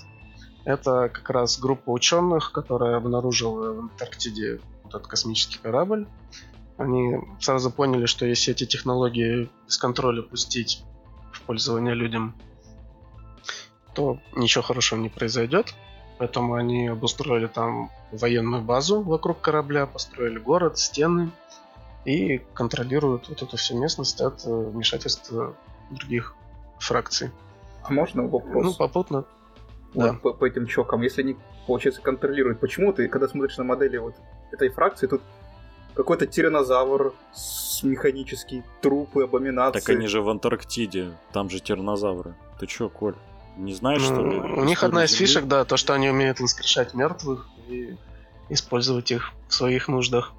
Это 0.64 1.10
как 1.10 1.30
раз 1.30 1.60
группа 1.60 1.90
ученых, 1.90 2.52
которая 2.52 2.98
обнаружила 2.98 3.74
в 3.74 3.80
Антарктиде 3.80 4.60
этот 4.86 5.08
космический 5.08 5.60
корабль. 5.60 6.08
Они 6.78 7.18
сразу 7.40 7.72
поняли, 7.72 8.06
что 8.06 8.26
если 8.26 8.54
эти 8.54 8.66
технологии 8.66 9.50
без 9.66 9.78
контроля 9.78 10.22
пустить 10.22 10.84
в 11.32 11.42
пользование 11.42 11.94
людям, 11.94 12.36
то 13.94 14.20
ничего 14.36 14.64
хорошего 14.64 15.00
не 15.00 15.10
произойдет. 15.10 15.74
Поэтому 16.18 16.54
они 16.54 16.88
обустроили 16.88 17.48
там 17.48 17.90
военную 18.12 18.62
базу 18.62 19.02
вокруг 19.02 19.42
корабля, 19.42 19.88
построили 19.88 20.38
город, 20.38 20.78
стены 20.78 21.32
и 22.06 22.40
контролируют 22.54 23.30
вот 23.30 23.42
эту 23.42 23.58
всю 23.58 23.78
местность 23.80 24.22
от 24.22 24.46
э, 24.46 24.50
вмешательства 24.50 25.56
других 25.90 26.36
фракций. 26.80 27.32
А 27.84 27.92
можно 27.92 28.28
вопрос? 28.28 28.64
Ну, 28.64 28.74
попутно. 28.74 29.26
Вот 29.94 30.06
да. 30.06 30.14
по, 30.14 30.34
по 30.34 30.46
этим 30.46 30.68
чокам, 30.68 31.02
если 31.02 31.22
они, 31.22 31.38
получается, 31.68 32.02
контролируют, 32.02 32.60
почему 32.60 32.94
ты, 32.94 33.08
когда 33.08 33.28
смотришь 33.28 33.58
на 33.58 33.64
модели 33.64 33.98
вот 33.98 34.16
этой 34.52 34.70
фракции, 34.70 35.08
тут 35.08 35.22
какой-то 35.94 36.26
тиранозавр 36.26 37.14
с 37.34 37.84
механический, 37.84 38.64
трупы, 38.82 39.24
абоминации. 39.24 39.80
Так 39.80 39.90
они 39.90 40.08
же 40.08 40.22
в 40.22 40.30
Антарктиде, 40.30 41.12
там 41.34 41.50
же 41.50 41.60
тиранозавры. 41.60 42.36
Ты 42.60 42.68
чё, 42.68 42.90
Коль? 42.90 43.16
Не 43.58 43.74
знаешь, 43.74 44.02
ну, 44.02 44.08
что 44.08 44.28
ли? 44.28 44.38
У 44.40 44.64
них 44.64 44.84
одна 44.84 45.04
из 45.04 45.12
фишек, 45.12 45.46
да, 45.46 45.66
то, 45.66 45.76
что 45.76 45.94
они 45.94 46.10
умеют 46.10 46.40
воскрешать 46.40 46.94
мертвых 46.94 47.48
и 47.68 47.98
использовать 48.50 49.12
их 49.12 49.34
в 49.50 49.54
своих 49.54 49.90
нуждах. 49.90 50.34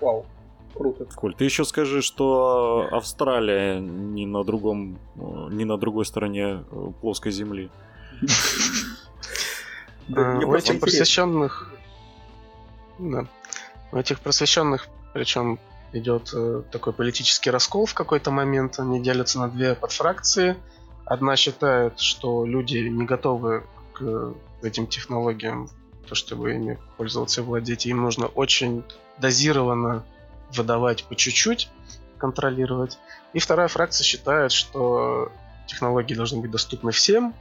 Вау, 0.00 0.26
круто. 0.74 1.06
Коль, 1.16 1.34
ты 1.34 1.44
еще 1.44 1.64
скажи, 1.64 2.02
что 2.02 2.88
Австралия 2.92 3.80
не 3.80 4.26
на 4.26 4.44
другом, 4.44 4.98
не 5.16 5.64
на 5.64 5.76
другой 5.76 6.06
стороне 6.06 6.64
э, 6.70 6.90
плоской 7.00 7.32
земли. 7.32 7.70
А, 10.16 10.38
у 10.38 10.54
этих 10.54 10.80
просвещенных... 10.80 11.72
У 12.98 13.96
этих 13.96 14.20
просвещенных, 14.20 14.88
причем 15.12 15.58
идет 15.92 16.30
э, 16.34 16.62
такой 16.70 16.92
политический 16.92 17.50
раскол 17.50 17.86
в 17.86 17.94
какой-то 17.94 18.30
момент. 18.30 18.78
Они 18.78 19.00
делятся 19.00 19.38
на 19.38 19.48
две 19.48 19.74
подфракции. 19.74 20.56
Одна 21.04 21.36
считает, 21.36 22.00
что 22.00 22.46
люди 22.46 22.78
не 22.78 23.04
готовы 23.04 23.64
к 23.92 24.34
этим 24.62 24.86
технологиям, 24.86 25.68
то, 26.08 26.14
чтобы 26.14 26.54
ими 26.54 26.78
пользоваться 26.96 27.40
и 27.40 27.44
владеть. 27.44 27.86
Им 27.86 28.02
нужно 28.02 28.26
очень 28.26 28.84
дозированно 29.18 30.04
выдавать 30.54 31.04
по 31.04 31.14
чуть-чуть, 31.14 31.68
контролировать. 32.18 32.98
И 33.32 33.38
вторая 33.38 33.68
фракция 33.68 34.04
считает, 34.04 34.52
что 34.52 35.30
технологии 35.66 36.14
должны 36.14 36.40
быть 36.40 36.50
доступны 36.50 36.92
всем, 36.92 37.34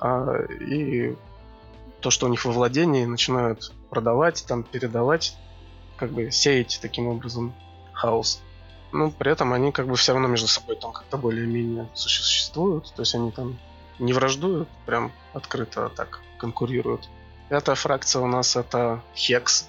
а, 0.00 0.42
и 0.44 1.16
то, 2.00 2.10
что 2.10 2.26
у 2.26 2.28
них 2.28 2.44
во 2.44 2.52
владении, 2.52 3.04
начинают 3.04 3.72
продавать, 3.90 4.44
там 4.46 4.62
передавать, 4.62 5.36
как 5.96 6.12
бы 6.12 6.30
сеять 6.30 6.78
таким 6.82 7.08
образом 7.08 7.54
хаос. 7.92 8.42
Ну, 8.92 9.10
при 9.10 9.30
этом 9.30 9.52
они 9.52 9.70
как 9.70 9.86
бы 9.86 9.96
все 9.96 10.12
равно 10.12 10.28
между 10.28 10.48
собой 10.48 10.76
там 10.76 10.92
как-то 10.92 11.16
более-менее 11.16 11.88
существуют. 11.94 12.92
То 12.94 13.02
есть 13.02 13.14
они 13.14 13.30
там 13.30 13.58
не 13.98 14.12
враждуют 14.12 14.68
прям 14.86 15.12
открыто, 15.32 15.90
так 15.94 16.20
конкурируют. 16.38 17.08
Пятая 17.48 17.76
фракция 17.76 18.22
у 18.22 18.26
нас 18.26 18.56
это 18.56 19.02
Хекс. 19.14 19.68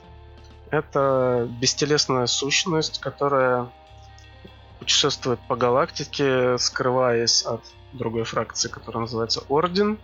Это 0.72 1.48
бестелесная 1.60 2.28
сущность, 2.28 3.00
которая 3.00 3.70
путешествует 4.80 5.40
по 5.48 5.56
галактике, 5.56 6.58
скрываясь 6.58 7.44
от 7.44 7.62
другой 7.94 8.24
фракции, 8.24 8.70
которая 8.70 9.02
называется 9.02 9.44
Орден, 9.50 10.00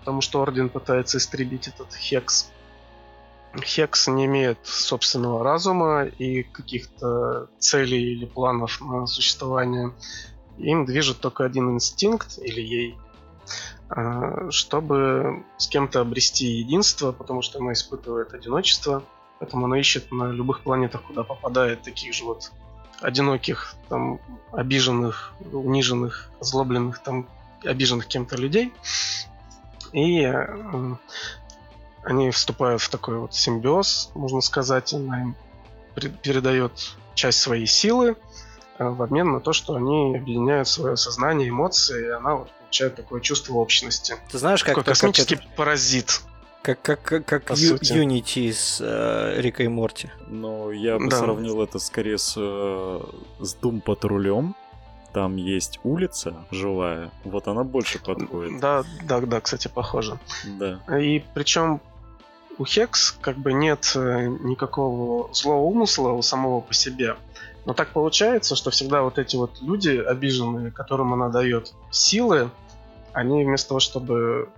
потому 0.00 0.20
что 0.20 0.40
Орден 0.40 0.68
пытается 0.68 1.18
истребить 1.18 1.68
этот 1.68 1.94
Хекс. 1.94 2.50
Хекс 3.62 4.08
не 4.08 4.26
имеет 4.26 4.58
собственного 4.64 5.42
разума 5.42 6.04
и 6.04 6.42
каких-то 6.42 7.48
целей 7.58 8.12
или 8.12 8.24
планов 8.24 8.80
на 8.80 9.06
существование. 9.06 9.92
Им 10.58 10.84
движет 10.84 11.20
только 11.20 11.44
один 11.44 11.70
инстинкт, 11.70 12.38
или 12.38 12.60
ей, 12.60 12.98
а, 13.88 14.50
чтобы 14.50 15.44
с 15.56 15.66
кем-то 15.66 16.00
обрести 16.00 16.46
единство, 16.46 17.12
потому 17.12 17.42
что 17.42 17.58
она 17.58 17.72
испытывает 17.72 18.34
одиночество. 18.34 19.02
Поэтому 19.40 19.66
она 19.66 19.78
ищет 19.78 20.12
на 20.12 20.30
любых 20.30 20.60
планетах, 20.60 21.02
куда 21.02 21.24
попадает, 21.24 21.82
таких 21.82 22.14
же 22.14 22.24
вот 22.24 22.52
одиноких, 23.00 23.74
там, 23.88 24.20
обиженных, 24.52 25.32
униженных, 25.52 26.30
озлобленных, 26.40 26.98
там, 27.02 27.26
обиженных 27.64 28.06
кем-то 28.06 28.36
людей. 28.36 28.72
И 29.92 30.22
э, 30.22 30.96
они 32.02 32.30
вступают 32.30 32.82
в 32.82 32.88
такой 32.88 33.18
вот 33.18 33.34
симбиоз, 33.34 34.10
можно 34.14 34.40
сказать, 34.40 34.92
она 34.94 35.22
им 35.22 35.36
передает 36.22 36.72
часть 37.14 37.40
своей 37.40 37.66
силы 37.66 38.16
э, 38.78 38.84
в 38.84 39.02
обмен 39.02 39.32
на 39.32 39.40
то, 39.40 39.52
что 39.52 39.74
они 39.74 40.16
объединяют 40.16 40.68
свое 40.68 40.96
сознание, 40.96 41.48
эмоции, 41.48 42.06
и 42.06 42.10
она 42.10 42.36
вот 42.36 42.50
получает 42.60 42.96
такое 42.96 43.20
чувство 43.20 43.54
общности. 43.54 44.16
Ты 44.30 44.38
знаешь, 44.38 44.62
как, 44.62 44.70
такой 44.70 44.84
как 44.84 44.94
космический 44.94 45.36
как 45.36 45.44
это... 45.44 45.54
паразит. 45.56 46.20
Как, 46.62 46.82
как, 46.82 47.02
как, 47.02 47.24
как 47.24 47.50
Ю, 47.56 47.76
Unity 47.76 48.52
с 48.52 48.80
э, 48.82 49.40
Рикой 49.40 49.68
Морти. 49.68 50.10
Ну, 50.26 50.70
я 50.70 50.98
бы 50.98 51.08
да. 51.08 51.18
сравнил 51.18 51.62
это 51.62 51.78
скорее 51.78 52.18
с, 52.18 52.34
э, 52.36 53.00
с 53.40 53.56
Doom 53.56 53.80
патрулем. 53.80 54.54
Там 55.12 55.36
есть 55.36 55.80
улица 55.82 56.34
жилая, 56.50 57.10
вот 57.24 57.48
она 57.48 57.64
больше 57.64 57.98
подходит. 57.98 58.60
Да, 58.60 58.84
да, 59.02 59.20
да, 59.20 59.40
кстати, 59.40 59.68
похоже. 59.68 60.18
Да. 60.44 60.80
И 60.98 61.24
причем 61.34 61.80
у 62.58 62.64
Хекс 62.64 63.16
как 63.20 63.36
бы 63.36 63.52
нет 63.52 63.92
э, 63.96 64.26
никакого 64.26 65.32
злого 65.32 65.62
умысла 65.62 66.10
у 66.10 66.22
самого 66.22 66.60
по 66.60 66.74
себе. 66.74 67.16
Но 67.64 67.74
так 67.74 67.88
получается, 67.90 68.54
что 68.54 68.70
всегда 68.70 69.02
вот 69.02 69.18
эти 69.18 69.36
вот 69.36 69.60
люди 69.60 69.96
обиженные, 69.96 70.70
которым 70.70 71.12
она 71.12 71.28
дает 71.28 71.72
силы, 71.90 72.50
они 73.12 73.44
вместо 73.44 73.68
того, 73.68 73.80
чтобы 73.80 74.48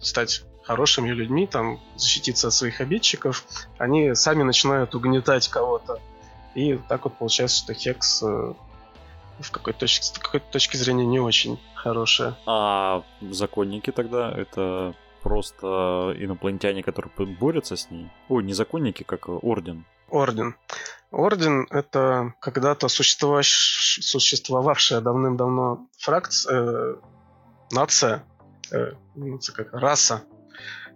стать 0.00 0.44
хорошими 0.62 1.10
людьми, 1.10 1.46
там, 1.46 1.80
защититься 1.96 2.48
от 2.48 2.54
своих 2.54 2.80
обидчиков, 2.80 3.44
они 3.78 4.14
сами 4.14 4.42
начинают 4.42 4.94
угнетать 4.94 5.48
кого-то. 5.48 6.00
И 6.54 6.78
так 6.88 7.04
вот 7.04 7.16
получается, 7.16 7.58
что 7.58 7.74
Хекс 7.74 8.22
э, 8.22 8.54
в 9.40 9.50
какой-то 9.50 9.80
точке, 9.80 10.04
с 10.04 10.18
какой-то 10.18 10.46
точки 10.50 10.76
зрения 10.76 11.06
не 11.06 11.20
очень 11.20 11.58
хорошая. 11.74 12.36
А 12.46 13.02
законники 13.20 13.92
тогда 13.92 14.30
это 14.30 14.94
просто 15.22 16.14
инопланетяне, 16.18 16.82
которые 16.82 17.12
борются 17.38 17.76
с 17.76 17.90
ней? 17.90 18.10
Ой, 18.28 18.44
не 18.44 18.52
законники, 18.52 19.02
как 19.02 19.28
Орден. 19.28 19.86
Орден. 20.08 20.54
Орден— 21.10 21.66
это 21.70 22.34
когда-то 22.40 22.88
существовавшая 22.88 25.00
давным-давно 25.00 25.88
фракция, 25.98 26.60
э, 26.60 26.96
нация, 27.72 28.24
э, 28.70 28.92
как 29.54 29.72
раса, 29.72 30.22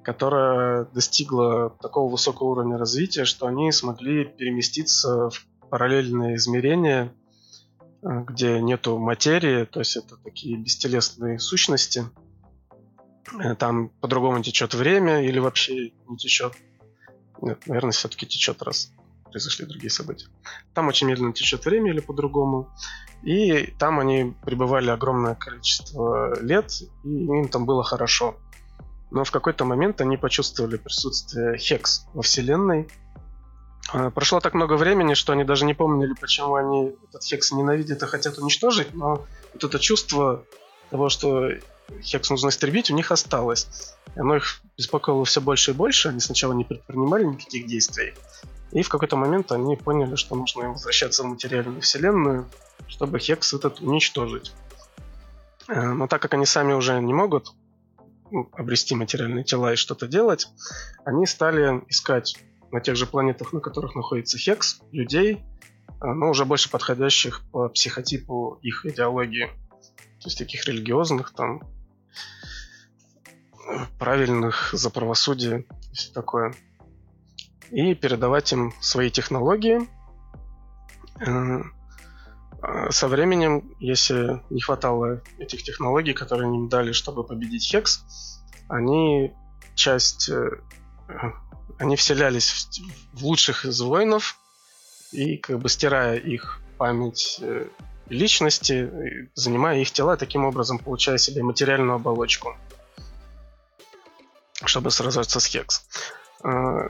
которая 0.04 0.84
достигла 0.86 1.70
такого 1.70 2.10
высокого 2.10 2.48
уровня 2.48 2.78
развития, 2.78 3.24
что 3.24 3.46
они 3.46 3.70
смогли 3.72 4.24
переместиться 4.24 5.30
в 5.30 5.46
параллельные 5.70 6.36
измерения, 6.36 7.12
где 8.02 8.60
нету 8.60 8.98
материи, 8.98 9.64
то 9.64 9.80
есть 9.80 9.96
это 9.96 10.16
такие 10.16 10.56
бестелесные 10.56 11.38
сущности. 11.38 12.04
Э, 13.38 13.54
там 13.54 13.90
по-другому 14.00 14.42
течет 14.42 14.74
время 14.74 15.22
или 15.22 15.38
вообще 15.38 15.92
не 16.08 16.16
течет. 16.16 16.54
Нет, 17.42 17.66
наверное, 17.66 17.92
все-таки 17.92 18.26
течет, 18.26 18.62
раз 18.62 18.92
произошли 19.24 19.66
другие 19.66 19.90
события. 19.90 20.26
Там 20.74 20.88
очень 20.88 21.06
медленно 21.06 21.32
течет 21.32 21.64
время 21.64 21.90
или 21.92 22.00
по-другому. 22.00 22.68
И 23.22 23.74
там 23.78 24.00
они 24.00 24.34
пребывали 24.44 24.90
огромное 24.90 25.34
количество 25.34 26.40
лет, 26.42 26.72
и 27.04 27.08
им 27.08 27.48
там 27.48 27.66
было 27.66 27.84
хорошо 27.84 28.36
но 29.10 29.24
в 29.24 29.30
какой-то 29.30 29.64
момент 29.64 30.00
они 30.00 30.16
почувствовали 30.16 30.76
присутствие 30.76 31.58
Хекс 31.58 32.06
во 32.14 32.22
Вселенной. 32.22 32.88
А, 33.92 34.10
прошло 34.10 34.40
так 34.40 34.54
много 34.54 34.74
времени, 34.74 35.14
что 35.14 35.32
они 35.32 35.44
даже 35.44 35.64
не 35.64 35.74
помнили, 35.74 36.14
почему 36.20 36.54
они 36.54 36.96
этот 37.08 37.24
Хекс 37.24 37.52
ненавидят 37.52 38.02
и 38.02 38.06
хотят 38.06 38.38
уничтожить, 38.38 38.94
но 38.94 39.26
вот 39.52 39.64
это 39.64 39.78
чувство 39.78 40.44
того, 40.90 41.08
что 41.08 41.50
Хекс 42.02 42.30
нужно 42.30 42.48
истребить, 42.48 42.90
у 42.90 42.94
них 42.94 43.10
осталось. 43.10 43.94
И 44.14 44.20
оно 44.20 44.36
их 44.36 44.60
беспокоило 44.76 45.24
все 45.24 45.40
больше 45.40 45.72
и 45.72 45.74
больше. 45.74 46.08
Они 46.08 46.20
сначала 46.20 46.52
не 46.52 46.64
предпринимали 46.64 47.24
никаких 47.24 47.66
действий. 47.66 48.14
И 48.72 48.82
в 48.82 48.88
какой-то 48.88 49.16
момент 49.16 49.50
они 49.50 49.76
поняли, 49.76 50.14
что 50.14 50.36
нужно 50.36 50.62
им 50.62 50.72
возвращаться 50.72 51.22
в 51.22 51.26
материальную 51.26 51.80
вселенную, 51.80 52.48
чтобы 52.86 53.18
Хекс 53.18 53.52
этот 53.52 53.80
уничтожить. 53.80 54.52
Э, 55.68 55.92
но 55.92 56.06
так 56.06 56.22
как 56.22 56.34
они 56.34 56.46
сами 56.46 56.72
уже 56.72 57.00
не 57.00 57.12
могут 57.12 57.52
обрести 58.52 58.94
материальные 58.94 59.42
тела 59.42 59.72
и 59.72 59.76
что-то 59.76 60.06
делать, 60.06 60.48
они 61.04 61.26
стали 61.26 61.82
искать 61.88 62.38
на 62.72 62.80
тех 62.80 62.96
же 62.96 63.06
планетах, 63.06 63.52
на 63.52 63.60
которых 63.60 63.94
находится 63.94 64.38
Хекс, 64.38 64.80
людей, 64.92 65.44
но 66.00 66.30
уже 66.30 66.44
больше 66.44 66.70
подходящих 66.70 67.42
по 67.50 67.68
психотипу 67.68 68.58
их 68.62 68.86
идеологии. 68.86 69.46
То 70.20 70.26
есть 70.26 70.38
таких 70.38 70.66
религиозных, 70.66 71.32
там, 71.32 71.62
правильных 73.98 74.70
за 74.72 74.90
правосудие 74.90 75.66
все 75.92 76.12
такое. 76.12 76.54
И 77.70 77.94
передавать 77.94 78.52
им 78.52 78.72
свои 78.80 79.10
технологии. 79.10 79.80
Э, 81.20 81.62
со 82.90 83.08
временем, 83.08 83.74
если 83.78 84.42
не 84.50 84.60
хватало 84.60 85.22
этих 85.38 85.62
технологий, 85.62 86.12
которые 86.12 86.48
им 86.54 86.68
дали, 86.68 86.92
чтобы 86.92 87.24
победить 87.24 87.64
Хекс, 87.64 88.04
они 88.68 89.32
часть... 89.74 90.30
Э, 91.80 91.84
они 91.84 91.96
вселялись 91.96 92.68
в 93.12 93.24
лучших 93.24 93.64
из 93.64 93.80
воинов, 93.80 94.36
и 95.12 95.36
как 95.36 95.58
бы 95.58 95.68
стирая 95.68 96.16
их 96.16 96.60
память 96.78 97.38
э, 97.40 97.66
личности, 98.08 99.28
занимая 99.34 99.80
их 99.80 99.90
тела, 99.90 100.16
таким 100.16 100.44
образом 100.44 100.78
получая 100.78 101.18
себе 101.18 101.42
материальную 101.42 101.96
оболочку, 101.96 102.56
чтобы 104.64 104.90
сражаться 104.90 105.40
с 105.40 105.46
Хекс. 105.46 105.86
А, 106.42 106.88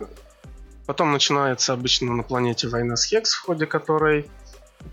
потом 0.87 1.13
начинается 1.13 1.73
обычно 1.73 2.13
на 2.15 2.23
планете 2.23 2.69
война 2.69 2.97
с 2.97 3.05
Хекс, 3.05 3.35
в 3.35 3.43
ходе 3.43 3.67
которой 3.67 4.31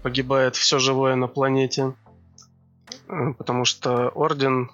погибает 0.03 0.55
все 0.55 0.79
живое 0.79 1.15
на 1.15 1.27
планете, 1.27 1.93
потому 3.37 3.65
что 3.65 4.09
Орден 4.09 4.69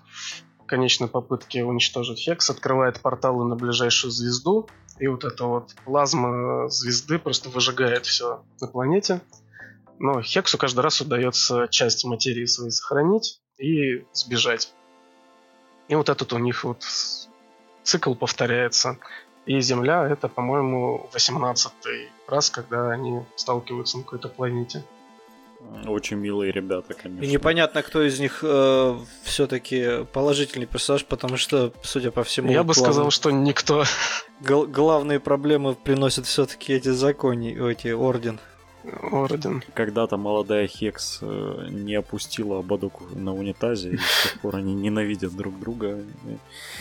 в 0.60 0.66
конечной 0.66 1.08
попытке 1.08 1.64
уничтожить 1.64 2.20
Хекс 2.20 2.50
открывает 2.50 3.00
порталы 3.00 3.46
на 3.46 3.56
ближайшую 3.56 4.12
звезду, 4.12 4.70
и 5.04 5.08
вот 5.08 5.26
эта 5.26 5.44
вот 5.44 5.76
плазма 5.84 6.70
звезды 6.70 7.20
просто 7.20 7.50
выжигает 7.50 8.06
все 8.06 8.42
на 8.62 8.68
планете. 8.68 9.20
Но 10.00 10.22
Хексу 10.22 10.58
каждый 10.58 10.80
раз 10.80 11.02
удается 11.02 11.68
часть 11.68 12.06
материи 12.06 12.46
своей 12.46 12.72
сохранить 12.72 13.42
и 13.58 14.06
сбежать. 14.14 14.74
И 15.90 15.96
вот 15.96 16.08
этот 16.08 16.32
у 16.32 16.38
них 16.38 16.64
вот 16.64 16.86
цикл 17.84 18.16
повторяется. 18.16 18.98
И 19.46 19.60
Земля 19.60 20.08
это, 20.08 20.30
по-моему, 20.30 21.10
18-й 21.14 22.10
раз, 22.30 22.50
когда 22.50 22.90
они 22.92 23.26
сталкиваются 23.36 23.98
на 23.98 24.04
какой-то 24.04 24.30
планете. 24.30 24.86
Очень 25.86 26.18
милые 26.18 26.52
ребята, 26.52 26.94
конечно. 26.94 27.24
И 27.24 27.28
непонятно, 27.28 27.82
кто 27.84 28.04
из 28.04 28.20
них 28.20 28.40
э, 28.44 28.98
все-таки 29.24 30.06
положительный 30.14 30.66
персонаж, 30.66 31.06
потому 31.06 31.38
что, 31.38 31.74
судя 31.84 32.12
по 32.12 32.24
всему, 32.24 32.52
я 32.52 32.64
бы 32.64 32.74
сказал, 32.74 33.12
что 33.12 33.32
никто. 33.32 33.84
Гл- 34.40 34.68
главные 34.68 35.20
проблемы 35.20 35.76
приносят 35.76 36.26
все-таки 36.26 36.74
эти 36.74 36.90
закони, 36.90 37.70
эти 37.72 37.90
орден. 37.90 38.40
Орден. 39.12 39.64
Когда-то 39.74 40.18
молодая 40.18 40.68
Хекс 40.68 41.20
э, 41.22 41.68
не 41.70 41.96
опустила 41.96 42.60
ободок 42.60 43.02
на 43.16 43.34
унитазе, 43.34 43.92
и 43.92 43.98
с 43.98 44.24
тех 44.24 44.40
пор 44.42 44.58
они 44.58 44.74
ненавидят 44.74 45.34
друг 45.36 45.60
друга. 45.60 46.04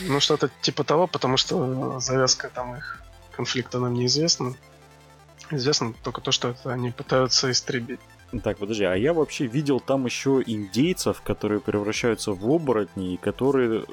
Ну, 0.01 0.19
что-то 0.19 0.49
типа 0.61 0.83
того, 0.83 1.07
потому 1.07 1.37
что 1.37 1.99
завязка 1.99 2.49
там 2.53 2.75
их 2.75 3.01
конфликта 3.31 3.79
нам 3.79 3.93
неизвестна. 3.93 4.55
Известно 5.49 5.93
только 6.03 6.19
то, 6.21 6.31
что 6.31 6.49
это 6.49 6.73
они 6.73 6.91
пытаются 6.91 7.49
истребить. 7.51 7.99
Так, 8.41 8.57
подожди, 8.57 8.83
а 8.83 8.95
я 8.95 9.13
вообще 9.13 9.45
видел 9.45 9.79
там 9.79 10.05
еще 10.05 10.41
индейцев, 10.45 11.21
которые 11.21 11.59
превращаются 11.59 12.31
в 12.31 12.49
оборотни, 12.49 13.13
и 13.13 13.17
которые 13.17 13.85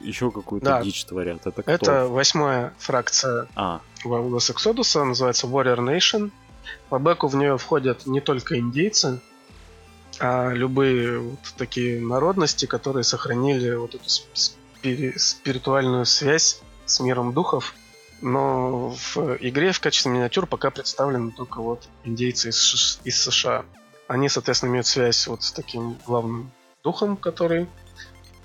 еще 0.00 0.30
какую-то 0.30 0.66
да. 0.66 0.82
дичь 0.82 1.04
творят. 1.04 1.46
Это 1.46 1.62
кто? 1.62 1.72
Это 1.72 2.06
восьмая 2.06 2.74
фракция 2.78 3.48
а. 3.56 3.80
Wildest 4.04 4.54
Exodus, 4.54 5.02
называется 5.02 5.46
Warrior 5.46 5.78
Nation. 5.78 6.30
По 6.88 6.98
бэку 6.98 7.28
в 7.28 7.36
нее 7.36 7.56
входят 7.56 8.06
не 8.06 8.20
только 8.20 8.58
индейцы, 8.58 9.20
а 10.20 10.52
любые 10.52 11.18
вот 11.18 11.38
такие 11.56 12.00
народности, 12.00 12.66
которые 12.66 13.04
сохранили 13.04 13.74
вот 13.74 13.94
эту 13.94 14.04
спири- 14.04 15.16
спиритуальную 15.16 16.04
связь 16.04 16.60
с 16.86 17.00
миром 17.00 17.32
духов. 17.32 17.74
Но 18.20 18.90
в 18.90 19.36
игре 19.40 19.72
в 19.72 19.80
качестве 19.80 20.10
миниатюр 20.10 20.46
пока 20.46 20.70
представлены 20.70 21.30
только 21.30 21.60
вот 21.60 21.88
индейцы 22.04 22.48
из, 22.48 23.00
из 23.04 23.22
США. 23.22 23.64
Они, 24.08 24.28
соответственно, 24.28 24.70
имеют 24.70 24.86
связь 24.86 25.26
вот 25.26 25.42
с 25.42 25.52
таким 25.52 25.96
главным 26.06 26.50
духом, 26.82 27.16
который 27.16 27.68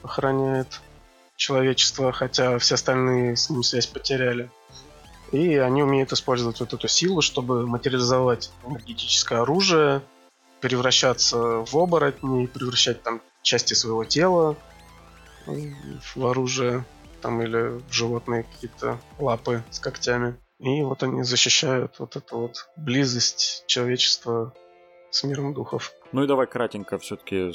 охраняет 0.03 0.81
человечество, 1.35 2.11
хотя 2.11 2.59
все 2.59 2.75
остальные 2.75 3.35
с 3.35 3.49
ним 3.49 3.63
связь 3.63 3.87
потеряли. 3.87 4.51
И 5.31 5.55
они 5.55 5.81
умеют 5.81 6.11
использовать 6.11 6.59
вот 6.59 6.73
эту 6.73 6.87
силу, 6.87 7.21
чтобы 7.21 7.65
материализовать 7.65 8.51
энергетическое 8.67 9.41
оружие, 9.41 10.03
превращаться 10.61 11.37
в 11.37 11.75
оборотни, 11.75 12.45
превращать 12.45 13.01
там 13.01 13.21
части 13.41 13.73
своего 13.73 14.05
тела 14.05 14.55
в 15.45 16.25
оружие, 16.25 16.85
там 17.23 17.41
или 17.41 17.81
животные 17.89 18.43
какие-то 18.43 18.99
лапы 19.17 19.63
с 19.71 19.79
когтями. 19.79 20.35
И 20.59 20.83
вот 20.83 21.01
они 21.03 21.23
защищают 21.23 21.95
вот 21.99 22.15
эту 22.15 22.37
вот 22.37 22.69
близость 22.75 23.63
человечества 23.65 24.53
с 25.09 25.23
миром 25.23 25.53
духов. 25.53 25.93
Ну 26.11 26.23
и 26.23 26.27
давай 26.27 26.47
кратенько 26.47 26.97
все-таки 26.99 27.51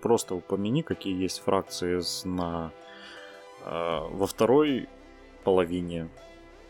просто 0.00 0.34
упомяни, 0.34 0.82
какие 0.82 1.20
есть 1.20 1.42
фракции 1.42 2.00
на 2.24 2.72
э, 3.64 4.00
во 4.10 4.26
второй 4.26 4.88
половине 5.44 6.08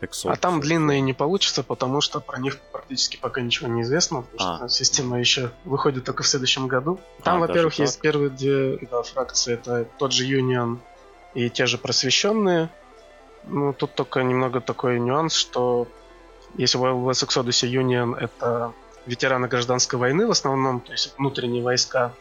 Exodus. 0.01 0.33
А 0.33 0.37
там 0.37 0.61
длинные 0.61 1.03
не 1.03 1.13
получится, 1.13 1.63
потому 1.63 2.01
что 2.01 2.21
про 2.21 2.39
них 2.39 2.59
практически 2.73 3.19
пока 3.19 3.43
ничего 3.43 3.69
не 3.69 3.83
известно, 3.83 4.23
потому 4.23 4.51
а. 4.53 4.57
что 4.57 4.69
система 4.69 5.19
еще 5.19 5.51
выходит 5.65 6.05
только 6.05 6.23
в 6.23 6.27
следующем 6.27 6.69
году. 6.69 6.99
Там, 7.23 7.43
а, 7.43 7.47
во-первых, 7.47 7.75
есть 7.75 8.01
первые 8.01 8.31
две 8.31 8.79
да, 8.91 9.03
фракции, 9.03 9.55
это 9.55 9.87
тот 9.99 10.13
же 10.13 10.27
Union 10.27 10.79
и 11.35 11.51
те 11.51 11.67
же 11.67 11.79
просвещенные. 11.79 12.69
Ну, 13.45 13.73
тут 13.73 13.95
только 13.95 14.23
немного 14.23 14.61
такой 14.61 15.01
нюанс, 15.01 15.35
что 15.35 15.89
если 16.57 16.79
в 16.79 17.09
West 17.09 17.27
Exodus 17.27 17.69
Union 17.69 18.17
это 18.19 18.73
ветераны 19.07 19.49
гражданской 19.49 19.99
войны 19.99 20.27
в 20.27 20.31
основном, 20.31 20.81
то 20.81 20.93
есть 20.93 21.15
внутренние 21.17 21.63
войска, 21.63 22.13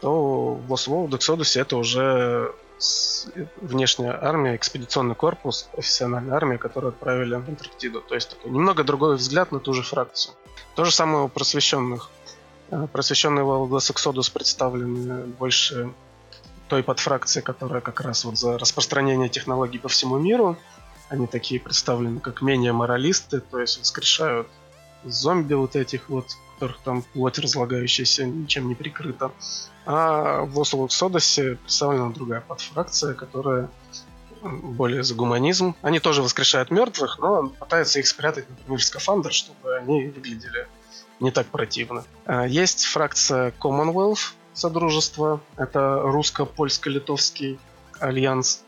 то 0.00 0.54
в 0.54 0.72
Lost 0.72 1.08
Exodus 1.10 1.60
это 1.60 1.76
уже 1.76 2.54
внешняя 3.60 4.12
армия, 4.20 4.56
экспедиционный 4.56 5.14
корпус, 5.14 5.68
профессиональная 5.72 6.36
армия, 6.36 6.58
которую 6.58 6.90
отправили 6.90 7.34
в 7.36 7.48
Антарктиду. 7.48 8.00
То 8.00 8.14
есть 8.14 8.30
такой 8.30 8.50
немного 8.50 8.84
другой 8.84 9.16
взгляд 9.16 9.52
на 9.52 9.60
ту 9.60 9.72
же 9.72 9.82
фракцию. 9.82 10.34
То 10.74 10.84
же 10.84 10.90
самое 10.90 11.24
у 11.24 11.28
просвещенных. 11.28 12.10
Э, 12.70 12.86
просвещенные 12.92 13.44
World 13.44 13.70
Exodus 13.70 14.32
представлены 14.32 15.24
больше 15.24 15.92
той 16.68 16.82
подфракции, 16.82 17.40
которая 17.40 17.80
как 17.80 18.00
раз 18.00 18.24
вот 18.24 18.38
за 18.38 18.58
распространение 18.58 19.28
технологий 19.28 19.78
по 19.78 19.88
всему 19.88 20.18
миру. 20.18 20.56
Они 21.08 21.26
такие 21.26 21.60
представлены 21.60 22.20
как 22.20 22.42
менее 22.42 22.72
моралисты, 22.72 23.40
то 23.40 23.60
есть 23.60 23.78
воскрешают 23.78 24.48
зомби 25.04 25.54
вот 25.54 25.76
этих 25.76 26.08
вот, 26.08 26.36
которых 26.54 26.78
там 26.78 27.02
плоть 27.02 27.38
разлагающаяся 27.38 28.24
ничем 28.24 28.68
не 28.68 28.74
прикрыта. 28.74 29.30
А 29.86 30.42
в 30.44 30.58
Осло 30.58 30.88
Содосе 30.88 31.56
представлена 31.56 32.08
другая 32.10 32.40
подфракция, 32.40 33.14
которая 33.14 33.68
более 34.42 35.02
за 35.02 35.14
гуманизм. 35.14 35.74
Они 35.82 36.00
тоже 36.00 36.22
воскрешают 36.22 36.70
мертвых, 36.70 37.18
но 37.18 37.48
пытаются 37.48 37.98
их 37.98 38.06
спрятать, 38.06 38.48
например, 38.48 38.78
в 38.78 38.84
скафандр, 38.84 39.32
чтобы 39.32 39.76
они 39.76 40.06
выглядели 40.06 40.66
не 41.20 41.30
так 41.30 41.46
противно. 41.46 42.04
А, 42.26 42.46
есть 42.46 42.84
фракция 42.84 43.52
Commonwealth, 43.60 44.34
Содружество. 44.54 45.40
Это 45.56 46.00
русско-польско-литовский 46.02 47.58
альянс. 48.00 48.64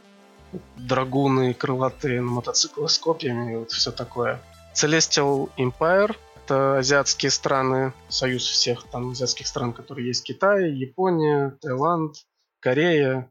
Драгуны, 0.77 1.55
крылатые 1.55 2.21
на 2.21 2.31
мотоциклах 2.31 2.91
с 2.91 2.99
копьями, 2.99 3.57
вот 3.57 3.73
все 3.73 3.91
такое. 3.91 4.41
Celestial 4.75 5.51
Empire 5.57 6.17
это 6.47 6.79
азиатские 6.79 7.31
страны, 7.31 7.93
союз 8.09 8.45
всех 8.45 8.85
там 8.85 9.11
азиатских 9.11 9.49
стран, 9.49 9.73
которые 9.73 10.07
есть 10.07 10.23
Китай, 10.23 10.71
Япония, 10.71 11.59
Таиланд, 11.61 12.15
Корея. 12.61 13.29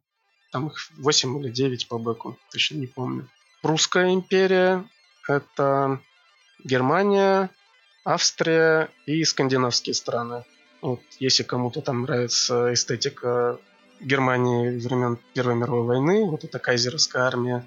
Там 0.52 0.68
их 0.68 0.76
8 0.98 1.40
или 1.40 1.50
9 1.50 1.88
по 1.88 1.98
бэку, 1.98 2.38
точно 2.52 2.76
не 2.76 2.88
помню. 2.88 3.28
Прусская 3.62 4.14
империя– 4.14 4.84
это 5.30 6.02
Германия, 6.64 7.50
Австрия 8.04 8.90
и 9.06 9.24
скандинавские 9.24 9.94
страны. 9.94 10.44
Вот, 10.86 11.02
если 11.20 11.42
кому-то 11.42 11.82
там 11.82 12.04
нравится 12.04 12.72
эстетика 12.72 13.58
Германии 14.00 14.78
времен 14.78 15.18
Первой 15.34 15.56
мировой 15.56 15.84
войны, 15.84 16.26
вот 16.26 16.44
эта 16.44 16.60
кайзеровская 16.60 17.24
армия, 17.24 17.66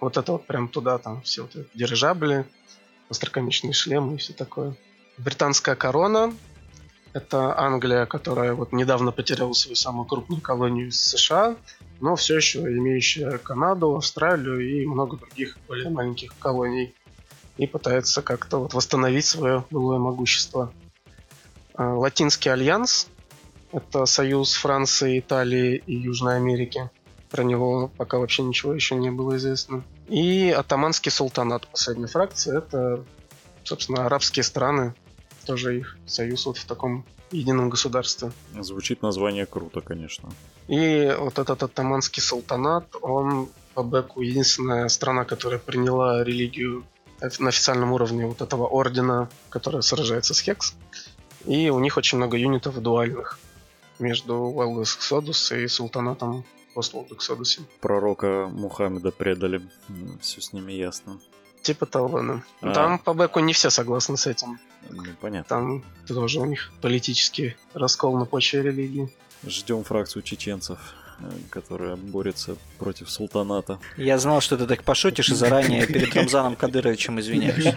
вот 0.00 0.16
это 0.16 0.32
вот 0.32 0.48
прям 0.48 0.66
туда, 0.66 0.98
там 0.98 1.22
все 1.22 1.42
вот 1.42 1.54
это 1.54 1.68
дирижабли, 1.74 2.44
остроконечные 3.08 3.72
шлемы 3.72 4.14
и 4.14 4.16
все 4.16 4.32
такое. 4.32 4.74
Британская 5.16 5.76
корона– 5.76 6.34
это 7.12 7.56
Англия, 7.56 8.04
которая 8.04 8.54
вот 8.54 8.72
недавно 8.72 9.12
потеряла 9.12 9.52
свою 9.52 9.76
самую 9.76 10.06
крупную 10.06 10.40
колонию 10.40 10.88
из 10.88 11.00
США, 11.00 11.54
но 12.00 12.16
все 12.16 12.34
еще 12.34 12.62
имеющая 12.62 13.38
Канаду, 13.38 13.94
Австралию 13.94 14.58
и 14.58 14.84
много 14.86 15.16
других 15.18 15.56
более 15.68 15.88
маленьких 15.88 16.32
колоний. 16.40 16.96
и 17.58 17.66
пытается 17.66 18.22
как-то 18.22 18.58
вот 18.58 18.74
восстановить 18.74 19.24
свое 19.24 19.64
былое 19.70 19.98
могущество. 19.98 20.72
А, 21.76 21.94
Латинский 21.94 22.50
альянс– 22.50 23.08
это 23.72 24.06
союз 24.06 24.54
Франции, 24.54 25.18
Италии 25.18 25.82
и 25.86 25.94
Южной 25.94 26.36
Америки. 26.36 26.90
Про 27.30 27.44
него 27.44 27.90
пока 27.96 28.18
вообще 28.18 28.42
ничего 28.42 28.72
еще 28.72 28.94
не 28.94 29.10
было 29.10 29.36
известно. 29.36 29.84
И 30.08 30.50
Атаманский 30.56 31.10
султанат, 31.10 31.66
последняя 31.66 32.06
фракция, 32.06 32.58
это, 32.58 33.04
собственно, 33.64 34.06
арабские 34.06 34.42
страны, 34.42 34.94
тоже 35.44 35.78
их 35.78 35.98
союз 36.06 36.46
вот 36.46 36.56
в 36.56 36.64
таком 36.64 37.04
едином 37.30 37.68
государстве. 37.68 38.32
Звучит 38.60 39.02
название 39.02 39.44
круто, 39.46 39.80
конечно. 39.80 40.30
И 40.68 41.14
вот 41.18 41.38
этот 41.38 41.62
Атаманский 41.62 42.22
султанат, 42.22 42.86
он 43.02 43.48
по 43.74 43.82
бэку 43.82 44.22
единственная 44.22 44.88
страна, 44.88 45.24
которая 45.24 45.58
приняла 45.58 46.24
религию 46.24 46.84
на 47.38 47.48
официальном 47.48 47.92
уровне 47.92 48.26
вот 48.26 48.40
этого 48.40 48.66
ордена, 48.66 49.28
которая 49.50 49.82
сражается 49.82 50.32
с 50.32 50.40
Хекс. 50.40 50.74
И 51.46 51.70
у 51.70 51.78
них 51.78 51.96
очень 51.96 52.18
много 52.18 52.36
юнитов 52.36 52.80
дуальных 52.80 53.38
между 53.98 54.34
Wild 54.34 54.82
Exodus 54.82 55.64
и 55.64 55.68
Султанатом 55.68 56.44
Post 56.74 56.92
Wild 56.94 57.16
Exodus. 57.16 57.60
Пророка 57.80 58.48
Мухаммеда 58.52 59.12
предали. 59.12 59.62
Все 60.20 60.40
с 60.40 60.52
ними 60.52 60.72
ясно. 60.72 61.18
Типа 61.62 61.86
того, 61.86 62.22
да. 62.22 62.42
А. 62.60 62.72
Там 62.72 62.98
по 62.98 63.12
бэку 63.14 63.40
не 63.40 63.52
все 63.52 63.70
согласны 63.70 64.16
с 64.16 64.26
этим. 64.26 64.58
Ну, 64.90 65.04
понятно. 65.20 65.48
Там 65.48 65.84
тоже 66.06 66.40
у 66.40 66.44
них 66.44 66.72
политический 66.80 67.56
раскол 67.74 68.16
на 68.18 68.24
почве 68.24 68.62
религии. 68.62 69.08
Ждем 69.44 69.82
фракцию 69.84 70.22
чеченцев. 70.22 70.78
Э, 71.18 71.30
которая 71.50 71.96
борется 71.96 72.56
против 72.78 73.10
султаната. 73.10 73.78
Я 73.96 74.18
знал, 74.18 74.42
что 74.42 74.58
ты 74.58 74.66
так 74.66 74.84
пошутишь, 74.84 75.30
и 75.30 75.34
заранее 75.34 75.86
перед 75.86 76.14
Рамзаном 76.14 76.56
Кадыровичем 76.56 77.18
извиняюсь. 77.20 77.74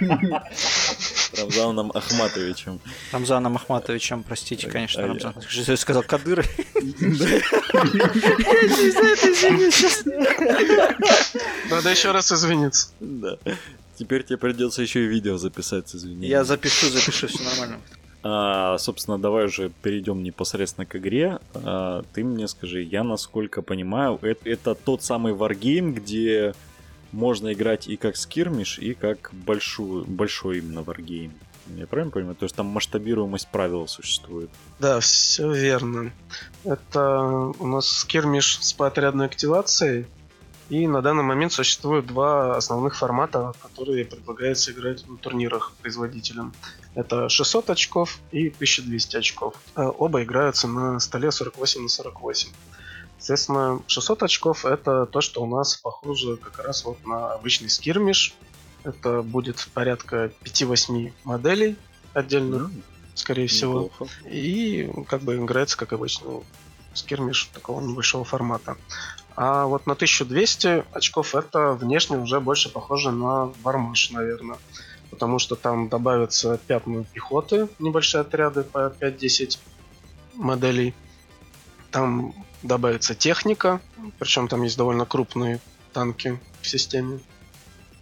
Рамзаном 1.38 1.92
Ахматовичем. 1.94 2.82
Рамзаном 3.14 3.56
Ахматовичем, 3.56 4.24
простите, 4.24 4.68
а 4.68 4.72
конечно, 4.72 5.08
Рамзан. 5.08 5.36
Я 5.50 5.78
сказал 5.78 6.04
Кадыров. 6.04 6.50
Надо 11.70 11.90
еще 11.90 12.12
раз 12.12 12.32
извиниться. 12.34 12.90
Да. 13.00 13.38
Теперь 13.98 14.24
тебе 14.24 14.38
придется 14.38 14.82
еще 14.82 15.06
и 15.06 15.08
видео 15.08 15.38
записать 15.38 15.88
с 15.88 15.96
извинениями. 15.96 16.32
Я 16.32 16.44
запишу, 16.44 16.90
запишу, 16.90 17.28
все 17.28 17.44
нормально. 17.44 17.80
А, 18.22 18.78
собственно, 18.78 19.18
давай 19.18 19.46
уже 19.46 19.70
перейдем 19.82 20.24
непосредственно 20.24 20.86
к 20.86 20.96
игре. 20.96 21.40
А, 21.54 22.04
ты 22.14 22.24
мне 22.24 22.48
скажи, 22.48 22.82
я 22.82 23.04
насколько 23.04 23.62
понимаю, 23.62 24.20
это, 24.22 24.50
это 24.50 24.76
тот 24.76 25.04
самый 25.04 25.34
варгейм, 25.34 25.94
где 25.94 26.54
можно 27.12 27.54
играть 27.54 27.88
и 27.88 27.98
как 27.98 28.18
скирмиш, 28.18 28.80
и 28.80 28.94
как 28.94 29.32
большую, 29.34 30.06
большой 30.06 30.60
именно 30.60 30.84
варгейм. 30.84 31.34
Я 31.78 31.88
правильно 31.88 32.12
понимаю? 32.12 32.36
То 32.36 32.46
есть 32.46 32.56
там 32.56 32.66
масштабируемость 32.68 33.48
правил 33.48 33.88
существует. 33.88 34.50
Да, 34.80 35.00
все 35.00 35.52
верно. 35.52 36.12
Это 36.64 37.20
у 37.60 37.68
нас 37.68 37.88
скирмиш 37.88 38.58
с 38.62 38.74
поотрядной 38.74 39.28
активацией. 39.28 40.08
И 40.70 40.86
на 40.88 41.02
данный 41.02 41.24
момент 41.24 41.52
существует 41.52 42.06
два 42.06 42.56
основных 42.56 42.96
формата, 42.96 43.54
которые 43.62 44.06
предлагается 44.06 44.72
играть 44.72 45.04
в 45.04 45.18
турнирах 45.18 45.74
производителям. 45.82 46.54
Это 46.94 47.28
600 47.28 47.72
очков 47.72 48.20
и 48.32 48.50
1200 48.50 49.18
очков. 49.18 49.56
Э, 49.76 49.86
оба 49.98 50.24
играются 50.24 50.68
на 50.68 51.00
столе 51.00 51.32
48 51.32 51.82
на 51.82 51.90
48. 51.90 52.50
Соответственно, 53.18 53.82
600 53.88 54.24
очков 54.24 54.66
это 54.66 55.08
то, 55.08 55.22
что 55.22 55.42
у 55.42 55.48
нас 55.48 55.76
похоже 55.76 56.38
как 56.38 56.64
раз 56.64 56.86
вот 56.86 57.04
на 57.06 57.34
обычный 57.34 57.70
скирмиш. 57.70 58.36
Это 58.84 59.24
будет 59.24 59.68
порядка 59.74 60.32
5-8 60.44 61.12
моделей 61.24 61.78
отдельных, 62.14 62.70
mm, 62.70 62.82
скорее 63.16 63.48
всего. 63.48 63.84
Неплохо. 63.84 64.14
И 64.30 64.90
как 65.08 65.22
бы 65.22 65.36
играется 65.36 65.78
как 65.78 65.94
обычный 65.94 66.44
скирмиш 66.94 67.50
такого 67.54 67.82
небольшого 67.82 68.24
формата. 68.24 68.78
А 69.42 69.68
вот 69.68 69.88
на 69.88 69.94
1200 69.94 70.84
очков 70.92 71.34
это 71.34 71.72
внешне 71.72 72.18
уже 72.18 72.42
больше 72.42 72.68
похоже 72.68 73.12
на 73.12 73.46
вармаш, 73.64 74.12
наверное. 74.12 74.58
Потому 75.12 75.40
что 75.40 75.56
там 75.56 75.88
добавятся 75.88 76.60
пятна 76.68 77.06
пехоты, 77.06 77.70
небольшие 77.80 78.20
отряды 78.20 78.64
по 78.64 78.94
5-10 79.00 79.58
моделей. 80.34 80.94
Там 81.90 82.34
добавится 82.64 83.16
техника, 83.16 83.80
причем 84.20 84.50
там 84.50 84.64
есть 84.64 84.76
довольно 84.76 85.06
крупные 85.06 85.62
танки 85.94 86.38
в 86.60 86.68
системе. 86.68 87.22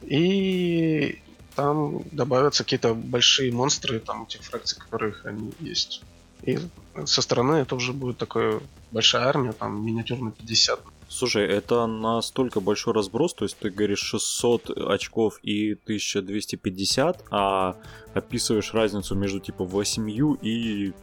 И 0.01 1.21
там 1.53 2.01
добавятся 2.11 2.63
какие-то 2.63 2.95
большие 2.95 3.51
монстры, 3.51 3.99
там 3.99 4.25
тех 4.25 4.41
фракций, 4.41 4.79
которых 4.79 5.23
они 5.27 5.53
есть. 5.59 6.01
И 6.41 6.57
со 7.05 7.21
стороны 7.21 7.57
это 7.57 7.75
уже 7.75 7.93
будет 7.93 8.17
такая 8.17 8.59
большая 8.89 9.27
армия, 9.27 9.51
там 9.51 9.85
миниатюрно 9.85 10.31
50 10.31 10.96
Слушай, 11.09 11.45
это 11.47 11.87
настолько 11.87 12.59
большой 12.59 12.93
разброс, 12.93 13.33
то 13.33 13.45
есть 13.45 13.57
ты 13.57 13.69
говоришь 13.69 14.01
600 14.01 14.71
очков 14.89 15.39
и 15.41 15.73
1250, 15.73 17.25
а 17.31 17.77
описываешь 18.13 18.73
разницу 18.73 19.15
между 19.15 19.39
типа 19.39 19.63
8 19.63 20.09
и 20.41 20.93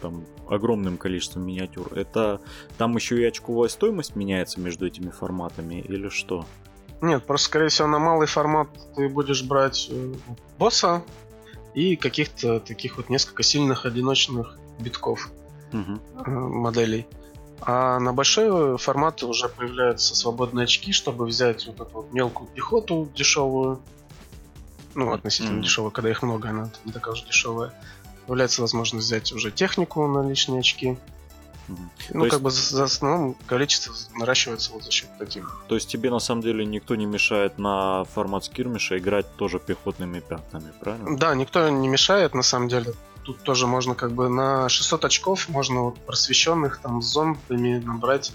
там 0.00 0.24
огромным 0.48 0.96
количеством 0.96 1.46
миниатюр. 1.46 1.92
Это 1.94 2.40
там 2.78 2.94
еще 2.96 3.20
и 3.20 3.24
очковая 3.24 3.68
стоимость 3.68 4.16
меняется 4.16 4.60
между 4.60 4.86
этими 4.86 5.10
форматами 5.10 5.80
или 5.80 6.08
что? 6.08 6.44
Нет, 7.00 7.24
просто 7.24 7.46
скорее 7.46 7.68
всего 7.68 7.88
на 7.88 7.98
малый 7.98 8.28
формат 8.28 8.68
ты 8.94 9.08
будешь 9.08 9.42
брать 9.42 9.88
э, 9.90 10.14
босса 10.58 11.02
и 11.74 11.96
каких-то 11.96 12.60
таких 12.60 12.96
вот 12.96 13.08
несколько 13.08 13.42
сильных 13.42 13.86
одиночных 13.86 14.56
битков 14.78 15.30
угу. 15.72 16.00
моделей. 16.30 17.06
А 17.64 18.00
на 18.00 18.12
большой 18.12 18.76
формат 18.78 19.22
уже 19.22 19.48
появляются 19.48 20.16
свободные 20.16 20.64
очки, 20.64 20.92
чтобы 20.92 21.26
взять 21.26 21.66
вот 21.66 21.80
эту 21.80 21.90
вот 21.92 22.12
мелкую 22.12 22.48
пехоту 22.48 23.08
дешевую. 23.14 23.80
Ну, 24.94 25.12
относительно 25.12 25.58
mm-hmm. 25.58 25.62
дешевую, 25.62 25.90
когда 25.92 26.10
их 26.10 26.22
много, 26.22 26.50
она 26.50 26.70
не 26.84 26.92
такая 26.92 27.14
уж 27.14 27.22
дешевая. 27.22 27.72
Появляется 28.26 28.62
возможность 28.62 29.06
взять 29.06 29.32
уже 29.32 29.50
технику 29.50 30.06
на 30.06 30.28
лишние 30.28 30.60
очки. 30.60 30.98
Mm-hmm. 31.68 31.76
Ну, 32.14 32.24
То 32.24 32.30
как 32.30 32.32
есть... 32.32 32.42
бы 32.42 32.50
за 32.50 32.84
основном 32.84 33.36
количество 33.46 33.94
наращивается 34.18 34.72
вот 34.72 34.82
за 34.82 34.90
счет 34.90 35.08
таких. 35.18 35.62
То 35.68 35.76
есть 35.76 35.88
тебе 35.88 36.10
на 36.10 36.18
самом 36.18 36.42
деле 36.42 36.66
никто 36.66 36.96
не 36.96 37.06
мешает 37.06 37.58
на 37.58 38.04
формат 38.04 38.44
скирмиша 38.44 38.98
играть 38.98 39.36
тоже 39.36 39.60
пехотными 39.60 40.18
пятнами, 40.18 40.72
правильно? 40.80 41.16
Да, 41.16 41.34
никто 41.36 41.68
не 41.68 41.88
мешает, 41.88 42.34
на 42.34 42.42
самом 42.42 42.68
деле 42.68 42.92
тут 43.24 43.42
тоже 43.42 43.66
можно 43.66 43.94
как 43.94 44.12
бы 44.12 44.28
на 44.28 44.68
600 44.68 45.04
очков 45.04 45.48
можно 45.48 45.82
вот 45.82 45.98
просвещенных 46.00 46.80
там 46.80 47.02
с 47.02 47.06
зомбами 47.06 47.78
набрать 47.78 48.32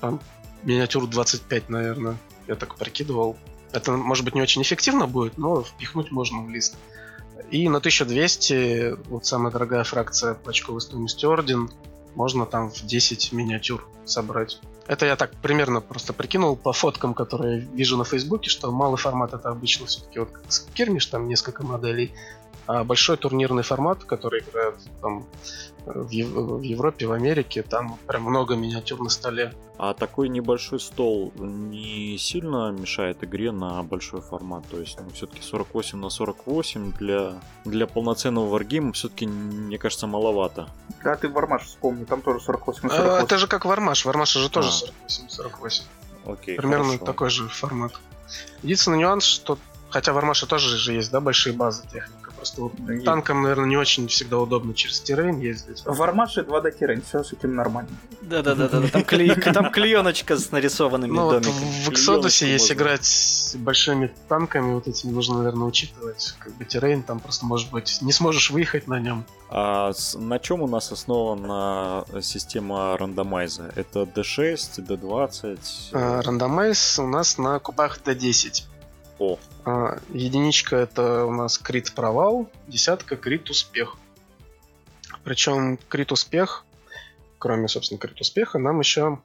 там 0.00 0.20
миниатюр 0.62 1.06
25, 1.06 1.68
наверное. 1.68 2.16
Я 2.46 2.56
так 2.56 2.74
прикидывал. 2.76 3.36
Это, 3.72 3.92
может 3.92 4.24
быть, 4.24 4.34
не 4.34 4.42
очень 4.42 4.62
эффективно 4.62 5.06
будет, 5.06 5.38
но 5.38 5.62
впихнуть 5.62 6.10
можно 6.10 6.42
в 6.42 6.50
лист. 6.50 6.76
И 7.50 7.68
на 7.68 7.78
1200, 7.78 9.08
вот 9.08 9.26
самая 9.26 9.52
дорогая 9.52 9.84
фракция 9.84 10.34
по 10.34 10.50
очковой 10.50 10.80
стоимости 10.80 11.24
Орден, 11.24 11.70
можно 12.14 12.46
там 12.46 12.70
в 12.70 12.82
10 12.84 13.32
миниатюр 13.32 13.88
собрать. 14.04 14.60
Это 14.86 15.06
я 15.06 15.16
так 15.16 15.34
примерно 15.36 15.80
просто 15.80 16.12
прикинул 16.12 16.56
по 16.56 16.72
фоткам, 16.72 17.14
которые 17.14 17.60
вижу 17.60 17.96
на 17.96 18.04
Фейсбуке, 18.04 18.50
что 18.50 18.70
малый 18.72 18.96
формат 18.96 19.32
это 19.32 19.48
обычно 19.48 19.86
все-таки 19.86 20.18
вот 20.18 20.30
как 20.30 20.44
скирмиш, 20.48 21.06
там 21.06 21.28
несколько 21.28 21.64
моделей, 21.64 22.12
а 22.66 22.84
большой 22.84 23.16
турнирный 23.16 23.62
формат, 23.62 24.04
который 24.04 24.40
играют 24.40 24.76
там 25.00 25.26
в, 25.84 26.10
Ев- 26.10 26.28
в 26.30 26.62
Европе, 26.62 27.06
в 27.06 27.12
Америке, 27.12 27.62
там 27.62 27.98
прям 28.06 28.22
много 28.22 28.54
миниатюр 28.54 29.00
на 29.00 29.08
столе. 29.08 29.52
А 29.78 29.94
такой 29.94 30.28
небольшой 30.28 30.78
стол 30.78 31.32
не 31.36 32.16
сильно 32.18 32.70
мешает 32.70 33.24
игре 33.24 33.50
на 33.50 33.82
большой 33.82 34.20
формат? 34.20 34.64
То 34.70 34.78
есть, 34.78 34.98
ну, 35.00 35.10
все-таки 35.10 35.42
48 35.42 35.98
на 35.98 36.08
48 36.08 36.92
для, 36.92 37.40
для 37.64 37.86
полноценного 37.86 38.48
варгейма 38.48 38.92
все-таки, 38.92 39.26
мне 39.26 39.78
кажется, 39.78 40.06
маловато. 40.06 40.68
Да, 41.02 41.16
ты 41.16 41.28
Вармаш 41.28 41.62
вспомни, 41.62 42.04
там 42.04 42.22
тоже 42.22 42.40
48 42.40 42.82
на 42.82 42.88
48. 42.88 43.10
А, 43.10 43.22
это 43.24 43.38
же 43.38 43.46
как 43.48 43.64
Вармаш, 43.64 44.04
Вармаш 44.04 44.32
же 44.32 44.48
тоже 44.48 44.68
а. 44.68 45.06
48-48. 45.08 45.82
Окей, 46.24 46.56
Примерно 46.56 46.84
хорошо. 46.84 47.04
такой 47.04 47.30
же 47.30 47.48
формат. 47.48 47.92
Единственный 48.62 48.98
нюанс, 48.98 49.24
что 49.24 49.58
Хотя 49.92 50.14
в 50.14 50.18
Армаше 50.18 50.46
тоже 50.46 50.78
же 50.78 50.94
есть, 50.94 51.10
да, 51.10 51.20
большие 51.20 51.52
базы 51.54 51.82
техники. 51.82 52.21
Просто 52.42 52.70
танкам, 53.04 53.42
наверное, 53.42 53.68
не 53.68 53.76
очень 53.76 54.08
всегда 54.08 54.38
удобно 54.38 54.74
через 54.74 54.98
террейн 55.00 55.38
ездить. 55.38 55.82
В 55.84 56.02
Армаше 56.02 56.40
2D 56.40 56.76
террейн, 56.76 57.00
все 57.02 57.22
с 57.22 57.32
этим 57.32 57.54
нормально. 57.54 57.90
Да-да-да, 58.20 58.68
там, 58.88 59.04
клей, 59.04 59.32
там 59.54 59.70
клееночка 59.70 60.36
с 60.36 60.50
нарисованными 60.50 61.12
ну, 61.12 61.30
домиками. 61.30 61.54
Вот 61.84 61.96
в 61.96 62.08
Exodus, 62.08 62.44
если 62.44 62.74
играть 62.74 63.04
с 63.04 63.54
большими 63.54 64.12
танками, 64.28 64.74
вот 64.74 64.88
этим 64.88 65.12
нужно, 65.12 65.38
наверное, 65.38 65.68
учитывать. 65.68 66.34
Как 66.40 66.52
бы 66.54 66.64
террейн 66.64 67.04
там 67.04 67.20
просто, 67.20 67.46
может 67.46 67.70
быть, 67.70 67.98
не 68.02 68.12
сможешь 68.12 68.50
выехать 68.50 68.88
на 68.88 68.98
нем. 68.98 69.24
А 69.48 69.92
на 70.14 70.38
чем 70.40 70.62
у 70.62 70.66
нас 70.66 70.90
основана 70.90 72.04
система 72.22 72.96
рандомайза? 72.96 73.72
Это 73.76 74.00
D6, 74.00 74.84
D20? 74.84 75.58
А, 75.92 76.22
рандомайз 76.22 76.98
у 76.98 77.06
нас 77.06 77.38
на 77.38 77.60
кубах 77.60 78.00
D10. 78.04 78.64
О. 79.22 79.38
А, 79.64 79.98
единичка 80.08 80.74
это 80.76 81.24
у 81.26 81.30
нас 81.30 81.56
крит 81.56 81.92
провал, 81.94 82.50
десятка 82.66 83.16
крит 83.16 83.50
успех. 83.50 83.96
Причем 85.22 85.78
крит 85.88 86.10
успех, 86.10 86.64
кроме, 87.38 87.68
собственно, 87.68 88.00
крит 88.00 88.20
успеха, 88.20 88.58
нам 88.58 88.80
еще, 88.80 89.20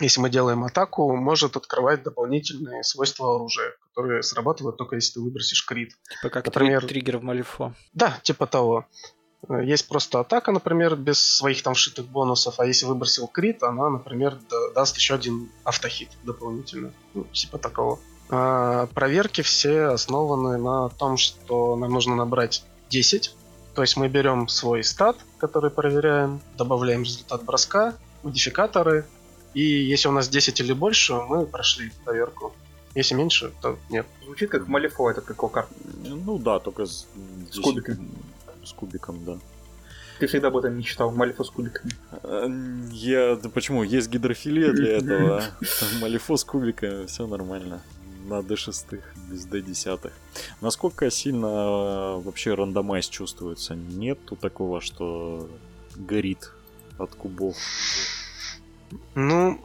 если 0.00 0.20
мы 0.20 0.28
делаем 0.28 0.64
атаку, 0.64 1.14
может 1.14 1.56
открывать 1.56 2.02
дополнительные 2.02 2.82
свойства 2.82 3.36
оружия, 3.36 3.76
которые 3.88 4.24
срабатывают 4.24 4.76
только 4.76 4.96
если 4.96 5.14
ты 5.14 5.20
выбросишь 5.20 5.64
крит. 5.64 5.92
Типа 6.16 6.28
как 6.28 6.46
Например- 6.46 6.84
триггер 6.84 7.18
в 7.18 7.22
Малифо. 7.22 7.74
Да, 7.92 8.18
типа 8.24 8.48
того. 8.48 8.86
Э, 9.48 9.64
Есть 9.64 9.86
просто 9.86 10.18
атака, 10.18 10.50
например, 10.50 10.96
без 10.96 11.20
своих 11.36 11.62
там 11.62 11.74
вшитых 11.74 12.06
бонусов, 12.06 12.58
а 12.58 12.66
если 12.66 12.86
выбросил 12.86 13.28
крит, 13.28 13.62
она, 13.62 13.88
например, 13.88 14.36
да- 14.50 14.70
даст 14.74 14.96
еще 14.96 15.14
один 15.14 15.48
автохит 15.62 16.08
дополнительно. 16.24 16.92
Ну, 17.14 17.22
типа 17.32 17.58
такого. 17.58 18.00
А, 18.34 18.86
проверки 18.94 19.42
все 19.42 19.88
основаны 19.88 20.56
на 20.56 20.88
том, 20.88 21.18
что 21.18 21.76
нам 21.76 21.92
нужно 21.92 22.16
набрать 22.16 22.64
10. 22.88 23.34
То 23.74 23.82
есть 23.82 23.98
мы 23.98 24.08
берем 24.08 24.48
свой 24.48 24.82
стат, 24.84 25.16
который 25.38 25.70
проверяем, 25.70 26.40
добавляем 26.56 27.02
результат 27.02 27.44
броска, 27.44 27.94
модификаторы, 28.22 29.04
и 29.52 29.62
если 29.62 30.08
у 30.08 30.12
нас 30.12 30.28
10 30.28 30.60
или 30.60 30.72
больше, 30.72 31.12
мы 31.14 31.44
прошли 31.44 31.92
проверку. 32.06 32.54
Если 32.94 33.14
меньше, 33.14 33.52
то 33.60 33.78
нет. 33.90 34.06
Звучит 34.24 34.50
как 34.50 34.66
Малифо, 34.66 35.10
это 35.10 35.20
как 35.20 35.36
карта. 35.50 35.74
Ну 36.04 36.38
да, 36.38 36.58
только 36.58 36.86
с, 36.86 37.06
С 37.50 37.58
кубиком. 37.60 38.08
С 38.64 38.72
кубиком, 38.72 39.24
да. 39.26 39.36
Ты 40.20 40.26
всегда 40.26 40.48
об 40.48 40.56
этом 40.56 40.74
мечтал, 40.74 41.10
Малифо 41.10 41.44
с 41.44 41.50
кубиками. 41.50 41.92
Э, 42.22 42.48
Я... 42.92 43.36
Да 43.36 43.50
почему? 43.50 43.82
Есть 43.82 44.08
гидрофилия 44.08 44.72
для 44.72 44.92
этого. 44.98 45.38
а? 45.38 45.42
Малифо 46.00 46.36
с 46.38 46.44
кубиками, 46.44 47.06
все 47.06 47.26
нормально. 47.26 47.82
На 48.24 48.40
D6, 48.40 49.02
без 49.28 49.46
D10. 49.46 50.10
Насколько 50.60 51.10
сильно 51.10 51.46
э, 51.46 52.20
вообще 52.22 52.54
рандомайз 52.54 53.08
чувствуется? 53.08 53.74
Нету 53.74 54.36
такого, 54.36 54.80
что 54.80 55.48
горит 55.96 56.52
от 56.98 57.14
кубов. 57.14 57.56
Ну, 59.14 59.60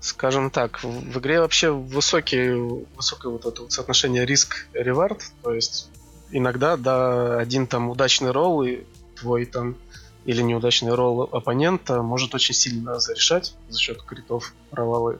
скажем 0.00 0.50
так, 0.50 0.82
в 0.82 1.18
игре 1.18 1.40
вообще 1.40 1.70
высокий, 1.70 2.50
высокое 2.96 3.32
вот 3.32 3.44
это 3.46 3.62
вот 3.62 3.72
соотношение 3.72 4.24
риск-ревард, 4.24 5.22
то 5.42 5.52
есть 5.52 5.90
иногда, 6.30 6.76
да, 6.76 7.38
один 7.38 7.66
там 7.66 7.90
удачный 7.90 8.30
ролл 8.30 8.62
и 8.62 8.84
твой 9.16 9.46
там 9.46 9.76
или 10.24 10.42
неудачный 10.42 10.94
ролл 10.94 11.22
оппонента 11.22 12.02
может 12.02 12.34
очень 12.34 12.54
сильно 12.54 12.98
зарешать 12.98 13.54
за 13.68 13.78
счет 13.78 14.02
критов 14.02 14.54
провалы 14.70 15.18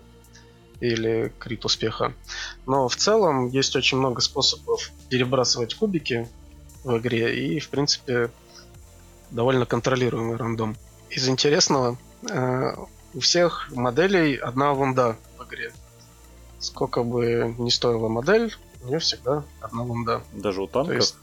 или 0.80 1.32
крит 1.38 1.64
успеха. 1.64 2.12
Но 2.66 2.88
в 2.88 2.96
целом 2.96 3.48
есть 3.48 3.76
очень 3.76 3.98
много 3.98 4.20
способов 4.20 4.90
перебрасывать 5.08 5.74
кубики 5.74 6.28
в 6.84 6.98
игре 6.98 7.34
и, 7.34 7.60
в 7.60 7.68
принципе, 7.68 8.30
довольно 9.30 9.66
контролируемый 9.66 10.36
рандом. 10.36 10.76
Из 11.10 11.28
интересного, 11.28 11.96
э, 12.28 12.72
у 13.14 13.20
всех 13.20 13.70
моделей 13.74 14.36
одна 14.36 14.72
вунда 14.72 15.16
в 15.38 15.44
игре. 15.44 15.72
Сколько 16.58 17.02
бы 17.02 17.54
ни 17.58 17.70
стоила 17.70 18.08
модель, 18.08 18.54
у 18.82 18.88
нее 18.88 18.98
всегда 18.98 19.44
одна 19.60 19.82
вунда. 19.82 20.22
Даже 20.32 20.62
у 20.62 20.66
То 20.66 20.84
танков? 20.84 20.94
есть 20.96 21.16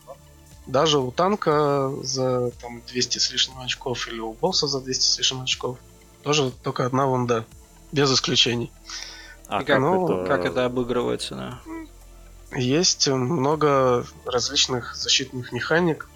даже 0.65 0.99
у 0.99 1.11
танка 1.11 1.91
за 2.03 2.51
там, 2.61 2.81
200 2.87 3.17
с 3.17 3.31
лишним 3.31 3.59
очков 3.59 4.07
или 4.07 4.19
у 4.19 4.31
босса 4.31 4.65
за 4.67 4.79
200 4.79 5.03
с 5.03 5.17
лишним 5.17 5.41
очков 5.41 5.77
тоже 6.23 6.51
только 6.63 6.85
одна 6.85 7.05
вунда. 7.05 7.45
Без 7.91 8.11
исключений. 8.11 8.71
А 9.53 9.61
И 9.61 9.65
как, 9.65 9.79
ну, 9.81 10.05
это- 10.05 10.27
как 10.27 10.45
это 10.45 10.65
обыгрывается, 10.65 11.35
да? 11.35 11.59
Есть 12.57 13.07
много 13.07 14.03
различных 14.25 14.95
защитных 14.95 15.51
механик, 15.51 16.09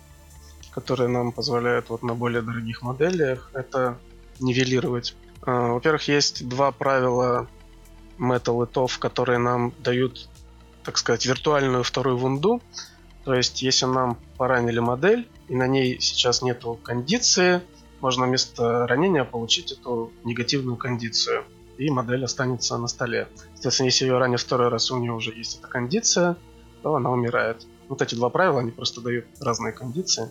которые 0.72 1.08
нам 1.08 1.32
позволяют 1.32 1.90
вот 1.90 2.02
на 2.02 2.16
более 2.16 2.42
дорогих 2.42 2.82
моделях 2.82 3.52
это 3.54 3.98
нивелировать. 4.40 5.16
А, 5.44 5.74
Во-первых, 5.74 6.08
есть 6.08 6.48
два 6.48 6.72
правила 6.72 7.48
Metal 8.18 8.64
и 8.66 8.72
TOF, 8.72 8.98
которые 8.98 9.38
нам 9.38 9.72
дают, 9.84 10.30
так 10.84 10.98
сказать, 10.98 11.26
виртуальную 11.28 11.84
вторую 11.84 12.18
вунду. 12.18 12.62
То 13.24 13.36
есть, 13.36 13.62
если 13.62 13.86
нам 13.86 14.18
поранили 14.38 14.80
модель, 14.80 15.28
и 15.48 15.56
на 15.56 15.68
ней 15.68 16.00
сейчас 16.00 16.42
нету 16.42 16.80
кондиции, 16.82 17.62
можно 18.00 18.26
вместо 18.26 18.88
ранения 18.88 19.24
получить 19.26 19.72
эту 19.74 20.12
негативную 20.24 20.76
кондицию. 20.78 21.44
И 21.78 21.90
модель 21.90 22.26
останется 22.26 22.78
на 22.78 22.88
столе. 22.88 23.28
Соответственно, 23.54 23.88
если 23.88 24.06
ее 24.06 24.18
ранят 24.18 24.42
второй 24.42 24.70
раз, 24.70 24.90
у 24.92 24.98
нее 24.98 25.12
уже 25.12 25.32
есть 25.32 25.60
эта 25.60 25.68
кондиция, 25.68 26.36
то 26.82 26.96
она 26.96 27.12
умирает. 27.12 27.66
Вот 27.88 28.02
эти 28.02 28.16
два 28.16 28.30
правила, 28.30 28.60
они 28.60 28.72
просто 28.72 29.02
дают 29.02 29.26
разные 29.40 29.74
кондиции. 29.74 30.30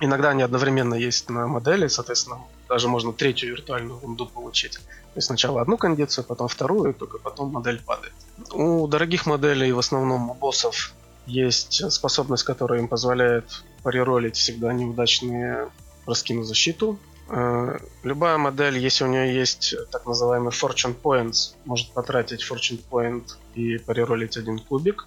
Иногда 0.00 0.30
они 0.30 0.42
одновременно 0.42 0.94
есть 0.94 1.28
на 1.28 1.46
модели, 1.46 1.86
соответственно, 1.88 2.38
даже 2.68 2.88
можно 2.88 3.12
третью 3.12 3.50
виртуальную 3.50 3.98
вунду 3.98 4.26
получить. 4.26 4.74
То 4.74 5.16
есть 5.16 5.26
сначала 5.26 5.60
одну 5.60 5.76
кондицию, 5.76 6.24
потом 6.24 6.48
вторую, 6.48 6.90
и 6.90 6.94
только 6.94 7.18
потом 7.18 7.50
модель 7.50 7.82
падает. 7.82 8.14
У 8.52 8.86
дорогих 8.86 9.26
моделей, 9.26 9.72
в 9.72 9.78
основном 9.78 10.30
у 10.30 10.34
боссов, 10.34 10.94
есть 11.26 11.92
способность, 11.92 12.44
которая 12.44 12.80
им 12.80 12.88
позволяет 12.88 13.64
париролить 13.82 14.36
всегда 14.36 14.72
неудачные 14.72 15.70
броски 16.06 16.32
на 16.34 16.44
защиту. 16.44 16.98
Э, 17.30 17.78
Любая 18.02 18.38
модель, 18.38 18.78
если 18.78 19.04
у 19.04 19.06
нее 19.06 19.32
есть 19.32 19.74
так 19.92 20.04
называемый 20.06 20.50
Fortune 20.50 20.96
Points, 21.00 21.54
может 21.64 21.92
потратить 21.92 22.42
Fortune 22.42 22.82
Point 22.90 23.24
и 23.54 23.78
париролить 23.78 24.36
один 24.36 24.58
кубик. 24.58 25.06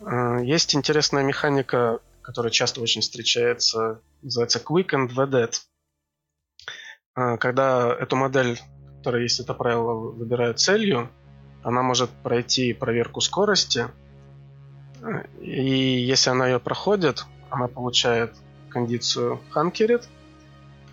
Э, 0.00 0.40
Есть 0.42 0.74
интересная 0.74 1.22
механика, 1.22 2.00
которая 2.22 2.50
часто 2.50 2.80
очень 2.80 3.02
встречается, 3.02 4.00
называется 4.22 4.58
Quick 4.58 4.88
and 4.90 5.10
Vedette. 5.14 5.60
Э, 7.16 7.36
Когда 7.36 7.94
эту 7.94 8.16
модель, 8.16 8.60
которая 8.98 9.22
есть 9.22 9.38
это 9.38 9.54
правило, 9.54 9.92
выбирают 9.92 10.58
целью, 10.58 11.08
она 11.62 11.82
может 11.82 12.10
пройти 12.22 12.72
проверку 12.72 13.20
скорости, 13.20 13.86
и 15.40 16.00
если 16.00 16.30
она 16.30 16.46
ее 16.46 16.58
проходит, 16.58 17.24
она 17.48 17.68
получает 17.68 18.34
кондицию 18.70 19.40
Ханкерит, 19.50 20.08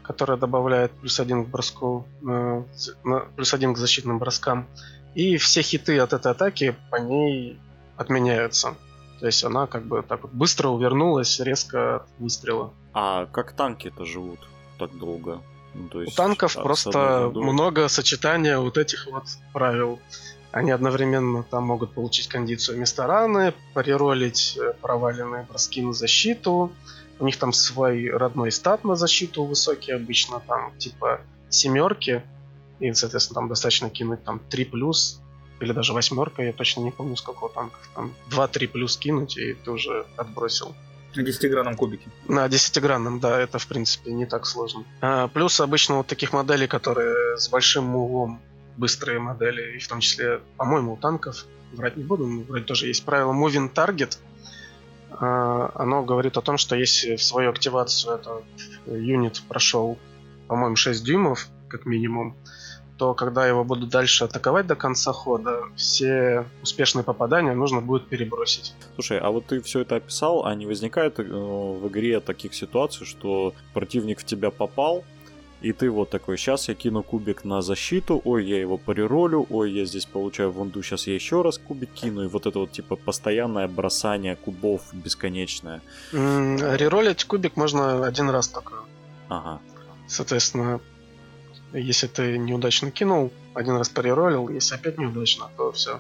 которая 0.08 0.38
добавляет 0.38 0.92
плюс 0.94 1.20
один 1.20 1.46
к 1.46 1.50
броску, 1.50 2.06
э, 2.28 2.64
плюс 3.36 3.54
один 3.54 3.74
к 3.74 3.78
защитным 3.78 4.20
броскам. 4.20 4.66
И 5.16 5.38
все 5.38 5.62
хиты 5.62 6.00
от 6.00 6.14
этой 6.14 6.32
атаки 6.32 6.76
по 6.90 6.96
ней 6.96 7.60
отменяются. 7.98 8.76
То 9.20 9.26
есть 9.26 9.44
она 9.44 9.68
как 9.68 9.86
бы 9.86 10.04
так 10.04 10.22
вот 10.24 10.32
быстро 10.32 10.70
увернулась 10.70 11.40
резко 11.40 11.98
от 11.98 12.08
выстрела. 12.20 12.72
А 12.94 13.26
как 13.26 13.52
танки-то 13.52 14.06
живут 14.06 14.40
так 14.78 14.96
долго? 14.98 15.42
Ну, 15.74 15.90
то 15.90 16.00
У 16.00 16.02
есть, 16.02 16.16
танков 16.16 16.56
а, 16.56 16.60
с 16.60 16.64
просто 16.64 17.32
много 17.34 17.88
сочетания 17.88 18.58
вот 18.60 18.78
этих 18.78 19.08
вот 19.08 19.26
правил. 19.54 20.00
Они 20.52 20.72
одновременно 20.72 21.44
там 21.44 21.66
могут 21.66 21.94
получить 21.94 22.28
кондицию 22.28 22.78
вместо 22.78 23.06
раны, 23.06 23.54
париролить 23.74 24.58
э, 24.58 24.74
проваленные 24.82 25.44
броски 25.44 25.82
на 25.82 25.94
защиту. 25.94 26.72
У 27.20 27.26
них 27.26 27.38
там 27.38 27.54
свой 27.54 28.10
родной 28.10 28.52
стат 28.52 28.84
на 28.84 28.96
защиту 28.96 29.44
высокий 29.44 29.92
обычно, 29.92 30.40
там 30.40 30.78
типа 30.78 31.22
семерки. 31.50 32.24
И, 32.80 32.94
соответственно, 32.94 33.42
там 33.42 33.50
достаточно 33.50 33.90
кинуть 33.90 34.24
там 34.24 34.40
3 34.40 34.66
плюс 34.66 35.20
или 35.60 35.72
даже 35.72 35.94
восьмерка, 35.94 36.44
я 36.44 36.54
точно 36.54 36.82
не 36.82 36.92
помню, 36.92 37.16
сколько 37.16 37.48
танков 37.48 37.90
там. 37.96 38.14
2-3 38.30 38.68
плюс 38.68 38.98
кинуть, 38.98 39.38
и 39.38 39.54
ты 39.54 39.72
уже 39.72 40.06
отбросил. 40.16 40.76
На 41.16 41.22
10-гранном 41.22 41.76
кубике. 41.76 42.10
На 42.28 42.48
десятигранном, 42.48 43.20
да, 43.20 43.40
это 43.40 43.58
в 43.58 43.66
принципе 43.66 44.12
не 44.12 44.28
так 44.28 44.46
сложно. 44.46 44.84
А, 45.02 45.28
плюс 45.30 45.60
обычно 45.60 45.96
вот 45.96 46.08
таких 46.08 46.32
моделей, 46.32 46.68
которые 46.68 47.38
с 47.38 47.50
большим 47.50 47.96
углом, 47.96 48.40
быстрые 48.76 49.20
модели, 49.20 49.78
и 49.78 49.80
в 49.80 49.88
том 49.88 50.00
числе, 50.00 50.42
по-моему, 50.58 50.94
у 50.94 50.98
танков, 50.98 51.46
врать 51.74 51.98
не 51.98 52.04
буду, 52.04 52.28
вроде 52.48 52.66
тоже 52.66 52.88
есть 52.88 53.04
правило 53.04 53.34
Moving 53.34 53.74
Target. 53.74 54.20
А, 55.12 55.72
оно 55.76 56.04
говорит 56.04 56.38
о 56.38 56.42
том, 56.42 56.58
что 56.58 56.76
если 56.76 57.16
в 57.16 57.24
свою 57.24 57.50
активацию 57.50 58.16
этот 58.16 58.44
юнит 58.86 59.42
прошел, 59.48 59.98
по-моему, 60.48 60.76
6 60.76 61.04
дюймов, 61.04 61.48
как 61.70 61.86
минимум, 61.86 62.36
то 62.98 63.14
когда 63.14 63.48
его 63.48 63.64
будут 63.64 63.90
дальше 63.90 64.26
атаковать 64.26 64.66
до 64.66 64.76
конца 64.76 65.14
хода, 65.14 65.64
все 65.76 66.46
успешные 66.64 67.04
попадания 67.04 67.54
нужно 67.54 67.80
будет 67.80 68.08
перебросить. 68.08 68.74
Слушай, 68.96 69.20
а 69.20 69.30
вот 69.30 69.46
ты 69.46 69.62
все 69.62 69.82
это 69.82 69.98
описал, 69.98 70.46
а 70.46 70.56
не 70.56 70.66
возникает 70.66 71.20
э, 71.20 71.24
в 71.24 71.88
игре 71.88 72.20
таких 72.20 72.56
ситуаций, 72.56 73.06
что 73.06 73.54
противник 73.74 74.20
в 74.20 74.26
тебя 74.26 74.50
попал, 74.50 75.04
и 75.62 75.74
ты 75.74 75.90
вот 75.90 76.10
такой, 76.10 76.38
сейчас 76.38 76.70
я 76.70 76.76
кину 76.76 77.04
кубик 77.04 77.44
на 77.44 77.62
защиту, 77.62 78.22
ой, 78.24 78.46
я 78.46 78.60
его 78.60 78.78
париролю, 78.78 79.46
ой, 79.50 79.72
я 79.72 79.86
здесь 79.86 80.06
получаю 80.06 80.52
вунду, 80.52 80.84
сейчас 80.84 81.08
я 81.08 81.16
еще 81.16 81.42
раз 81.42 81.58
кубик 81.58 81.90
кину, 81.94 82.24
и 82.24 82.28
вот 82.28 82.46
это 82.46 82.60
вот 82.60 82.72
типа 82.72 82.96
постоянное 82.96 83.68
бросание 83.68 84.36
кубов 84.36 84.82
бесконечное. 84.94 85.82
М, 86.14 86.58
Реролить 86.58 87.26
кубик 87.26 87.58
можно 87.58 88.06
один 88.06 88.30
раз 88.30 88.48
только. 88.48 88.76
Ага. 89.30 89.60
Соответственно, 90.08 90.80
если 91.74 92.08
ты 92.08 92.38
неудачно 92.38 92.92
кинул, 92.92 93.32
один 93.54 93.78
раз 93.78 93.90
переролил, 93.90 94.50
если 94.50 94.76
опять 94.76 94.98
неудачно, 94.98 95.50
то 95.58 95.72
все. 95.72 96.00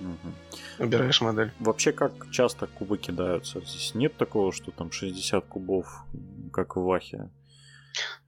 Угу. 0.00 0.32
Выбираешь 0.78 1.20
модель. 1.20 1.52
Вообще, 1.58 1.92
как 1.92 2.12
часто 2.30 2.66
кубы 2.66 2.98
кидаются? 2.98 3.60
Здесь 3.60 3.94
нет 3.94 4.16
такого, 4.16 4.52
что 4.52 4.70
там 4.70 4.92
60 4.92 5.44
кубов, 5.46 6.04
как 6.52 6.76
в 6.76 6.82
Вахе? 6.82 7.28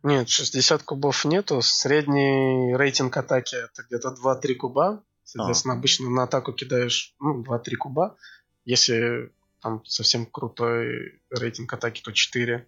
Нет, 0.02 0.28
60 0.28 0.82
кубов 0.82 1.24
нету. 1.24 1.60
Средний 1.62 2.74
рейтинг 2.76 3.16
атаки 3.16 3.56
это 3.56 3.82
где-то 3.82 4.14
2-3 4.22 4.54
куба. 4.54 5.04
Соответственно, 5.24 5.74
а. 5.74 5.76
обычно 5.76 6.08
на 6.08 6.22
атаку 6.22 6.52
кидаешь 6.52 7.14
ну, 7.20 7.42
2-3 7.42 7.76
куба. 7.76 8.16
Если 8.64 9.30
там 9.60 9.84
совсем 9.84 10.26
крутой 10.26 11.20
рейтинг 11.30 11.72
атаки, 11.72 12.02
то 12.02 12.12
4. 12.12 12.66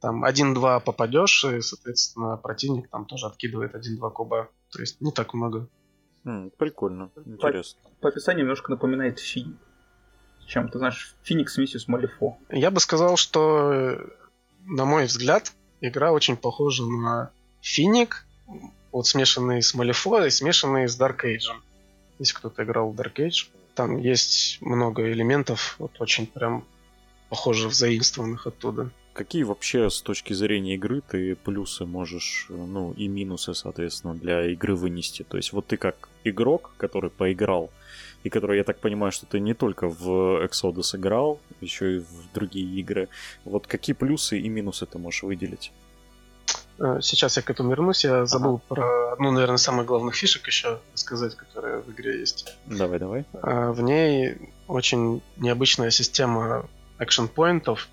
Там 0.00 0.24
1-2 0.24 0.80
попадешь, 0.80 1.44
и, 1.44 1.60
соответственно, 1.60 2.36
противник 2.36 2.88
там 2.88 3.04
тоже 3.04 3.26
откидывает 3.26 3.74
1-2 3.74 4.12
куба. 4.12 4.48
То 4.70 4.80
есть 4.80 5.00
не 5.00 5.10
так 5.10 5.34
много. 5.34 5.68
М, 6.24 6.50
прикольно, 6.56 7.10
интересно. 7.24 7.80
По, 7.82 8.02
по 8.02 8.08
описанию 8.08 8.42
немножко 8.42 8.70
напоминает 8.70 9.18
Фи. 9.18 9.46
Чем 10.46 10.68
ты 10.68 10.78
знаешь, 10.78 11.14
Феникс 11.22 11.58
Миссис 11.58 11.88
Малифо. 11.88 12.38
Я 12.50 12.70
бы 12.70 12.80
сказал, 12.80 13.16
что, 13.16 13.98
на 14.64 14.84
мой 14.84 15.04
взгляд, 15.04 15.52
игра 15.80 16.12
очень 16.12 16.36
похожа 16.36 16.84
на 16.84 17.30
Финик, 17.60 18.24
вот 18.92 19.06
смешанный 19.06 19.62
с 19.62 19.74
Малифо 19.74 20.24
и 20.24 20.30
смешанный 20.30 20.88
с 20.88 20.98
Dark 20.98 21.24
Age. 21.24 21.52
Если 22.18 22.34
кто-то 22.34 22.64
играл 22.64 22.90
в 22.90 23.00
Dark 23.00 23.14
Age, 23.16 23.46
там 23.74 23.96
есть 23.96 24.58
много 24.60 25.10
элементов, 25.10 25.76
вот 25.78 25.92
очень 26.00 26.26
прям 26.26 26.64
похоже 27.28 27.68
взаимствованных 27.68 28.46
оттуда. 28.46 28.90
Какие 29.12 29.42
вообще 29.42 29.90
с 29.90 30.00
точки 30.00 30.32
зрения 30.32 30.74
игры 30.74 31.00
ты 31.00 31.34
плюсы 31.34 31.84
можешь, 31.84 32.46
ну 32.48 32.92
и 32.92 33.08
минусы, 33.08 33.52
соответственно, 33.54 34.14
для 34.14 34.46
игры 34.52 34.76
вынести? 34.76 35.24
То 35.24 35.36
есть 35.36 35.52
вот 35.52 35.66
ты 35.66 35.76
как 35.76 36.08
игрок, 36.24 36.72
который 36.76 37.10
поиграл, 37.10 37.70
и 38.24 38.30
который, 38.30 38.58
я 38.58 38.64
так 38.64 38.78
понимаю, 38.78 39.12
что 39.12 39.26
ты 39.26 39.40
не 39.40 39.54
только 39.54 39.88
в 39.88 40.44
Exodus 40.44 40.96
играл, 40.96 41.38
еще 41.60 41.96
и 41.96 41.98
в 41.98 42.32
другие 42.34 42.80
игры, 42.80 43.08
вот 43.44 43.66
какие 43.66 43.94
плюсы 43.94 44.38
и 44.38 44.48
минусы 44.48 44.86
ты 44.86 44.98
можешь 44.98 45.22
выделить? 45.22 45.72
Э, 46.78 46.98
сейчас 47.00 47.36
я 47.36 47.42
к 47.42 47.50
этому 47.50 47.70
вернусь. 47.70 48.04
Я 48.04 48.26
забыл 48.26 48.56
ага. 48.56 48.62
про 48.68 49.12
одну, 49.12 49.30
наверное, 49.30 49.58
самых 49.58 49.86
главных 49.86 50.14
фишек 50.14 50.46
еще 50.46 50.80
сказать, 50.94 51.34
которая 51.34 51.80
в 51.80 51.90
игре 51.90 52.20
есть. 52.20 52.56
Давай, 52.66 52.98
давай. 52.98 53.24
Э, 53.34 53.70
в 53.70 53.80
ней 53.82 54.36
очень 54.66 55.22
необычная 55.36 55.90
система 55.90 56.68
экшен-поинтов. 56.98 57.88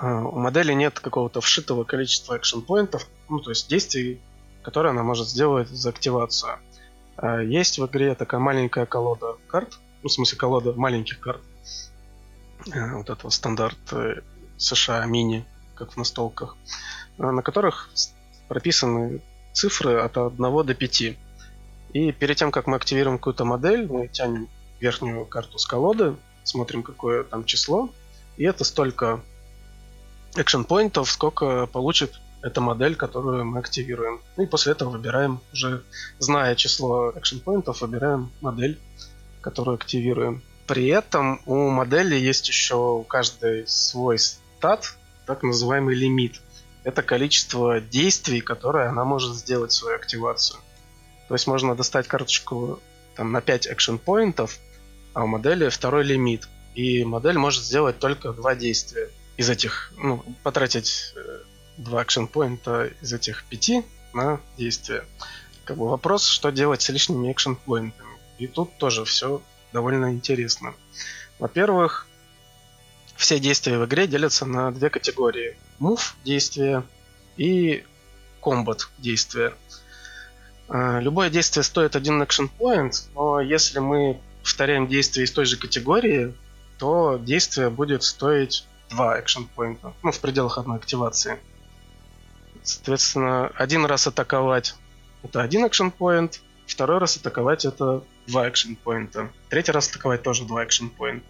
Э, 0.00 0.06
у 0.06 0.38
модели 0.38 0.72
нет 0.72 1.00
какого-то 1.00 1.40
вшитого 1.40 1.84
количества 1.84 2.36
экшен-поинтов, 2.36 3.06
ну, 3.28 3.40
то 3.40 3.50
есть 3.50 3.68
действий, 3.68 4.20
которые 4.62 4.90
она 4.90 5.02
может 5.02 5.28
сделать 5.28 5.68
за 5.68 5.90
активацию. 5.90 6.58
Есть 7.44 7.78
в 7.78 7.86
игре 7.86 8.14
такая 8.14 8.40
маленькая 8.40 8.86
колода 8.86 9.36
карт, 9.46 9.78
ну, 10.02 10.08
в 10.08 10.12
смысле 10.12 10.38
колода 10.38 10.72
маленьких 10.72 11.20
карт. 11.20 11.42
Вот 12.66 13.10
этого 13.10 13.30
стандарт 13.30 13.78
США 14.56 15.04
мини, 15.06 15.44
как 15.74 15.92
в 15.92 15.96
настолках. 15.96 16.56
Э, 17.18 17.30
на 17.30 17.42
которых 17.42 17.90
прописаны 18.48 19.20
цифры 19.52 20.00
от 20.00 20.16
1 20.16 20.36
до 20.36 20.74
5. 20.74 21.02
И 21.92 22.12
перед 22.12 22.36
тем, 22.36 22.50
как 22.50 22.66
мы 22.66 22.76
активируем 22.76 23.18
какую-то 23.18 23.44
модель, 23.44 23.86
мы 23.86 24.08
тянем 24.08 24.48
верхнюю 24.80 25.26
карту 25.26 25.58
с 25.58 25.66
колоды, 25.66 26.16
смотрим, 26.42 26.82
какое 26.82 27.22
там 27.22 27.44
число, 27.44 27.90
и 28.36 28.44
это 28.44 28.64
столько 28.64 29.20
экшен 30.36 30.64
поинтов, 30.64 31.10
сколько 31.10 31.66
получит 31.66 32.18
эта 32.42 32.60
модель, 32.60 32.96
которую 32.96 33.44
мы 33.44 33.58
активируем. 33.58 34.20
И 34.36 34.46
после 34.46 34.72
этого 34.72 34.90
выбираем, 34.90 35.40
уже 35.52 35.82
зная 36.18 36.54
число 36.54 37.12
экшен 37.16 37.40
поинтов, 37.40 37.80
выбираем 37.80 38.30
модель, 38.40 38.78
которую 39.40 39.76
активируем. 39.76 40.42
При 40.66 40.88
этом 40.88 41.40
у 41.46 41.70
модели 41.70 42.14
есть 42.14 42.48
еще 42.48 42.76
у 42.76 43.02
каждой 43.02 43.66
свой 43.66 44.18
стат, 44.18 44.94
так 45.26 45.42
называемый 45.42 45.94
лимит– 45.94 46.40
это 46.84 47.02
количество 47.02 47.80
действий, 47.80 48.40
которые 48.40 48.88
она 48.88 49.04
может 49.04 49.34
сделать 49.34 49.72
свою 49.72 49.96
активацию. 49.96 50.58
То 51.28 51.34
есть 51.34 51.46
можно 51.46 51.76
достать 51.76 52.08
карточку 52.08 52.80
там, 53.14 53.32
на 53.32 53.40
5 53.40 53.68
экшен 53.68 53.98
поинтов, 53.98 54.58
а 55.14 55.24
у 55.24 55.26
модели 55.26 55.68
второй 55.68 56.04
лимит. 56.04 56.48
И 56.74 57.04
модель 57.04 57.38
может 57.38 57.62
сделать 57.62 57.98
только 57.98 58.32
два 58.32 58.54
действия. 58.54 59.10
Из 59.36 59.48
этих, 59.48 59.92
ну, 59.96 60.24
потратить 60.42 61.12
э, 61.14 61.40
два 61.76 62.02
экшен 62.02 62.26
поинта 62.26 62.90
из 63.00 63.12
этих 63.12 63.44
пяти 63.44 63.84
на 64.12 64.40
действие. 64.56 65.04
Как 65.64 65.76
бы 65.76 65.88
вопрос, 65.88 66.26
что 66.26 66.50
делать 66.50 66.82
с 66.82 66.88
лишними 66.88 67.30
экшен 67.32 67.56
поинтами. 67.56 68.10
И 68.38 68.46
тут 68.46 68.76
тоже 68.78 69.04
все 69.04 69.42
довольно 69.72 70.12
интересно. 70.12 70.74
Во-первых, 71.38 72.06
все 73.16 73.38
действия 73.38 73.78
в 73.78 73.84
игре 73.86 74.06
делятся 74.06 74.46
на 74.46 74.70
две 74.72 74.90
категории. 74.90 75.56
Move 75.78 76.00
действия 76.24 76.84
и 77.36 77.84
Combat 78.40 78.80
действия. 78.98 79.54
А, 80.68 81.00
любое 81.00 81.30
действие 81.30 81.62
стоит 81.62 81.96
один 81.96 82.20
action 82.22 82.50
point, 82.58 83.04
но 83.14 83.40
если 83.40 83.78
мы 83.78 84.20
повторяем 84.42 84.88
действие 84.88 85.24
из 85.24 85.32
той 85.32 85.44
же 85.44 85.56
категории, 85.56 86.34
то 86.78 87.16
действие 87.16 87.70
будет 87.70 88.02
стоить 88.02 88.66
два 88.90 89.18
action 89.18 89.46
point, 89.56 89.78
ну, 90.02 90.10
в 90.10 90.18
пределах 90.18 90.58
одной 90.58 90.78
активации. 90.78 91.38
Соответственно, 92.62 93.48
один 93.54 93.84
раз 93.86 94.06
атаковать 94.06 94.76
это 95.22 95.40
один 95.40 95.64
action 95.64 95.92
point, 95.96 96.40
второй 96.66 96.98
раз 96.98 97.16
атаковать 97.16 97.64
это 97.64 98.02
два 98.26 98.48
action 98.48 98.76
point, 98.84 99.28
третий 99.48 99.72
раз 99.72 99.88
атаковать 99.88 100.22
тоже 100.22 100.44
два 100.44 100.64
action 100.64 100.90
point. 100.96 101.22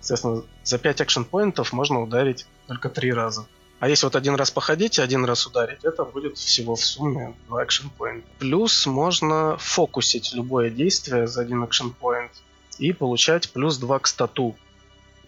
Соответственно, 0.00 0.44
за 0.62 0.78
5 0.78 1.00
экшен-поинтов 1.00 1.72
можно 1.72 2.00
ударить 2.00 2.46
только 2.68 2.88
3 2.88 3.12
раза. 3.12 3.46
А 3.80 3.88
если 3.88 4.06
вот 4.06 4.14
один 4.14 4.36
раз 4.36 4.52
походить 4.52 4.98
и 4.98 5.02
один 5.02 5.24
раз 5.24 5.46
ударить, 5.46 5.84
это 5.84 6.04
будет 6.04 6.38
всего 6.38 6.76
в 6.76 6.84
сумме 6.84 7.34
2 7.48 7.64
экшен 7.64 7.90
поинта. 7.90 8.26
Плюс 8.38 8.86
можно 8.86 9.56
фокусить 9.58 10.32
любое 10.32 10.70
действие 10.70 11.26
за 11.26 11.42
один 11.42 11.64
экшен 11.64 11.90
поинт 11.90 12.30
и 12.78 12.92
получать 12.92 13.50
плюс 13.50 13.78
2 13.78 13.98
к 13.98 14.06
стату 14.06 14.54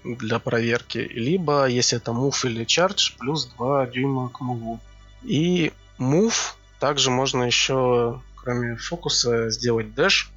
для 0.04 0.38
проверки. 0.38 0.98
Либо, 0.98 1.66
если 1.66 1.98
это 1.98 2.12
мув 2.12 2.44
или 2.44 2.64
чардж, 2.64 3.12
плюс 3.18 3.46
2 3.46 3.86
дюйма 3.88 4.28
к 4.28 4.40
муву. 4.40 4.78
И 5.22 5.72
мув 5.98 6.56
также 6.78 7.10
можно 7.10 7.42
еще, 7.42 8.22
кроме 8.36 8.76
фокуса, 8.76 9.50
сделать 9.50 9.94
дэш, 9.94 10.30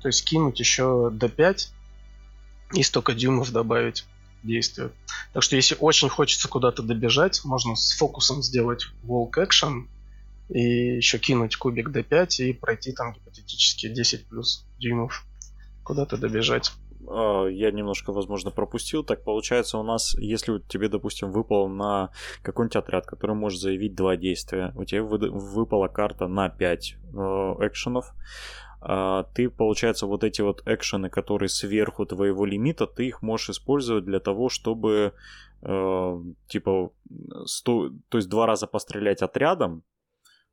то 0.00 0.08
есть 0.08 0.24
кинуть 0.24 0.60
еще 0.60 1.10
d5 1.12 1.68
и 2.74 2.82
столько 2.82 3.14
дюймов 3.14 3.50
добавить 3.52 4.04
действия. 4.42 4.90
Так 5.32 5.42
что 5.42 5.56
если 5.56 5.76
очень 5.78 6.08
хочется 6.08 6.48
куда-то 6.48 6.82
добежать, 6.82 7.44
можно 7.44 7.76
с 7.76 7.92
фокусом 7.92 8.42
сделать 8.42 8.86
walk 9.04 9.32
action 9.36 9.88
и 10.48 10.96
еще 10.96 11.18
кинуть 11.18 11.56
кубик 11.56 11.88
d5 11.88 12.44
и 12.44 12.52
пройти 12.52 12.92
там 12.92 13.12
гипотетически 13.12 13.88
10 13.88 14.26
плюс 14.26 14.66
дюймов 14.78 15.24
куда-то 15.84 16.16
добежать. 16.16 16.72
А, 17.08 17.46
я 17.46 17.70
немножко, 17.70 18.12
возможно, 18.12 18.50
пропустил. 18.50 19.04
Так 19.04 19.24
получается, 19.24 19.78
у 19.78 19.82
нас, 19.82 20.14
если 20.18 20.58
тебе, 20.68 20.88
допустим, 20.88 21.30
выпал 21.30 21.68
на 21.68 22.10
какой-нибудь 22.42 22.76
отряд, 22.76 23.06
который 23.06 23.36
может 23.36 23.60
заявить 23.60 23.94
два 23.94 24.16
действия, 24.16 24.72
у 24.76 24.84
тебя 24.84 25.02
выпала 25.02 25.88
карта 25.88 26.28
на 26.28 26.48
5 26.48 26.94
э, 26.94 27.16
экшенов, 27.60 28.14
а, 28.80 29.24
ты, 29.34 29.48
получается, 29.48 30.06
вот 30.06 30.24
эти 30.24 30.42
вот 30.42 30.62
экшены, 30.66 31.08
которые 31.08 31.48
сверху 31.48 32.04
твоего 32.04 32.44
лимита, 32.44 32.86
ты 32.86 33.06
их 33.06 33.22
можешь 33.22 33.50
использовать 33.50 34.04
для 34.04 34.18
того, 34.18 34.48
чтобы, 34.48 35.14
типа, 35.60 36.90
сто... 37.46 37.90
то 38.08 38.18
есть 38.18 38.28
два 38.28 38.46
раза 38.46 38.66
пострелять 38.66 39.22
отрядом, 39.22 39.84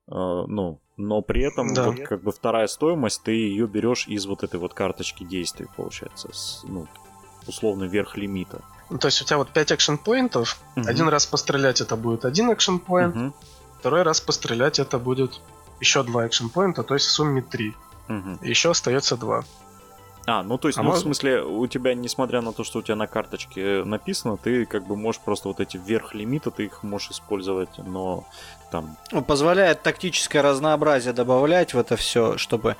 ну, 0.10 0.80
но 0.98 1.22
при 1.22 1.44
этом 1.44 1.74
да. 1.74 1.88
вот 1.88 2.00
как 2.00 2.24
бы 2.24 2.32
вторая 2.32 2.68
стоимость, 2.68 3.24
ты 3.24 3.32
ее 3.32 3.68
берешь 3.68 4.08
из 4.08 4.26
вот 4.26 4.44
этой 4.44 4.60
вот 4.60 4.74
карточки 4.74 5.24
действий, 5.24 5.68
получается, 5.76 6.30
с, 6.34 6.64
ну, 6.64 6.88
условно 7.48 7.86
верх 7.86 8.18
лимита. 8.18 8.62
Ну, 8.90 8.98
то 8.98 9.08
есть 9.08 9.22
у 9.22 9.26
тебя 9.26 9.38
вот 9.38 9.50
5 9.50 9.72
экшен 9.74 9.98
поинтов, 9.98 10.60
угу. 10.76 10.88
один 10.88 11.08
раз 11.08 11.26
пострелять 11.26 11.80
это 11.80 11.96
будет 11.96 12.26
один 12.26 12.52
экшен 12.52 12.80
поинт, 12.80 13.16
угу. 13.16 13.34
второй 13.80 14.02
раз 14.02 14.20
пострелять 14.20 14.80
это 14.80 14.98
будет 14.98 15.40
еще 15.80 16.04
два 16.04 16.28
экшен 16.28 16.50
поинта, 16.50 16.84
то 16.84 16.96
есть 16.96 17.06
в 17.06 17.12
сумме 17.12 17.42
3. 17.42 17.74
Угу. 18.10 18.40
Еще 18.42 18.72
остается 18.72 19.16
два. 19.16 19.46
А, 20.26 20.44
ну 20.44 20.58
то 20.58 20.68
есть, 20.68 20.78
а 20.78 20.84
ну, 20.84 20.90
может... 20.90 21.02
в 21.02 21.06
смысле, 21.06 21.42
у 21.44 21.66
тебя, 21.68 21.94
несмотря 21.96 22.42
на 22.42 22.54
то, 22.54 22.64
что 22.64 22.80
у 22.80 22.82
тебя 22.82 22.96
на 22.96 23.08
карточке 23.08 23.84
написано, 23.84 24.38
ты 24.38 24.66
как 24.66 24.86
бы 24.86 24.96
можешь 24.96 25.22
просто 25.22 25.48
вот 25.48 25.60
эти 25.60 25.78
верх 25.78 26.14
лимита, 26.14 26.52
ты 26.52 26.66
их 26.66 26.84
можешь 26.84 27.12
использовать, 27.12 27.78
но 27.78 28.26
там... 28.72 28.96
Ну, 29.12 29.24
позволяет 29.24 29.82
тактическое 29.82 30.42
разнообразие 30.42 31.14
добавлять 31.14 31.74
в 31.74 31.80
это 31.80 31.96
все, 31.96 32.38
чтобы 32.38 32.76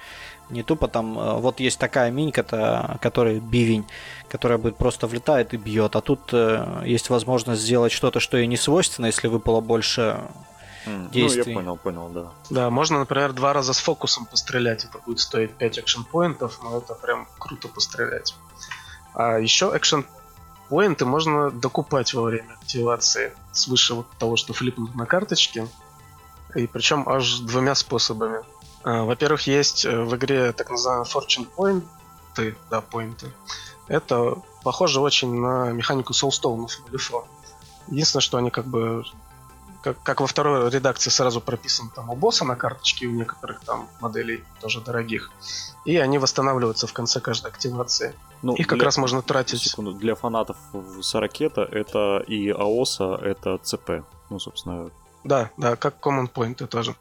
не 0.50 0.64
тупо 0.64 0.88
там, 0.88 1.18
э, 1.18 1.34
вот 1.40 1.60
есть 1.60 1.80
такая 1.80 2.12
минька-то, 2.12 2.98
которая 3.02 3.40
бивень, 3.40 3.86
которая 4.28 4.58
будет 4.58 4.78
просто 4.78 5.08
влетает 5.08 5.54
и 5.54 5.58
бьет, 5.58 5.96
а 5.96 6.02
тут 6.02 6.30
э, 6.32 6.84
есть 6.86 7.10
возможность 7.10 7.62
сделать 7.62 7.92
что-то, 7.92 8.20
что 8.20 8.38
ей 8.38 8.48
не 8.48 8.58
свойственно, 8.58 9.08
если 9.08 9.28
выпало 9.28 9.62
больше 9.62 10.20
действий. 10.86 11.44
Ну, 11.44 11.50
я 11.50 11.56
понял, 11.56 11.78
понял, 11.78 12.10
да. 12.10 12.32
Да, 12.50 12.70
можно, 12.70 13.00
например, 13.00 13.34
два 13.34 13.54
раза 13.54 13.74
с 13.74 13.80
фокусом 13.80 14.26
пострелять. 14.26 14.86
Это 14.86 15.00
будет 15.00 15.20
стоить 15.20 15.52
5 15.56 15.80
экшен-поинтов, 15.80 16.60
но 16.64 16.78
это 16.78 16.94
прям 16.96 17.28
круто 17.38 17.68
пострелять. 17.68 18.36
А 19.14 19.38
еще 19.38 19.72
экшен 19.76 20.06
поинты 20.70 21.06
можно 21.06 21.52
докупать 21.52 22.14
во 22.14 22.24
время 22.24 22.54
активации 22.54 23.34
свыше 23.52 23.96
вот 23.96 24.08
того, 24.18 24.36
что 24.36 24.54
флипнут 24.54 24.96
на 24.96 25.06
карточке. 25.06 25.68
И 26.56 26.68
причем 26.68 27.08
аж 27.08 27.40
двумя 27.40 27.76
способами. 27.76 28.40
А, 28.84 29.04
во-первых, 29.04 29.48
есть 29.48 29.86
э, 29.86 30.04
в 30.04 30.16
игре 30.16 30.52
так 30.54 30.70
называемые 30.70 31.08
fortune 31.08 31.46
поинты, 31.46 32.56
да, 32.70 32.82
поинты. 32.82 33.32
Это 33.88 34.36
похоже 34.64 35.02
очень 35.02 35.34
на 35.34 35.72
механику 35.72 36.14
Soulstone 36.14 36.68
в. 36.68 37.26
Единственное, 37.88 38.22
что 38.22 38.38
они 38.38 38.52
как 38.52 38.66
бы 38.66 39.04
как, 39.84 40.02
как 40.04 40.22
во 40.22 40.28
второй 40.28 40.70
редакции 40.70 41.10
сразу 41.10 41.42
прописан 41.42 41.90
там 41.90 42.10
у 42.10 42.16
босса 42.16 42.46
на 42.46 42.56
карточке, 42.56 43.08
у 43.08 43.12
некоторых 43.12 43.62
там 43.62 43.88
моделей 44.02 44.44
тоже 44.62 44.82
дорогих. 44.82 45.32
И 45.86 45.98
они 45.98 46.18
восстанавливаются 46.18 46.88
в 46.88 46.94
конце 46.94 47.20
каждой 47.20 47.52
активации. 47.52 48.14
Ну, 48.42 48.56
Их 48.56 48.68
как 48.68 48.78
для- 48.80 48.86
раз 48.86 48.98
можно 48.98 49.22
тратить. 49.22 49.62
Секунду, 49.62 49.94
для 49.94 50.16
фанатов 50.16 50.58
Сорокета 51.02 51.62
это 51.62 52.24
и 52.28 52.50
АОСа, 52.50 53.16
это 53.22 53.58
ЦП. 53.58 54.04
Ну, 54.30 54.40
собственно, 54.40 54.92
Да, 55.24 55.52
да, 55.58 55.76
как 55.76 55.96
common 56.06 56.32
point 56.32 56.66
тоже. 56.68 56.96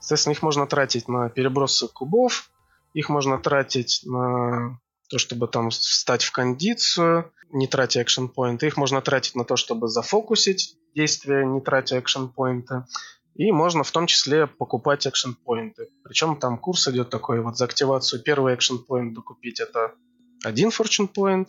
Соответственно, 0.00 0.32
их 0.34 0.42
можно 0.42 0.66
тратить 0.66 1.08
на 1.08 1.28
перебросы 1.28 1.88
кубов, 1.88 2.50
их 2.94 3.08
можно 3.08 3.38
тратить 3.38 4.02
на 4.04 4.78
то, 5.08 5.18
чтобы 5.18 5.48
там 5.48 5.70
встать 5.70 6.22
в 6.22 6.30
кондицию, 6.32 7.32
не 7.50 7.66
тратя 7.66 8.02
экшен 8.02 8.28
поинты. 8.28 8.66
Их 8.68 8.76
можно 8.76 9.00
тратить 9.00 9.34
на 9.34 9.44
то, 9.44 9.56
чтобы 9.56 9.88
зафокусить 9.88 10.76
действия, 10.96 11.44
не 11.44 11.60
тратя 11.60 11.98
экшен 12.00 12.28
поинты. 12.28 12.84
И 13.36 13.52
можно 13.52 13.84
в 13.84 13.90
том 13.90 14.06
числе 14.06 14.46
покупать 14.46 15.06
экшен 15.06 15.34
поинты. 15.34 15.88
Причем 16.02 16.36
там 16.36 16.58
курс 16.58 16.88
идет 16.88 17.10
такой, 17.10 17.40
вот 17.40 17.58
за 17.58 17.66
активацию 17.66 18.22
первый 18.22 18.54
экшен 18.54 18.78
поинт 18.78 19.14
докупить 19.14 19.60
это 19.60 19.92
один 20.42 20.70
fortune 20.70 21.08
point, 21.14 21.48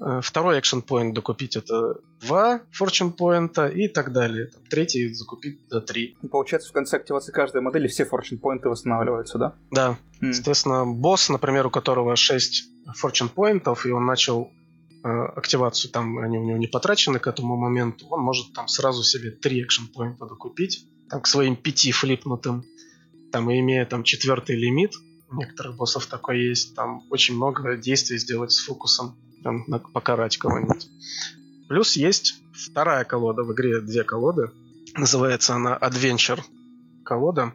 э, 0.00 0.20
второй 0.22 0.58
экшен 0.58 0.82
поинт 0.82 1.14
докупить 1.14 1.56
это 1.56 1.96
два 2.20 2.60
fortune 2.78 3.10
поинта 3.12 3.68
и 3.68 3.88
так 3.88 4.12
далее. 4.12 4.46
Там, 4.46 4.62
третий 4.68 5.14
закупить 5.14 5.66
до 5.68 5.80
три. 5.80 6.16
Получается, 6.30 6.68
в 6.68 6.72
конце 6.72 6.96
активации 6.96 7.32
каждой 7.32 7.62
модели 7.62 7.88
все 7.88 8.04
fortune 8.04 8.38
поинты 8.38 8.68
восстанавливаются, 8.68 9.38
да? 9.38 9.54
Да, 9.70 9.96
М. 10.20 10.32
Соответственно, 10.32 10.84
босс, 10.84 11.30
например, 11.30 11.66
у 11.66 11.70
которого 11.70 12.16
6 12.16 12.64
fortune 13.02 13.28
поинтов, 13.28 13.86
и 13.86 13.90
он 13.90 14.04
начал 14.04 14.50
активацию, 15.02 15.90
там 15.90 16.18
они 16.18 16.38
у 16.38 16.44
него 16.44 16.58
не 16.58 16.66
потрачены 16.66 17.18
к 17.18 17.26
этому 17.26 17.56
моменту, 17.56 18.06
он 18.08 18.20
может 18.20 18.52
там 18.52 18.68
сразу 18.68 19.02
себе 19.02 19.30
3 19.30 19.62
экшен 19.62 19.86
поинта 19.88 20.26
докупить, 20.26 20.86
там 21.08 21.20
к 21.20 21.26
своим 21.26 21.56
5 21.56 21.92
флипнутым, 21.92 22.64
там 23.32 23.50
и 23.50 23.60
имея 23.60 23.86
там 23.86 24.02
четвертый 24.02 24.56
лимит, 24.56 24.94
у 25.30 25.36
некоторых 25.36 25.76
боссов 25.76 26.06
такой 26.06 26.40
есть, 26.40 26.74
там 26.74 27.02
очень 27.10 27.36
много 27.36 27.76
действий 27.76 28.18
сделать 28.18 28.52
с 28.52 28.58
фокусом, 28.58 29.16
там, 29.42 29.64
покарать 29.92 30.36
кого-нибудь. 30.38 30.88
Плюс 31.68 31.96
есть 31.96 32.40
вторая 32.52 33.04
колода, 33.04 33.42
в 33.44 33.52
игре 33.52 33.80
две 33.80 34.04
колоды, 34.04 34.50
называется 34.94 35.54
она 35.54 35.76
Adventure 35.76 36.40
колода, 37.04 37.52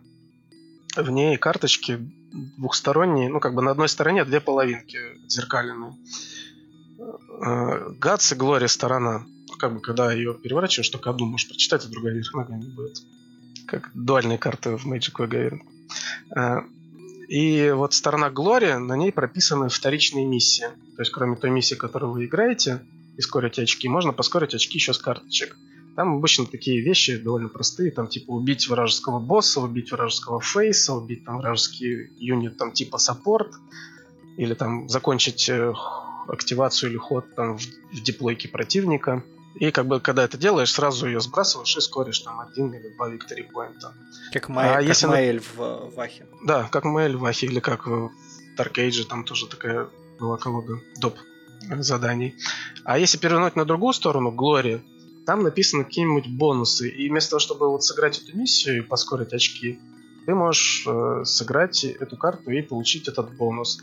в 0.96 1.10
ней 1.10 1.38
карточки 1.38 2.00
двухсторонние, 2.58 3.30
ну, 3.30 3.39
как 3.39 3.56
бы 3.56 3.62
на 3.62 3.72
одной 3.72 3.89
стороне 3.89 4.24
две 4.26 4.39
половинки 4.39 5.00
зеркальные. 5.28 5.94
Гатс 7.99 8.32
и 8.32 8.36
Глория 8.36 8.68
сторона. 8.68 9.26
Как 9.60 9.74
бы, 9.74 9.82
когда 9.82 10.12
ее 10.12 10.34
переворачиваешь, 10.34 10.89
только 10.89 11.10
одну 11.10 11.26
можешь 11.26 11.47
прочитать, 11.47 11.86
а 11.86 11.89
другая 11.89 12.14
вверх 12.14 12.34
ногами 12.34 12.66
будет. 12.76 12.97
Как 13.68 13.91
дуальные 13.93 14.38
карты 14.38 14.76
в 14.78 14.86
Magic 14.86 15.14
Gathering. 15.14 15.62
Э, 16.36 16.62
И 17.28 17.72
вот 17.72 17.93
сторона 17.93 18.30
Глория, 18.30 18.78
на 18.80 18.95
ней 18.97 19.12
прописаны 19.12 19.70
вторичные 19.70 20.26
миссии. 20.26 20.68
То 20.95 21.01
есть, 21.01 21.12
кроме 21.12 21.36
той 21.36 21.49
миссии, 21.49 21.76
которую 21.76 22.12
вы 22.12 22.26
играете, 22.26 22.82
и 23.18 23.22
скорите 23.22 23.62
очки, 23.64 23.88
можно 23.88 24.12
поскорить 24.12 24.54
очки 24.54 24.78
еще 24.78 24.93
с 24.93 24.97
карточек. 24.97 25.56
Там 25.95 26.16
обычно 26.16 26.45
такие 26.45 26.82
вещи 26.82 27.18
довольно 27.18 27.49
простые, 27.49 27.91
там 27.91 28.08
типа 28.08 28.32
убить 28.32 28.68
вражеского 28.68 29.20
босса, 29.20 29.62
убить 29.62 29.91
вражеского 29.91 30.41
фейса, 30.41 30.93
убить 30.93 31.24
там 31.24 31.38
вражеский 31.38 32.10
юнит 32.18 32.58
там 32.58 32.72
типа 32.72 32.97
саппорт, 32.97 33.54
или 34.38 34.56
там 34.56 34.89
закончить 34.89 35.47
э, 35.49 35.74
активацию 36.28 36.89
или 36.91 36.97
ход 36.97 37.36
там 37.36 37.57
в, 37.57 37.61
в 37.61 38.01
диплойке 38.03 38.47
противника. 38.47 39.24
И 39.55 39.69
как 39.71 39.86
бы 39.86 39.99
когда 39.99 40.24
это 40.24 40.38
делаешь, 40.38 40.71
сразу 40.71 41.05
ее 41.07 41.19
сбрасываешь 41.19 41.78
и 41.78 41.82
скоришь 41.82 42.19
там 42.19 42.39
один 42.39 42.74
или 42.74 42.89
два 42.95 43.07
виктори 43.09 43.43
поинта. 43.43 43.93
Как, 44.32 44.49
Май- 44.49 44.69
А 44.69 44.74
как 44.76 44.84
если 44.88 45.05
Маэль 45.07 45.39
в 45.39 45.61
э, 45.61 45.89
Вахе. 45.95 46.26
Да, 46.43 46.67
как 46.71 46.86
Мэль 46.86 47.15
в 47.15 47.24
Ахе 47.26 47.45
или 47.45 47.59
как 47.59 47.86
в 47.86 48.11
Dark 48.57 48.74
Age, 48.74 49.05
там 49.07 49.24
тоже 49.24 49.47
такая 49.47 49.89
была 50.19 50.38
колода 50.38 50.74
доп 50.99 51.17
заданий. 51.80 52.36
А 52.84 52.97
если 52.97 53.17
перевернуть 53.17 53.55
на 53.55 53.65
другую 53.65 53.93
сторону, 53.93 54.32
Глория, 54.32 54.82
там 55.26 55.43
написаны 55.43 55.84
какие-нибудь 55.86 56.28
бонусы. 56.28 56.89
И 56.89 57.09
вместо 57.09 57.32
того, 57.32 57.39
чтобы 57.39 57.69
вот 57.69 57.84
сыграть 57.84 58.19
эту 58.21 58.38
миссию 58.38 58.78
и 58.78 58.82
поскорить 58.82 59.34
очки, 59.34 59.80
ты 60.26 60.34
можешь 60.36 60.84
э, 60.88 61.24
сыграть 61.26 61.84
эту 61.84 62.17
карту 62.17 62.51
и 62.51 62.61
получить 62.61 63.07
этот 63.07 63.36
бонус. 63.36 63.82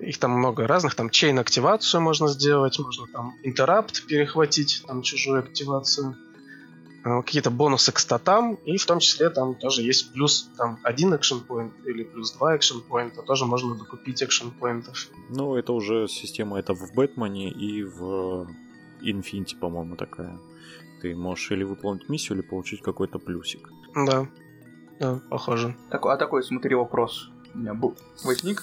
Их 0.00 0.18
там 0.18 0.32
много 0.32 0.66
разных, 0.66 0.94
там 0.94 1.10
чейн 1.10 1.38
активацию 1.38 2.00
можно 2.00 2.28
сделать, 2.28 2.78
можно 2.78 3.06
там 3.12 3.34
интерапт 3.42 4.06
перехватить, 4.06 4.84
там 4.86 5.02
чужую 5.02 5.40
активацию 5.40 6.16
э, 7.04 7.22
какие-то 7.22 7.50
бонусы 7.50 7.90
к 7.90 7.98
статам, 7.98 8.54
и 8.64 8.76
в 8.76 8.86
том 8.86 9.00
числе 9.00 9.28
там 9.30 9.56
тоже 9.56 9.82
есть 9.82 10.12
плюс 10.12 10.50
там 10.56 10.78
один 10.84 11.14
экшен 11.14 11.42
point 11.48 11.72
или 11.84 12.04
плюс 12.04 12.32
два 12.32 12.56
экшен 12.56 12.80
поинта, 12.80 13.22
тоже 13.22 13.44
можно 13.44 13.74
докупить 13.74 14.22
экшен 14.22 14.52
поинтов. 14.52 15.08
ну, 15.30 15.56
это 15.56 15.72
уже 15.72 16.06
система, 16.06 16.58
это 16.58 16.74
в 16.74 16.94
Бэтмене 16.94 17.50
и 17.50 17.82
в 17.82 18.46
Инфинити, 19.00 19.54
по-моему, 19.54 19.96
такая. 19.96 20.38
Ты 21.02 21.14
можешь 21.14 21.50
или 21.50 21.64
выполнить 21.64 22.08
миссию, 22.08 22.38
или 22.38 22.46
получить 22.46 22.82
какой-то 22.82 23.18
плюсик. 23.18 23.70
Да, 23.94 24.28
да, 24.98 25.20
похоже. 25.30 25.76
Так, 25.90 26.06
а 26.06 26.16
такой, 26.16 26.42
смотри, 26.42 26.74
вопрос 26.74 27.30
у 27.54 27.58
меня 27.58 27.74
был, 27.74 27.96
возник. 28.24 28.62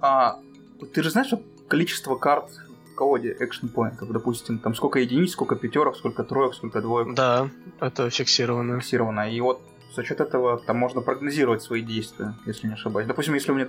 А, 0.00 0.38
ты 0.92 1.02
же 1.02 1.10
знаешь, 1.10 1.30
количество 1.68 2.16
карт 2.16 2.50
в 2.92 2.94
колоде 2.94 3.30
экшн 3.38 3.66
поинтов, 3.68 4.10
допустим, 4.10 4.58
там 4.58 4.74
сколько 4.74 4.98
единиц, 4.98 5.32
сколько 5.32 5.56
пятерок, 5.56 5.96
сколько 5.96 6.24
троек, 6.24 6.54
сколько 6.54 6.80
двоек 6.80 7.14
Да, 7.14 7.50
это 7.80 8.10
фиксировано. 8.10 8.80
фиксировано. 8.80 9.30
И 9.30 9.40
вот 9.40 9.60
за 9.94 10.04
счет 10.04 10.20
этого 10.20 10.58
там 10.58 10.76
можно 10.76 11.00
прогнозировать 11.00 11.62
свои 11.62 11.82
действия, 11.82 12.34
если 12.46 12.66
не 12.68 12.74
ошибаюсь. 12.74 13.06
Допустим, 13.06 13.34
если 13.34 13.52
у 13.52 13.54
меня 13.54 13.66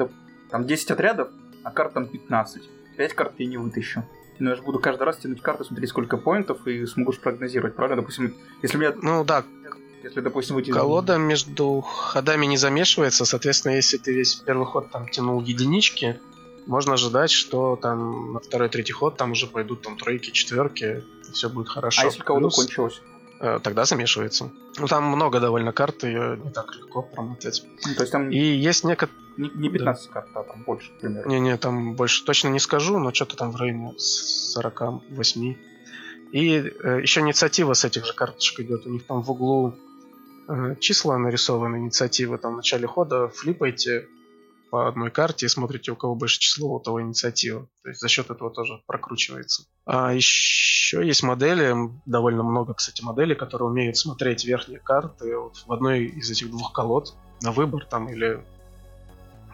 там 0.50 0.66
10 0.66 0.92
отрядов, 0.92 1.30
а 1.64 1.72
карт 1.72 1.94
там 1.94 2.08
15. 2.08 2.62
5 2.98 3.14
карт 3.14 3.34
я 3.38 3.46
не 3.46 3.58
вытащу. 3.58 4.04
Но 4.40 4.52
я 4.52 4.56
же 4.56 4.62
буду 4.62 4.80
каждый 4.80 5.04
раз 5.04 5.18
тянуть 5.18 5.42
карту, 5.42 5.64
смотреть 5.64 5.90
сколько 5.90 6.18
поинтов 6.18 6.68
и 6.68 6.86
смогу 6.86 7.12
ж 7.12 7.20
прогнозировать, 7.20 7.76
правильно? 7.76 8.02
Допустим, 8.02 8.36
если 8.62 8.78
у 8.78 8.80
меня, 8.80 8.94
Ну 9.02 9.24
да, 9.24 9.44
если, 10.04 10.22
допустим, 10.22 10.56
выйти... 10.56 10.72
колода 10.72 11.18
между 11.18 11.82
ходами 11.82 12.46
не 12.46 12.58
замешивается, 12.58 13.26
соответственно, 13.26 13.74
если 13.74 13.98
ты 13.98 14.14
весь 14.14 14.36
первый 14.36 14.66
ход 14.68 14.92
там 14.92 15.08
тянул 15.10 15.42
единички, 15.42 16.20
можно 16.68 16.94
ожидать, 16.94 17.32
что 17.32 17.76
там 17.76 18.34
на 18.34 18.40
второй, 18.40 18.70
третий 18.70 18.94
ход 18.94 19.18
там 19.18 19.32
уже 19.32 19.48
пойдут 19.48 19.82
там 19.82 19.98
тройки, 19.98 20.32
четверки, 20.32 21.04
и 21.28 21.32
все 21.32 21.50
будет 21.50 21.70
хорошо. 21.70 22.02
А 22.02 22.06
если 22.06 22.22
колода 22.22 22.48
Плюс, 22.48 22.56
кончилась? 22.56 23.02
э, 23.40 23.60
тогда 23.64 23.86
замешивается. 23.86 24.52
Ну 24.78 24.88
там 24.88 25.06
много 25.06 25.40
довольно 25.40 25.72
карт, 25.72 26.04
ее 26.04 26.38
не 26.44 26.52
так 26.52 26.76
легко 26.76 27.02
промотать. 27.02 27.64
Ну, 27.86 27.96
то 27.96 28.02
есть 28.02 28.12
там 28.12 28.30
И 28.30 28.38
есть 28.38 28.84
некоторые... 28.84 29.18
не, 29.38 29.50
не 29.56 29.70
15 29.70 30.10
карт, 30.10 30.28
а 30.34 30.44
там 30.44 30.64
больше, 30.64 30.92
к 30.92 31.00
примеру. 31.00 31.30
Не-не, 31.30 31.58
там 31.58 31.96
больше 31.96 32.24
точно 32.26 32.50
не 32.50 32.60
скажу, 32.60 33.00
но 33.00 33.14
что-то 33.14 33.38
там 33.38 33.52
в 33.52 33.56
районе 33.56 33.94
48. 33.98 35.56
И 36.32 36.58
э, 36.58 37.02
еще 37.02 37.22
инициатива 37.22 37.74
с 37.74 37.86
этих 37.86 38.06
же 38.06 38.14
карточек 38.14 38.60
идет. 38.60 38.86
У 38.86 38.90
них 38.90 39.06
там 39.06 39.22
в 39.24 39.32
углу 39.32 39.76
э, 40.50 40.76
числа 40.80 41.18
нарисованы, 41.18 41.78
инициативы. 41.78 42.38
Там 42.38 42.54
в 42.54 42.58
начале 42.58 42.86
хода 42.88 43.30
флипаете 43.30 44.10
по 44.70 44.88
одной 44.88 45.12
карте 45.12 45.46
и 45.46 45.50
смотрите, 45.50 45.92
у 45.92 45.96
кого 45.96 46.16
больше 46.16 46.40
число, 46.40 46.76
у 46.76 46.80
того 46.80 47.02
инициатива. 47.02 47.68
То 47.84 47.90
есть 47.90 48.02
за 48.02 48.08
счет 48.08 48.30
этого 48.30 48.52
тоже 48.52 48.82
прокручивается. 48.86 49.64
А 49.86 50.14
еще 50.14 51.06
есть 51.06 51.24
модели, 51.24 51.76
довольно 52.06 52.44
много, 52.44 52.74
кстати, 52.74 53.02
моделей, 53.02 53.36
которые 53.36 53.70
умеют 53.70 53.98
смотреть 53.98 54.46
верхние 54.46 54.80
карты 54.80 55.38
вот 55.38 55.58
в 55.66 55.72
одной 55.72 56.06
из 56.06 56.30
этих 56.30 56.50
двух 56.50 56.74
колод 56.74 57.16
на 57.42 57.52
выбор 57.52 57.86
там 57.86 58.10
или 58.10 58.44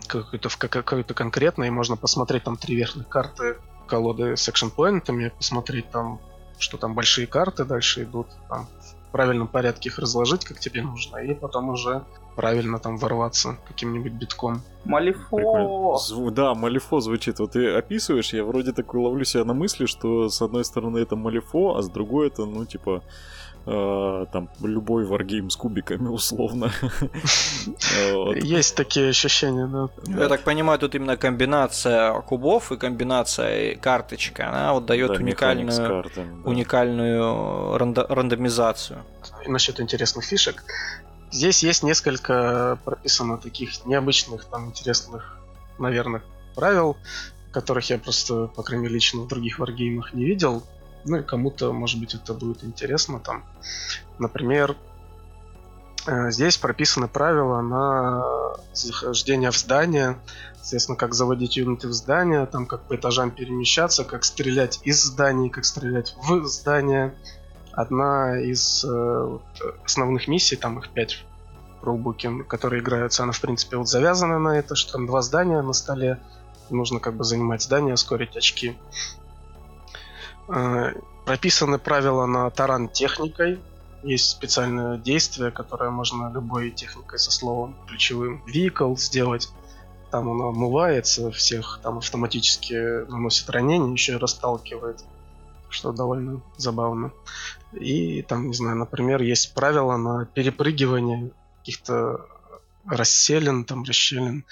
какой-то 0.07 0.49
в 0.49 0.57
какой-то 0.57 1.14
конкретной, 1.14 1.70
можно 1.70 1.95
посмотреть 1.95 2.43
там 2.43 2.57
три 2.57 2.76
верхних 2.76 3.07
карты 3.07 3.57
колоды 3.88 4.36
с 4.36 4.47
экшен 4.49 4.70
поинтами, 4.70 5.30
посмотреть 5.30 5.89
там, 5.91 6.20
что 6.57 6.78
там 6.78 6.93
большие 6.93 7.28
карты 7.28 7.66
дальше 7.66 8.03
идут, 8.03 8.28
там, 8.49 8.68
в 9.07 9.11
правильном 9.11 9.47
порядке 9.47 9.89
их 9.89 9.99
разложить, 9.99 10.45
как 10.45 10.59
тебе 10.59 10.82
нужно, 10.82 11.18
и 11.18 11.34
потом 11.34 11.70
уже 11.70 12.03
правильно 12.36 12.80
там 12.80 12.98
ворваться 12.98 13.58
каким-нибудь 13.68 14.12
битком. 14.14 14.62
Малифо! 14.86 15.38
Прикольно. 15.38 15.98
Зву- 15.98 16.32
Да, 16.32 16.54
Малифо 16.56 17.00
звучит. 17.00 17.40
Вот 17.40 17.52
ты 17.52 17.70
описываешь, 17.78 18.34
я 18.34 18.44
вроде 18.44 18.72
такой 18.74 19.00
ловлю 19.02 19.26
себя 19.26 19.46
на 19.46 19.54
мысли, 19.54 19.86
что 19.86 20.30
с 20.30 20.42
одной 20.42 20.64
стороны 20.66 20.98
это 21.00 21.16
Малифо, 21.16 21.76
а 21.78 21.82
с 21.82 21.90
другой 21.90 22.28
это, 22.28 22.46
ну, 22.46 22.66
типа, 22.66 23.02
э, 23.66 24.26
там 24.34 24.50
любой 24.62 25.06
варгейм 25.06 25.50
с 25.50 25.56
кубиками 25.56 26.10
условно. 26.10 26.70
Есть 28.36 28.76
такие 28.76 29.10
ощущения, 29.10 29.68
да. 29.68 29.90
Я 30.22 30.28
так 30.28 30.42
понимаю, 30.44 30.80
тут 30.80 30.96
именно 30.96 31.16
комбинация 31.18 32.14
кубов 32.22 32.72
и 32.72 32.78
комбинация 32.78 33.76
карточка, 33.76 34.50
она 34.50 34.74
вот 34.74 34.86
дает 34.86 35.12
уникальную, 35.12 36.04
уникальную 36.44 37.78
рандомизацию. 38.10 39.00
Насчет 39.48 39.80
интересных 39.80 40.26
фишек. 40.26 40.64
Здесь 41.34 41.64
есть 41.64 41.82
несколько 41.82 42.78
прописано 42.86 43.40
таких 43.40 43.88
необычных, 43.88 44.46
там, 44.46 44.68
интересных, 44.68 45.40
наверное, 45.80 46.22
правил, 46.54 46.96
которых 47.52 47.90
я 47.90 47.98
просто, 47.98 48.46
по 48.46 48.62
крайней 48.62 48.84
мере, 48.84 48.94
лично 48.94 49.22
в 49.22 49.28
других 49.28 49.58
варгеймах 49.58 50.14
не 50.14 50.26
видел. 50.26 50.62
Ну 51.06 51.18
и 51.18 51.24
кому-то, 51.24 51.74
может 51.74 52.00
быть, 52.00 52.14
это 52.14 52.36
будет 52.36 52.64
интересно 52.64 53.20
там. 53.20 53.46
Например, 54.20 54.78
э, 56.06 56.30
здесь 56.30 56.58
прописаны 56.58 57.08
правила 57.08 57.62
на 57.62 58.56
захождение 58.74 59.50
в 59.50 59.58
здание, 59.58 60.20
соответственно, 60.58 60.98
как 61.00 61.16
заводить 61.16 61.58
юниты 61.58 61.88
в 61.88 61.94
здание, 61.94 62.46
там 62.46 62.68
как 62.68 62.88
по 62.88 62.96
этажам 62.96 63.32
перемещаться, 63.32 64.04
как 64.04 64.24
стрелять 64.24 64.82
из 64.84 65.02
зданий, 65.02 65.50
как 65.50 65.66
стрелять 65.66 66.16
в 66.16 66.46
здание. 66.46 67.16
Одна 67.74 68.40
из 68.40 68.86
э, 68.88 69.40
основных 69.84 70.28
миссий, 70.28 70.56
там 70.56 70.78
их 70.78 70.90
пять 70.90 71.26
в 71.82 71.86
рулбуке, 71.86 72.32
которые 72.48 72.82
играются, 72.82 73.24
она, 73.24 73.32
в 73.32 73.42
принципе, 73.42 73.78
вот 73.78 73.90
завязана 73.90 74.38
на 74.38 74.60
это, 74.60 74.76
что 74.76 74.94
там 74.94 75.08
два 75.08 75.22
здания 75.22 75.62
на 75.62 75.74
столе, 75.74 76.20
нужно 76.70 77.00
как 77.00 77.16
бы 77.16 77.24
занимать 77.24 77.64
здание, 77.64 77.98
скорить 77.98 78.38
очки. 78.38 78.78
Э, 80.48 80.94
прописаны 81.26 81.80
правила 81.80 82.26
на 82.26 82.50
таран 82.52 82.90
техникой. 82.90 83.60
Есть 84.04 84.30
специальное 84.30 84.98
действие, 84.98 85.50
которое 85.50 85.90
можно 85.90 86.32
любой 86.32 86.72
техникой 86.72 87.20
со 87.20 87.32
словом 87.32 87.76
ключевым 87.88 88.44
vehicle 88.46 88.98
сделать. 88.98 89.50
Там 90.12 90.30
оно 90.30 90.50
омывается 90.50 91.32
всех, 91.32 91.80
там 91.82 91.98
автоматически 91.98 93.10
наносит 93.10 93.50
ранения, 93.50 93.92
еще 93.92 94.14
и 94.14 94.18
расталкивает, 94.18 95.04
что 95.74 95.92
довольно 95.92 96.42
забавно. 96.58 97.12
И 97.74 98.22
там, 98.22 98.48
не 98.48 98.54
знаю, 98.54 98.78
например, 98.78 99.22
есть 99.22 99.54
правила 99.54 99.98
на 99.98 100.26
перепрыгивание 100.26 101.32
каких-то 101.60 102.28
расселен, 102.86 103.66
там 103.66 103.84
расщелин. 103.84 104.46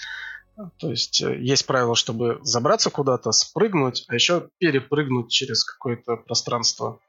То 0.77 0.89
есть 0.89 1.21
э, 1.21 1.39
есть 1.39 1.65
правило, 1.65 1.95
чтобы 1.95 2.39
забраться 2.43 2.89
куда-то, 2.89 3.31
спрыгнуть, 3.31 4.05
а 4.07 4.15
еще 4.15 4.49
перепрыгнуть 4.59 5.29
через 5.29 5.63
какое-то 5.63 6.17
пространство. 6.17 6.99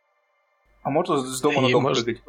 А 0.83 0.91
можно 0.91 1.19
с 1.19 1.41
дома 1.41 1.59
и 1.59 1.61
на 1.67 1.71
дом 1.71 1.83
может... 1.83 2.05
прыгать? 2.05 2.23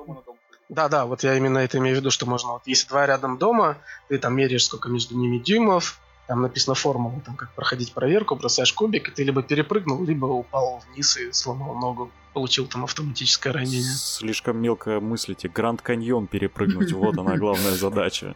Да, 0.69 0.89
да, 0.89 1.05
вот 1.05 1.23
я 1.23 1.35
именно 1.35 1.59
это 1.59 1.77
имею 1.77 1.95
в 1.95 1.99
виду, 1.99 2.09
что 2.09 2.25
можно, 2.25 2.53
вот 2.53 2.63
если 2.65 2.87
два 2.87 3.05
рядом 3.05 3.37
дома, 3.37 3.77
ты 4.09 4.17
там 4.17 4.35
меряешь, 4.35 4.65
сколько 4.65 4.89
между 4.89 5.15
ними 5.15 5.37
дюймов, 5.37 5.99
там 6.27 6.41
написана 6.41 6.75
формула, 6.75 7.21
там 7.25 7.35
как 7.35 7.53
проходить 7.53 7.93
проверку, 7.93 8.35
бросаешь 8.35 8.73
кубик, 8.73 9.09
и 9.09 9.11
ты 9.11 9.23
либо 9.23 9.43
перепрыгнул, 9.43 10.03
либо 10.03 10.25
упал 10.25 10.81
вниз 10.87 11.17
и 11.17 11.31
сломал 11.31 11.75
ногу 11.75 12.11
получил 12.33 12.67
там 12.67 12.83
автоматическое 12.83 13.53
ранение. 13.53 13.93
Слишком 13.95 14.57
мелко 14.57 14.99
мыслите. 14.99 15.47
Гранд 15.47 15.81
Каньон 15.81 16.27
перепрыгнуть, 16.27 16.91
вот 16.91 17.17
она 17.17 17.37
главная 17.37 17.75
задача. 17.75 18.35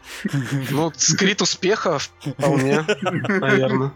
Ну, 0.69 0.91
скрит 0.95 1.41
успеха 1.41 1.97
вполне, 1.97 2.85
наверное. 3.01 3.93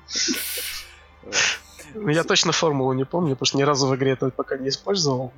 Ну, 1.94 2.10
я 2.10 2.24
точно 2.24 2.52
формулу 2.52 2.94
не 2.94 3.06
помню, 3.06 3.36
потому 3.36 3.46
что 3.48 3.58
ни 3.58 3.64
разу 3.64 3.88
в 3.88 3.96
игре 3.96 4.12
это 4.12 4.30
пока 4.30 4.58
не 4.58 4.70
использовал. 4.70 5.34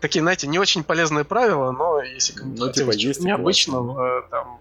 Такие, 0.00 0.22
знаете, 0.22 0.46
не 0.46 0.58
очень 0.58 0.82
полезные 0.82 1.24
правила, 1.24 1.70
но 1.70 2.00
если 2.00 2.34
ну, 2.42 2.72
типа, 2.72 2.92
необычного, 2.92 4.22
там 4.30 4.58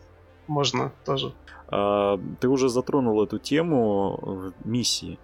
можно 0.47 0.91
тоже. 1.05 1.33
А, 1.69 2.19
ты 2.39 2.47
уже 2.47 2.69
затронул 2.69 3.23
эту 3.23 3.39
тему 3.39 4.53
миссии 4.63 5.17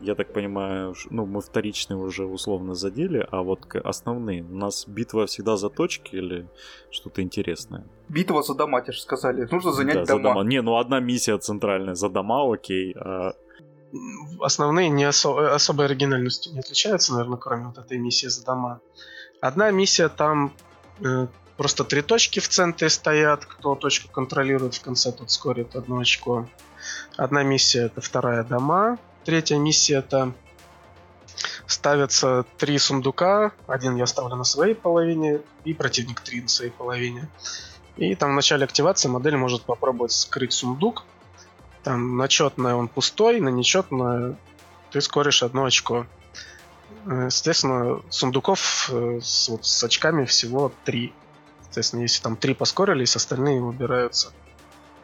я 0.00 0.14
так 0.14 0.32
понимаю, 0.32 0.94
ну, 1.10 1.26
мы 1.26 1.40
вторичные 1.40 1.96
уже 1.96 2.24
условно 2.24 2.74
задели, 2.74 3.26
а 3.30 3.42
вот 3.42 3.60
основные. 3.84 4.42
У 4.42 4.56
нас 4.56 4.86
битва 4.88 5.26
всегда 5.26 5.56
за 5.56 5.68
точки 5.68 6.16
или 6.16 6.48
что-то 6.90 7.22
интересное? 7.22 7.84
Битва 8.08 8.42
за 8.42 8.54
дома, 8.54 8.80
тебе 8.80 8.92
же 8.92 9.00
сказали. 9.00 9.46
Нужно 9.50 9.72
занять 9.72 9.94
да, 9.94 10.04
дома. 10.04 10.22
За 10.22 10.34
дома. 10.34 10.44
Не, 10.44 10.62
ну 10.62 10.76
одна 10.76 11.00
миссия 11.00 11.38
центральная 11.38 11.94
за 11.94 12.08
дома, 12.08 12.52
окей. 12.52 12.94
А... 12.98 13.32
Основные 14.40 14.88
не 14.88 15.04
осо- 15.04 15.54
особой 15.54 15.86
оригинальностью 15.86 16.52
не 16.52 16.60
отличаются, 16.60 17.12
наверное, 17.12 17.38
кроме 17.38 17.66
вот 17.66 17.78
этой 17.78 17.98
миссии 17.98 18.26
за 18.26 18.44
дома. 18.44 18.80
Одна 19.40 19.70
миссия 19.70 20.08
там 20.08 20.52
э, 21.04 21.26
просто 21.60 21.84
три 21.84 22.00
точки 22.00 22.40
в 22.40 22.48
центре 22.48 22.88
стоят. 22.88 23.44
Кто 23.44 23.74
точку 23.74 24.10
контролирует 24.10 24.76
в 24.76 24.80
конце, 24.80 25.12
тот 25.12 25.30
скорит 25.30 25.76
одно 25.76 25.98
очко. 25.98 26.48
Одна 27.18 27.42
миссия 27.42 27.82
это 27.84 28.00
вторая 28.00 28.44
дома, 28.44 28.96
Третья 29.26 29.58
миссия 29.58 29.96
это 29.96 30.32
ставятся 31.66 32.46
три 32.56 32.78
сундука. 32.78 33.52
Один 33.66 33.96
я 33.96 34.06
ставлю 34.06 34.36
на 34.36 34.44
своей 34.44 34.74
половине, 34.74 35.42
и 35.66 35.74
противник 35.74 36.20
три 36.20 36.40
на 36.40 36.48
своей 36.48 36.70
половине. 36.70 37.28
И 37.98 38.14
там 38.14 38.30
в 38.30 38.36
начале 38.36 38.64
активации 38.64 39.08
модель 39.08 39.36
может 39.36 39.64
попробовать 39.64 40.12
скрыть 40.12 40.54
сундук. 40.54 41.04
Там 41.82 42.16
на 42.16 42.26
четное 42.28 42.74
он 42.74 42.88
пустой, 42.88 43.38
на 43.38 43.50
нечетное 43.50 44.34
ты 44.92 45.02
скоришь 45.02 45.42
одно 45.42 45.66
очко. 45.66 46.06
Э, 47.04 47.28
соответственно, 47.28 48.00
сундуков 48.08 48.88
э, 48.90 49.20
с, 49.22 49.50
вот, 49.50 49.66
с 49.66 49.84
очками 49.84 50.24
всего 50.24 50.72
три. 50.86 51.12
Соответственно, 51.70 52.00
если 52.00 52.20
там 52.20 52.36
три 52.36 52.52
поскорились, 52.52 53.14
остальные 53.14 53.60
выбираются. 53.60 54.32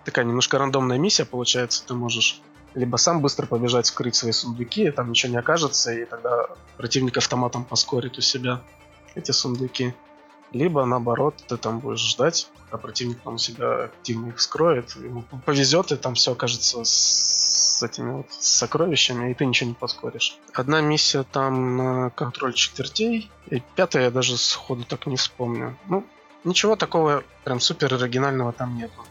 Такая 0.04 0.24
немножко 0.24 0.58
рандомная 0.58 0.98
миссия 0.98 1.24
получается. 1.24 1.86
Ты 1.86 1.94
можешь 1.94 2.40
либо 2.74 2.96
сам 2.96 3.22
быстро 3.22 3.46
побежать 3.46 3.86
скрыть 3.86 4.16
свои 4.16 4.32
сундуки, 4.32 4.90
там 4.90 5.10
ничего 5.10 5.30
не 5.30 5.38
окажется, 5.38 5.92
и 5.92 6.04
тогда 6.04 6.48
противник 6.76 7.16
автоматом 7.18 7.64
поскорит 7.64 8.18
у 8.18 8.20
себя 8.20 8.62
эти 9.14 9.30
сундуки. 9.30 9.94
Либо 10.50 10.84
наоборот, 10.84 11.36
ты 11.46 11.56
там 11.56 11.78
будешь 11.78 12.00
ждать, 12.00 12.48
а 12.72 12.78
противник 12.78 13.20
там 13.20 13.34
у 13.34 13.38
себя 13.38 13.84
активно 13.84 14.28
их 14.28 14.38
вскроет, 14.38 14.96
ему 14.96 15.22
повезет, 15.44 15.92
и 15.92 15.96
там 15.96 16.14
все 16.14 16.32
окажется 16.32 16.82
с 16.82 17.80
этими 17.82 18.10
вот 18.10 18.26
сокровищами, 18.32 19.30
и 19.30 19.34
ты 19.34 19.46
ничего 19.46 19.68
не 19.68 19.74
поскоришь. 19.74 20.36
Одна 20.52 20.80
миссия 20.80 21.22
там 21.22 21.76
на 21.76 22.10
контроль 22.10 22.54
четвертей, 22.54 23.30
и 23.50 23.62
пятая 23.76 24.04
я 24.04 24.10
даже 24.10 24.36
сходу 24.36 24.84
так 24.84 25.06
не 25.06 25.16
вспомню. 25.16 25.76
Ну, 25.88 26.04
ничего 26.44 26.76
такого 26.76 27.24
прям 27.44 27.60
супер 27.60 27.94
оригинального 27.94 28.52
там 28.52 28.76
нету. 28.76 29.04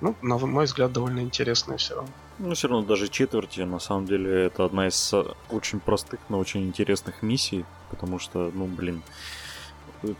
Ну, 0.00 0.14
на 0.22 0.38
мой 0.38 0.64
взгляд, 0.64 0.92
довольно 0.92 1.20
интересное 1.20 1.76
все 1.76 1.96
равно. 1.96 2.10
Ну, 2.38 2.54
все 2.54 2.68
равно 2.68 2.86
даже 2.86 3.08
четверти, 3.08 3.62
на 3.62 3.80
самом 3.80 4.06
деле, 4.06 4.44
это 4.44 4.64
одна 4.64 4.86
из 4.86 5.12
очень 5.50 5.80
простых, 5.80 6.20
но 6.28 6.38
очень 6.38 6.64
интересных 6.64 7.22
миссий, 7.22 7.64
потому 7.90 8.20
что, 8.20 8.52
ну, 8.54 8.66
блин, 8.66 9.02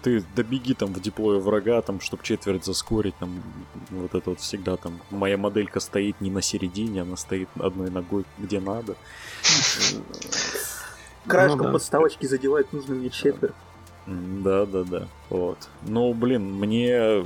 ты 0.03 0.25
добеги 0.35 0.75
там 0.75 0.93
в 0.93 1.01
диплое 1.01 1.39
врага, 1.39 1.81
там, 1.83 2.01
чтобы 2.01 2.25
четверть 2.25 2.65
заскорить, 2.65 3.17
там, 3.19 3.41
вот 3.91 4.15
это 4.15 4.31
вот 4.31 4.41
всегда 4.41 4.77
там, 4.77 5.01
моя 5.11 5.37
моделька 5.37 5.79
стоит 5.79 6.21
не 6.21 6.31
на 6.31 6.43
середине, 6.43 7.03
она 7.03 7.17
стоит 7.17 7.49
одной 7.59 7.91
ногой 7.91 8.25
где 8.39 8.61
надо. 8.61 8.97
Краешком 11.27 11.67
ну, 11.67 11.73
подставочки 11.73 12.27
задевает 12.27 12.73
нужно 12.73 12.95
мне 12.95 13.11
четверть. 13.11 13.55
Да, 14.09 14.65
да, 14.65 14.85
да. 14.85 15.09
Вот. 15.29 15.69
Ну, 15.87 16.15
блин, 16.15 16.55
мне 16.55 17.25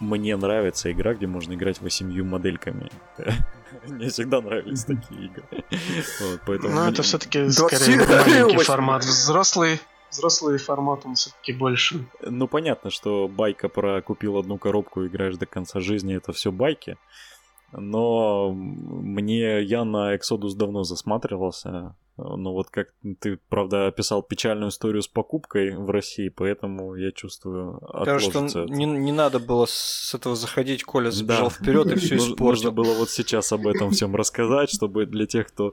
мне 0.00 0.36
нравится 0.36 0.90
игра, 0.90 1.14
где 1.14 1.28
можно 1.28 1.52
играть 1.54 1.80
восемью 1.80 2.24
модельками. 2.24 2.90
Мне 3.86 4.10
всегда 4.10 4.40
нравились 4.40 4.84
такие 4.84 5.26
игры. 5.26 5.44
Вот, 6.20 6.40
поэтому 6.46 6.74
ну, 6.74 6.88
это 6.88 7.02
все-таки 7.02 7.48
скорее 7.50 7.96
маленький 7.96 8.58
формат. 8.64 9.04
Взрослый, 9.04 9.80
взрослый 10.10 10.58
формат, 10.58 11.06
он 11.06 11.14
все-таки 11.14 11.52
больше. 11.52 12.04
Ну, 12.20 12.48
понятно, 12.48 12.90
что 12.90 13.28
байка 13.28 13.68
про 13.68 14.02
купил 14.02 14.36
одну 14.38 14.58
коробку, 14.58 15.06
играешь 15.06 15.36
до 15.36 15.46
конца 15.46 15.80
жизни, 15.80 16.16
это 16.16 16.32
все 16.32 16.52
байки. 16.52 16.96
Но 17.72 18.52
мне 18.52 19.62
я 19.62 19.84
на 19.84 20.14
Exodus 20.14 20.54
давно 20.54 20.84
засматривался. 20.84 21.96
Ну 22.18 22.52
вот 22.52 22.68
как 22.68 22.88
ты, 23.20 23.38
правда, 23.48 23.86
описал 23.86 24.22
печальную 24.22 24.68
историю 24.68 25.00
с 25.00 25.08
покупкой 25.08 25.74
в 25.74 25.88
России, 25.88 26.28
поэтому 26.28 26.94
я 26.94 27.10
чувствую 27.10 27.80
Потому 27.80 28.18
что 28.18 28.64
не, 28.66 28.84
не 28.84 29.12
надо 29.12 29.38
было 29.38 29.64
с 29.66 30.14
этого 30.14 30.36
заходить, 30.36 30.84
Коля 30.84 31.10
забежал 31.10 31.48
да. 31.48 31.50
вперед 31.50 31.86
и 31.92 31.96
все 31.96 32.16
испортил. 32.18 32.44
Нужно 32.44 32.70
было 32.70 32.94
вот 32.94 33.08
сейчас 33.10 33.50
об 33.52 33.66
этом 33.66 33.92
всем 33.92 34.14
рассказать, 34.14 34.70
чтобы 34.70 35.06
для 35.06 35.26
тех, 35.26 35.48
кто 35.48 35.72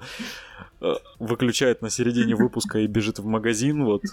э, 0.80 0.94
выключает 1.20 1.82
на 1.82 1.90
середине 1.90 2.36
выпуска 2.36 2.80
и 2.80 2.88
бежит 2.88 3.20
в 3.20 3.26
магазин, 3.26 3.84
вот 3.84 4.04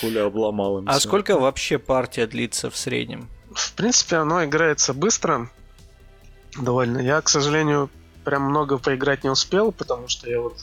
Коля 0.00 0.24
обломал 0.24 0.78
им. 0.78 0.88
А 0.88 0.98
сколько 0.98 1.38
вообще 1.38 1.78
партия 1.78 2.26
длится 2.26 2.70
в 2.70 2.76
среднем? 2.76 3.28
В 3.52 3.74
принципе, 3.74 4.16
оно 4.16 4.44
играется 4.44 4.94
быстро 4.94 5.50
довольно. 6.58 6.98
Я, 6.98 7.20
к 7.20 7.28
сожалению, 7.28 7.90
прям 8.24 8.44
много 8.44 8.78
поиграть 8.78 9.24
не 9.24 9.30
успел, 9.30 9.72
потому 9.72 10.08
что 10.08 10.28
я 10.30 10.40
вот 10.40 10.56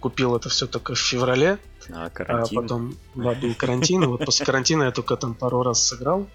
купил 0.00 0.36
это 0.36 0.48
все 0.48 0.66
только 0.66 0.94
в 0.94 0.98
феврале. 0.98 1.58
А, 1.90 2.10
карантин. 2.10 2.58
А 2.58 2.62
потом, 2.62 2.96
да, 3.14 3.34
был 3.34 3.54
карантин. 3.54 4.06
Вот 4.06 4.24
после 4.24 4.46
карантина 4.46 4.84
я 4.84 4.90
только 4.90 5.16
там 5.16 5.34
пару 5.34 5.62
раз 5.62 5.82
сыграл. 5.82 6.26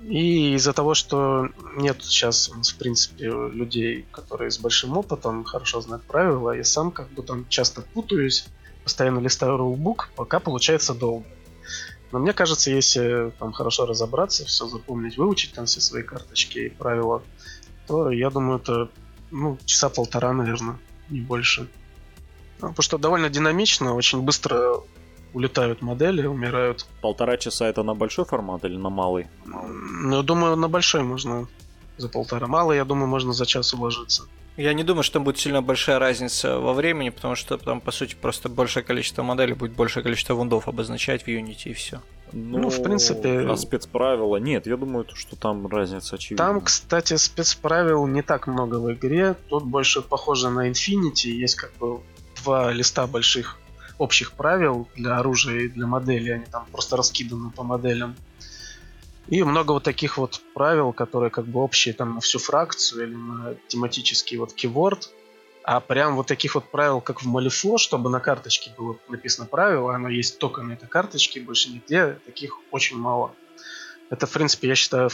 И 0.00 0.54
из-за 0.54 0.72
того, 0.72 0.92
что 0.94 1.48
нет 1.76 2.02
сейчас 2.02 2.48
в 2.48 2.76
принципе, 2.76 3.26
людей, 3.26 4.06
которые 4.10 4.50
с 4.50 4.58
большим 4.58 4.98
опытом, 4.98 5.44
хорошо 5.44 5.80
знают 5.80 6.04
правила, 6.04 6.50
я 6.50 6.64
сам 6.64 6.90
как 6.90 7.10
бы 7.10 7.22
там 7.22 7.48
часто 7.48 7.80
путаюсь, 7.80 8.46
постоянно 8.82 9.20
листаю 9.20 9.56
рулбук, 9.56 10.10
пока 10.14 10.40
получается 10.40 10.94
долго. 10.94 11.24
Но 12.12 12.18
мне 12.18 12.32
кажется, 12.32 12.70
если 12.70 13.32
там 13.38 13.52
хорошо 13.52 13.86
разобраться, 13.86 14.44
все 14.44 14.68
запомнить, 14.68 15.16
выучить 15.16 15.54
там 15.54 15.64
все 15.64 15.80
свои 15.80 16.02
карточки 16.02 16.58
и 16.58 16.68
правила, 16.68 17.22
то 17.86 18.10
я 18.10 18.30
думаю, 18.30 18.60
это 18.60 18.90
ну, 19.30 19.58
часа 19.64 19.88
полтора, 19.88 20.32
наверное, 20.32 20.78
не 21.08 21.20
больше. 21.20 21.66
Ну, 22.64 22.70
потому 22.70 22.82
что 22.82 22.98
довольно 22.98 23.28
динамично, 23.28 23.94
очень 23.94 24.22
быстро 24.22 24.80
улетают 25.34 25.82
модели, 25.82 26.26
умирают. 26.26 26.86
Полтора 27.00 27.36
часа 27.36 27.68
это 27.68 27.82
на 27.82 27.94
большой 27.94 28.24
формат 28.24 28.64
или 28.64 28.76
на 28.76 28.90
малый? 28.90 29.26
Ну, 29.44 30.16
я 30.16 30.22
думаю, 30.22 30.56
на 30.56 30.68
большой 30.68 31.02
можно 31.02 31.46
за 31.96 32.08
полтора. 32.08 32.46
Малый, 32.46 32.76
я 32.76 32.84
думаю, 32.84 33.08
можно 33.08 33.32
за 33.32 33.46
час 33.46 33.74
уложиться. 33.74 34.24
Я 34.56 34.72
не 34.72 34.84
думаю, 34.84 35.02
что 35.02 35.14
там 35.14 35.24
будет 35.24 35.38
сильно 35.38 35.62
большая 35.62 35.98
разница 35.98 36.58
во 36.60 36.72
времени, 36.72 37.10
потому 37.10 37.34
что 37.34 37.58
там, 37.58 37.80
по 37.80 37.90
сути, 37.90 38.14
просто 38.14 38.48
большее 38.48 38.84
количество 38.84 39.24
моделей 39.24 39.54
будет 39.54 39.72
большее 39.72 40.04
количество 40.04 40.34
вундов 40.34 40.68
обозначать 40.68 41.24
в 41.24 41.28
Unity 41.28 41.70
и 41.70 41.72
все. 41.72 42.00
Ну, 42.32 42.58
ну, 42.58 42.70
в 42.70 42.82
принципе... 42.82 43.40
А 43.40 43.56
спецправила? 43.56 44.36
Нет, 44.36 44.66
я 44.66 44.76
думаю, 44.76 45.06
что 45.12 45.36
там 45.36 45.66
разница 45.66 46.14
очевидна. 46.14 46.46
Там, 46.46 46.60
кстати, 46.60 47.16
спецправил 47.16 48.06
не 48.06 48.22
так 48.22 48.46
много 48.46 48.76
в 48.76 48.92
игре. 48.92 49.34
Тут 49.48 49.64
больше 49.64 50.02
похоже 50.02 50.50
на 50.50 50.70
Infinity. 50.70 51.30
Есть 51.30 51.56
как 51.56 51.72
бы 51.78 52.00
два 52.44 52.72
листа 52.72 53.06
больших 53.06 53.58
общих 53.98 54.32
правил 54.32 54.88
для 54.96 55.18
оружия 55.18 55.62
и 55.62 55.68
для 55.68 55.86
модели. 55.86 56.30
Они 56.30 56.44
там 56.44 56.66
просто 56.70 56.96
раскиданы 56.96 57.50
по 57.50 57.62
моделям. 57.62 58.14
И 59.28 59.42
много 59.42 59.72
вот 59.72 59.84
таких 59.84 60.18
вот 60.18 60.40
правил, 60.52 60.92
которые 60.92 61.30
как 61.30 61.46
бы 61.46 61.60
общие 61.60 61.94
там 61.94 62.14
на 62.14 62.20
всю 62.20 62.38
фракцию 62.38 63.06
или 63.06 63.14
на 63.14 63.54
тематический 63.68 64.36
вот 64.36 64.52
keyword. 64.52 65.08
А 65.62 65.80
прям 65.80 66.16
вот 66.16 66.26
таких 66.26 66.56
вот 66.56 66.70
правил, 66.70 67.00
как 67.00 67.22
в 67.22 67.26
Malifaux, 67.26 67.78
чтобы 67.78 68.10
на 68.10 68.20
карточке 68.20 68.70
было 68.76 68.98
написано 69.08 69.46
правило, 69.46 69.94
оно 69.94 70.10
есть 70.10 70.38
только 70.38 70.62
на 70.62 70.72
этой 70.72 70.88
карточке, 70.88 71.40
больше 71.40 71.70
нигде, 71.70 72.18
таких 72.26 72.58
очень 72.70 72.98
мало. 72.98 73.32
Это, 74.10 74.26
в 74.26 74.30
принципе, 74.30 74.68
я 74.68 74.74
считаю, 74.74 75.08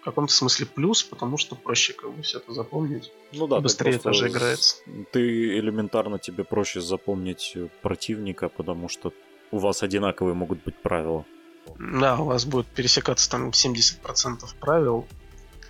в 0.00 0.04
каком-то 0.04 0.32
смысле 0.32 0.66
плюс, 0.66 1.02
потому 1.02 1.36
что 1.36 1.56
проще 1.56 1.92
как 1.92 2.12
бы 2.12 2.22
все 2.22 2.38
это 2.38 2.52
запомнить. 2.52 3.12
Ну 3.32 3.46
да, 3.46 3.60
быстрее 3.60 3.98
тоже 3.98 4.28
играется. 4.28 4.76
Ты 5.12 5.58
элементарно 5.58 6.18
тебе 6.18 6.44
проще 6.44 6.80
запомнить 6.80 7.56
противника, 7.82 8.48
потому 8.48 8.88
что 8.88 9.12
у 9.50 9.58
вас 9.58 9.82
одинаковые 9.82 10.34
могут 10.34 10.62
быть 10.64 10.76
правила. 10.76 11.24
Да, 11.78 12.18
у 12.18 12.24
вас 12.24 12.46
будет 12.46 12.66
пересекаться 12.66 13.30
там 13.30 13.50
70% 13.50 14.44
правил. 14.58 15.06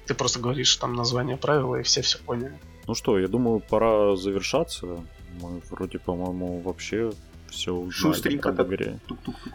Ты 0.07 0.15
просто 0.15 0.39
говоришь 0.39 0.77
там 0.77 0.95
название 0.95 1.37
правила, 1.37 1.77
и 1.77 1.83
все 1.83 2.03
все 2.03 2.19
поняли. 2.19 2.59
Ну 2.87 2.95
что, 2.95 3.19
я 3.19 3.29
думаю, 3.29 3.61
пора 3.61 4.17
завершаться. 4.17 4.87
Мы 5.41 5.61
вроде, 5.71 5.99
по-моему, 5.99 6.61
вообще 6.61 7.13
все 7.51 7.73
узнали 7.73 7.93
Шустренько 7.93 8.49
об 8.51 8.63
игре. 8.63 8.99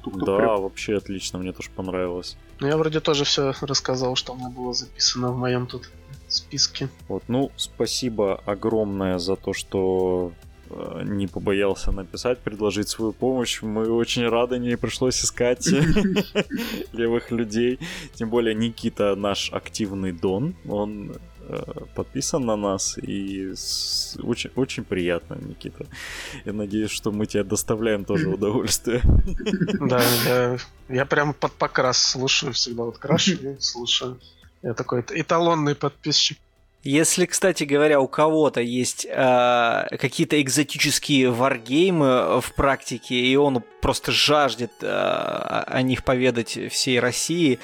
Да, 0.05 0.57
вообще 0.57 0.97
отлично, 0.97 1.39
мне 1.39 1.51
тоже 1.51 1.69
понравилось. 1.75 2.37
Ну, 2.59 2.67
я 2.67 2.77
вроде 2.77 2.99
тоже 2.99 3.23
все 3.23 3.53
рассказал, 3.61 4.15
что 4.15 4.33
у 4.33 4.37
меня 4.37 4.49
было 4.49 4.73
записано 4.73 5.31
в 5.31 5.37
моем 5.37 5.67
тут 5.67 5.89
списке. 6.27 6.89
Вот, 7.07 7.23
ну, 7.27 7.51
спасибо 7.55 8.41
огромное 8.45 9.19
за 9.19 9.35
то, 9.35 9.53
что 9.53 10.31
Э, 10.69 11.03
не 11.05 11.27
побоялся 11.27 11.91
написать, 11.91 12.39
предложить 12.39 12.89
свою 12.89 13.13
помощь. 13.13 13.61
Мы 13.61 13.91
очень 13.91 14.27
рады, 14.27 14.57
не 14.57 14.77
пришлось 14.77 15.23
искать 15.23 15.67
левых 16.93 17.31
людей. 17.31 17.79
Тем 18.13 18.29
более 18.29 18.55
Никита 18.55 19.15
наш 19.15 19.51
активный 19.53 20.11
дон, 20.11 20.55
он 20.67 21.15
подписан 21.95 22.45
на 22.45 22.55
нас 22.55 22.97
и 22.97 23.53
с... 23.55 24.17
очень, 24.21 24.51
очень 24.55 24.83
приятно, 24.83 25.35
Никита. 25.35 25.85
Я 26.45 26.53
надеюсь, 26.53 26.91
что 26.91 27.11
мы 27.11 27.25
тебе 27.25 27.43
доставляем 27.43 28.05
тоже 28.05 28.29
удовольствие. 28.33 29.01
Да, 29.79 30.01
я, 30.25 30.57
я 30.89 31.05
прям 31.05 31.33
под 31.33 31.51
покрас 31.53 31.97
слушаю, 31.97 32.53
всегда 32.53 32.83
вот 32.83 32.97
крашу 32.97 33.33
и 33.33 33.55
слушаю. 33.59 34.19
Я 34.61 34.73
такой 34.73 35.03
эталонный 35.09 35.75
подписчик. 35.75 36.37
Если, 36.83 37.25
кстати 37.25 37.63
говоря, 37.63 37.99
у 37.99 38.07
кого-то 38.07 38.61
есть 38.61 39.07
э, 39.09 39.87
какие-то 39.99 40.39
экзотические 40.39 41.31
варгеймы 41.31 42.39
в 42.41 42.53
практике, 42.55 43.15
и 43.15 43.35
он 43.35 43.63
просто 43.81 44.11
жаждет 44.11 44.71
э, 44.81 44.87
о 44.87 45.81
них 45.81 46.03
поведать 46.03 46.59
всей 46.71 46.99
России, 46.99 47.57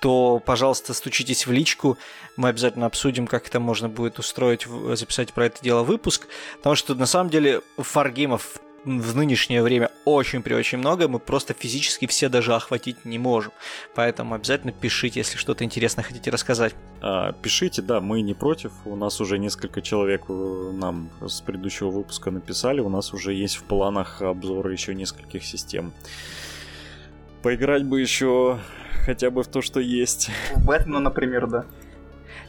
то, 0.00 0.42
пожалуйста, 0.44 0.94
стучитесь 0.94 1.46
в 1.46 1.52
личку. 1.52 1.98
Мы 2.36 2.48
обязательно 2.48 2.86
обсудим, 2.86 3.26
как 3.26 3.48
это 3.48 3.60
можно 3.60 3.88
будет 3.88 4.18
устроить, 4.18 4.66
записать 4.94 5.32
про 5.32 5.46
это 5.46 5.62
дело 5.62 5.82
выпуск. 5.82 6.26
Потому 6.58 6.76
что, 6.76 6.94
на 6.94 7.06
самом 7.06 7.30
деле, 7.30 7.62
фаргеймов 7.78 8.60
в 8.86 9.16
нынешнее 9.16 9.62
время 9.62 9.90
очень 10.04 10.42
при 10.42 10.54
очень 10.54 10.78
много, 10.78 11.08
мы 11.08 11.18
просто 11.18 11.54
физически 11.54 12.06
все 12.06 12.28
даже 12.28 12.54
охватить 12.54 13.04
не 13.04 13.18
можем. 13.18 13.52
Поэтому 13.96 14.34
обязательно 14.34 14.72
пишите, 14.72 15.20
если 15.20 15.36
что-то 15.36 15.64
интересное 15.64 16.04
хотите 16.04 16.30
рассказать. 16.30 16.74
А, 17.00 17.32
пишите, 17.32 17.82
да, 17.82 18.00
мы 18.00 18.22
не 18.22 18.34
против. 18.34 18.72
У 18.84 18.94
нас 18.94 19.20
уже 19.20 19.38
несколько 19.38 19.82
человек 19.82 20.22
э, 20.28 20.70
нам 20.72 21.10
с 21.20 21.40
предыдущего 21.40 21.90
выпуска 21.90 22.30
написали. 22.30 22.80
У 22.80 22.88
нас 22.88 23.12
уже 23.12 23.34
есть 23.34 23.56
в 23.56 23.64
планах 23.64 24.22
обзоры 24.22 24.72
еще 24.72 24.94
нескольких 24.94 25.44
систем. 25.44 25.92
Поиграть 27.46 27.84
бы 27.84 28.00
еще 28.00 28.58
хотя 29.04 29.30
бы 29.30 29.44
в 29.44 29.46
то, 29.46 29.62
что 29.62 29.78
есть. 29.78 30.30
В 30.56 30.66
Бэтмена, 30.66 30.98
например, 30.98 31.46
да. 31.46 31.64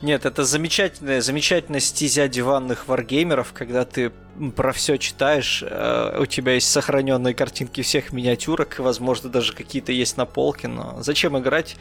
Нет, 0.01 0.25
это 0.25 0.43
замечательная, 0.43 1.21
замечательная 1.21 1.81
стезя 1.81 2.27
диванных 2.27 2.87
варгеймеров, 2.87 3.53
когда 3.53 3.85
ты 3.85 4.11
про 4.55 4.71
все 4.71 4.97
читаешь, 4.97 5.63
э, 5.67 6.19
у 6.21 6.25
тебя 6.25 6.53
есть 6.53 6.69
сохраненные 6.71 7.33
картинки 7.33 7.81
всех 7.81 8.13
миниатюрок, 8.13 8.79
возможно, 8.79 9.29
даже 9.29 9.53
какие-то 9.53 9.91
есть 9.91 10.17
на 10.17 10.25
полке, 10.25 10.67
но 10.67 10.97
зачем 11.01 11.37
играть 11.37 11.77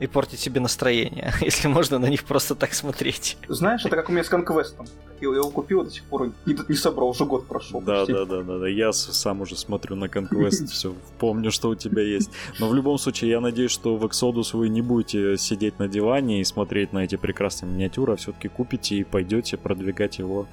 и 0.00 0.06
портить 0.06 0.40
себе 0.40 0.60
настроение, 0.60 1.32
если 1.40 1.68
можно 1.68 1.98
на 1.98 2.06
них 2.06 2.24
просто 2.24 2.54
так 2.54 2.74
смотреть? 2.74 3.36
Знаешь, 3.48 3.84
это 3.84 3.96
как 3.96 4.08
у 4.08 4.12
меня 4.12 4.24
с 4.24 4.28
конквестом. 4.28 4.86
Я 5.20 5.28
его 5.30 5.50
купил, 5.50 5.82
до 5.82 5.90
сих 5.90 6.04
пор 6.04 6.32
не, 6.46 6.56
не 6.68 6.76
собрал, 6.76 7.08
уже 7.08 7.24
год 7.24 7.48
прошел. 7.48 7.80
Да, 7.80 8.06
да, 8.06 8.24
да, 8.24 8.42
да, 8.42 8.58
да. 8.58 8.68
Я 8.68 8.92
сам 8.92 9.40
уже 9.40 9.56
смотрю 9.56 9.96
на 9.96 10.08
конквест, 10.08 10.68
все, 10.70 10.94
помню, 11.18 11.50
что 11.50 11.70
у 11.70 11.74
тебя 11.74 12.02
есть. 12.02 12.30
Но 12.60 12.68
в 12.68 12.74
любом 12.74 12.98
случае, 12.98 13.30
я 13.30 13.40
надеюсь, 13.40 13.72
что 13.72 13.96
в 13.96 14.04
Exodus 14.04 14.56
вы 14.56 14.68
не 14.68 14.80
будете 14.80 15.36
сидеть 15.36 15.78
на 15.78 15.88
диване 15.88 16.40
и 16.40 16.44
смотреть 16.44 16.92
на 16.92 17.00
эти 17.00 17.16
прекрасные 17.16 17.72
миниатюры, 17.72 18.12
а 18.12 18.16
все-таки 18.16 18.48
купите 18.48 18.96
и 18.96 19.04
пойдете 19.04 19.56
продвигать 19.56 20.18
его 20.18 20.46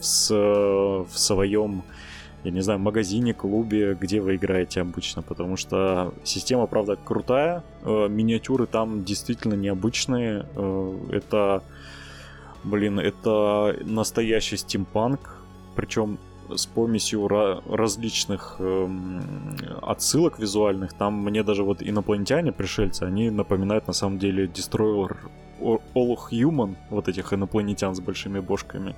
с 0.00 1.01
в 1.04 1.18
своем, 1.18 1.82
я 2.44 2.50
не 2.50 2.60
знаю, 2.60 2.78
магазине, 2.80 3.34
клубе, 3.34 3.96
где 4.00 4.20
вы 4.20 4.36
играете 4.36 4.80
обычно, 4.80 5.22
потому 5.22 5.56
что 5.56 6.12
система, 6.24 6.66
правда, 6.66 6.96
крутая, 6.96 7.62
э, 7.82 8.08
миниатюры 8.08 8.66
там 8.66 9.04
действительно 9.04 9.54
необычные, 9.54 10.46
э, 10.54 10.98
это, 11.12 11.62
блин, 12.64 12.98
это 12.98 13.76
настоящий 13.84 14.56
стимпанк, 14.56 15.36
причем 15.76 16.18
с 16.56 16.66
помесью 16.66 17.28
различных 17.28 18.56
эм, 18.58 19.56
отсылок 19.82 20.38
визуальных. 20.38 20.92
Там 20.92 21.14
мне 21.22 21.42
даже 21.42 21.62
вот 21.64 21.82
инопланетяне, 21.82 22.52
пришельцы, 22.52 23.04
они 23.04 23.30
напоминают 23.30 23.86
на 23.86 23.92
самом 23.92 24.18
деле 24.18 24.46
Destroyer 24.46 25.16
All 25.60 26.18
Human, 26.30 26.76
вот 26.90 27.08
этих 27.08 27.32
инопланетян 27.32 27.94
с 27.94 28.00
большими 28.00 28.40
бошками. 28.40 28.94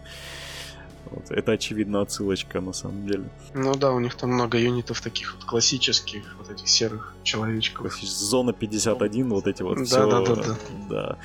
Вот. 1.10 1.30
Это, 1.30 1.52
очевидно, 1.52 2.00
отсылочка 2.00 2.60
на 2.60 2.72
самом 2.72 3.06
деле. 3.06 3.24
Ну 3.54 3.74
да, 3.74 3.92
у 3.92 4.00
них 4.00 4.14
там 4.14 4.30
много 4.30 4.58
юнитов 4.58 5.00
таких 5.00 5.34
вот 5.34 5.44
классических, 5.44 6.36
вот 6.38 6.50
этих 6.50 6.68
серых 6.68 7.14
человечков. 7.22 8.00
Зона 8.02 8.52
51, 8.52 9.28
вот 9.28 9.46
эти 9.46 9.62
вот. 9.62 9.78
Да, 9.78 9.84
все, 9.84 10.10
да, 10.10 10.20
да, 10.20 10.34
да. 10.34 10.56
да. 10.88 11.18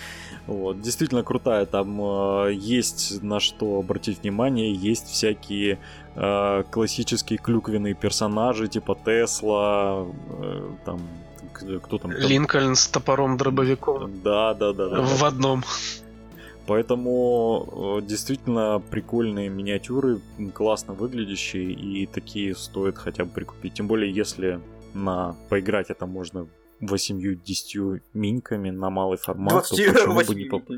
Вот. 0.48 0.82
Действительно 0.82 1.24
крутая. 1.24 1.66
Там 1.66 2.02
э, 2.02 2.54
есть 2.54 3.22
на 3.22 3.40
что 3.40 3.80
обратить 3.80 4.24
внимание, 4.24 4.74
есть 4.74 5.08
всякие 5.08 5.80
э, 6.16 6.64
классические 6.72 7.38
клюквенные 7.40 7.94
персонажи, 7.94 8.68
типа 8.68 8.98
Тесла, 9.06 10.08
э, 10.42 10.72
там 10.86 11.02
кто 11.84 11.98
там? 11.98 12.12
Линкольн 12.12 12.76
с 12.76 12.88
топором 12.88 13.38
дробовиком. 13.38 14.22
Да, 14.24 14.54
да, 14.54 14.74
да, 14.74 14.90
да. 14.90 15.02
В 15.02 15.24
одном. 15.24 15.64
Поэтому 16.70 17.98
э, 17.98 18.06
действительно 18.06 18.80
прикольные 18.92 19.50
миниатюры, 19.50 20.22
классно 20.54 20.94
выглядящие, 20.94 21.72
и 21.72 22.06
такие 22.06 22.56
стоит 22.56 22.96
хотя 22.96 23.26
бы 23.26 23.32
прикупить. 23.32 23.74
Тем 23.74 23.88
более, 23.88 24.14
если 24.14 24.62
на 24.94 25.36
поиграть 25.50 25.90
это 25.90 26.06
можно 26.06 26.48
8-10 26.82 28.02
миньками 28.14 28.70
на 28.70 28.92
малый 28.92 29.18
формат, 29.18 29.66
20, 29.68 29.86
то 29.88 29.94
почему 29.94 30.22
бы 30.28 30.36
не 30.36 30.46
поп... 30.46 30.70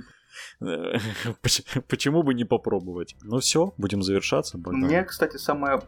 Почему 1.90 2.24
бы 2.24 2.34
не 2.36 2.46
попробовать? 2.46 3.18
Ну 3.22 3.40
все, 3.40 3.74
будем 3.76 4.02
завершаться. 4.02 4.58
Богдан. 4.58 4.80
Мне, 4.80 5.04
кстати, 5.04 5.36
самое 5.36 5.82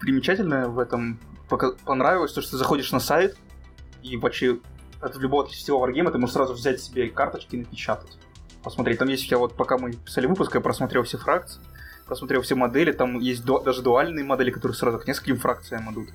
примечательное 0.00 0.66
в 0.66 0.80
этом 0.80 1.20
понравилось, 1.84 2.32
то, 2.32 2.42
что 2.42 2.50
ты 2.50 2.56
заходишь 2.56 2.90
на 2.90 2.98
сайт, 2.98 3.36
и 4.02 4.16
вообще 4.16 4.58
от 5.00 5.16
любого 5.18 5.48
сетевого 5.48 5.82
варгейма 5.82 6.10
ты 6.10 6.18
можешь 6.18 6.34
сразу 6.34 6.54
взять 6.54 6.80
себе 6.80 7.08
карточки 7.10 7.54
и 7.54 7.58
напечатать. 7.58 8.18
Посмотреть, 8.66 8.98
там 8.98 9.06
есть 9.06 9.28
тебя 9.28 9.38
вот, 9.38 9.54
пока 9.54 9.78
мы 9.78 9.92
писали 9.92 10.26
выпуск, 10.26 10.52
я 10.56 10.60
просмотрел 10.60 11.04
все 11.04 11.18
фракции, 11.18 11.60
просмотрел 12.04 12.42
все 12.42 12.56
модели, 12.56 12.90
там 12.90 13.20
есть 13.20 13.44
ду- 13.44 13.60
даже 13.60 13.80
дуальные 13.80 14.24
модели, 14.24 14.50
которые 14.50 14.74
сразу 14.74 14.98
к 14.98 15.06
нескольким 15.06 15.38
фракциям 15.38 15.88
идут. 15.92 16.08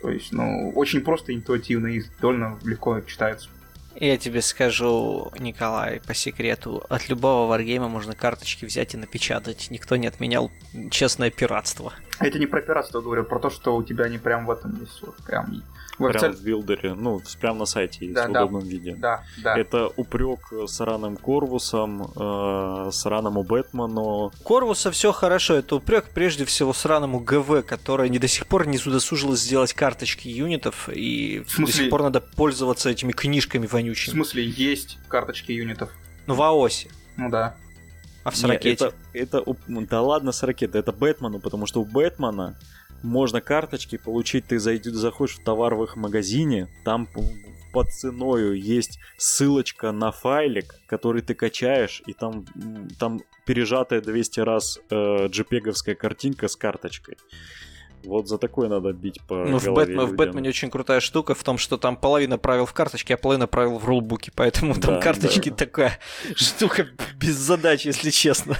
То 0.00 0.10
есть, 0.10 0.30
ну, 0.30 0.70
очень 0.76 1.00
просто, 1.00 1.34
интуитивно 1.34 1.88
и 1.88 2.04
довольно 2.20 2.60
легко 2.62 3.00
читается. 3.00 3.48
Я 3.96 4.16
тебе 4.18 4.40
скажу, 4.40 5.32
Николай, 5.40 6.00
по 6.06 6.14
секрету, 6.14 6.84
от 6.88 7.08
любого 7.08 7.48
варгейма 7.48 7.88
можно 7.88 8.14
карточки 8.14 8.66
взять 8.66 8.94
и 8.94 8.98
напечатать. 8.98 9.66
Никто 9.70 9.96
не 9.96 10.06
отменял 10.06 10.52
честное 10.92 11.32
пиратство. 11.32 11.92
Это 12.18 12.38
не 12.38 12.46
про 12.46 12.60
пиратство 12.62 13.00
говорю, 13.00 13.24
про 13.24 13.38
то, 13.38 13.50
что 13.50 13.76
у 13.76 13.82
тебя 13.82 14.04
они 14.04 14.18
прям 14.18 14.46
в 14.46 14.50
этом 14.50 14.78
есть. 14.80 15.02
Вот, 15.02 15.16
прям 15.24 15.62
в 15.98 16.08
Прямо 16.12 16.34
в 16.34 16.42
билдере, 16.42 16.94
ну, 16.94 17.22
прямо 17.40 17.60
на 17.60 17.66
сайте 17.66 18.04
есть, 18.04 18.14
да, 18.14 18.26
в 18.26 18.30
удобном 18.30 18.62
да, 18.62 18.68
виде. 18.68 18.94
Да, 18.96 19.24
да. 19.42 19.58
Это 19.58 19.88
упрек 19.96 20.52
с 20.66 20.80
раным 20.80 21.16
Корвусом, 21.16 22.12
э, 22.14 22.90
с 22.92 23.06
раному 23.06 23.42
Бэтмену. 23.42 24.30
Корвуса 24.44 24.90
все 24.90 25.12
хорошо, 25.12 25.54
это 25.54 25.76
упрек 25.76 26.10
прежде 26.12 26.44
всего 26.44 26.74
с 26.74 26.84
раному 26.84 27.20
ГВ, 27.20 27.64
которая 27.66 28.10
не 28.10 28.18
до 28.18 28.28
сих 28.28 28.46
пор 28.46 28.66
не 28.66 28.76
удосужилась 28.76 29.40
сделать 29.40 29.72
карточки 29.72 30.28
юнитов, 30.28 30.90
и 30.92 31.44
до 31.56 31.72
сих 31.72 31.88
пор 31.88 32.02
надо 32.02 32.20
пользоваться 32.20 32.90
этими 32.90 33.12
книжками 33.12 33.66
вонючими. 33.66 34.12
В 34.12 34.16
смысле, 34.16 34.44
есть 34.44 34.98
карточки 35.08 35.52
юнитов? 35.52 35.90
Ну, 36.26 36.34
в 36.34 36.42
АОСе. 36.42 36.90
Ну 37.16 37.30
да. 37.30 37.56
А 38.26 38.32
в 38.32 38.36
Сорокете? 38.36 38.92
Это, 39.12 39.38
это, 39.38 39.56
да 39.68 40.02
ладно, 40.02 40.32
Сорокета, 40.32 40.78
это 40.78 40.90
Бэтмену, 40.90 41.38
потому 41.38 41.66
что 41.66 41.80
у 41.80 41.84
Бэтмена 41.84 42.58
можно 43.04 43.40
карточки 43.40 43.98
получить, 43.98 44.46
ты 44.48 44.58
зайдешь, 44.58 44.94
заходишь 44.94 45.36
в 45.36 45.44
товаровых 45.44 45.94
магазине, 45.94 46.66
там 46.84 47.08
под 47.72 47.92
ценою 47.92 48.60
есть 48.60 48.98
ссылочка 49.16 49.92
на 49.92 50.10
файлик, 50.10 50.74
который 50.88 51.22
ты 51.22 51.34
качаешь, 51.34 52.02
и 52.06 52.14
там, 52.14 52.44
там 52.98 53.20
пережатая 53.44 54.00
200 54.00 54.40
раз 54.40 54.80
э, 54.90 55.28
джпеговская 55.28 55.94
картинка 55.94 56.48
с 56.48 56.56
карточкой. 56.56 57.18
Вот 58.06 58.28
за 58.28 58.38
такое 58.38 58.68
надо 58.68 58.92
бить 58.92 59.20
по 59.26 59.34
Ну, 59.34 59.58
в, 59.58 59.66
Бэтмен, 59.66 60.06
в 60.06 60.14
Бэтмене 60.14 60.48
очень 60.48 60.70
крутая 60.70 61.00
штука 61.00 61.34
в 61.34 61.42
том, 61.42 61.58
что 61.58 61.76
там 61.76 61.96
половина 61.96 62.38
правил 62.38 62.66
в 62.66 62.72
карточке, 62.72 63.14
а 63.14 63.16
половина 63.16 63.46
правил 63.46 63.78
в 63.78 63.84
рулбуке, 63.84 64.32
поэтому 64.34 64.74
да, 64.74 64.80
там 64.80 65.00
карточки 65.00 65.50
да. 65.50 65.56
такая 65.56 65.98
штука 66.34 66.86
без 67.16 67.34
задач, 67.34 67.84
если 67.84 68.10
честно. 68.10 68.56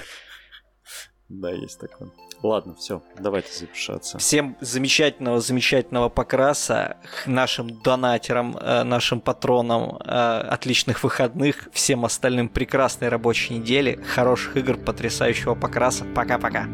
Да, 1.28 1.50
есть 1.50 1.80
такое. 1.80 2.10
Ладно, 2.42 2.74
все, 2.74 3.02
давайте 3.18 3.52
завершаться. 3.52 4.18
Всем 4.18 4.56
замечательного, 4.60 5.40
замечательного 5.40 6.08
покраса, 6.08 6.96
нашим 7.24 7.80
донатерам, 7.82 8.56
э, 8.56 8.82
нашим 8.84 9.20
патронам 9.20 9.96
э, 9.96 10.08
отличных 10.08 11.02
выходных, 11.02 11.68
всем 11.72 12.04
остальным 12.04 12.48
прекрасной 12.48 13.08
рабочей 13.08 13.54
недели, 13.54 14.00
хороших 14.14 14.56
игр, 14.56 14.76
потрясающего 14.76 15.54
покраса. 15.54 16.04
Пока-пока. 16.14 16.66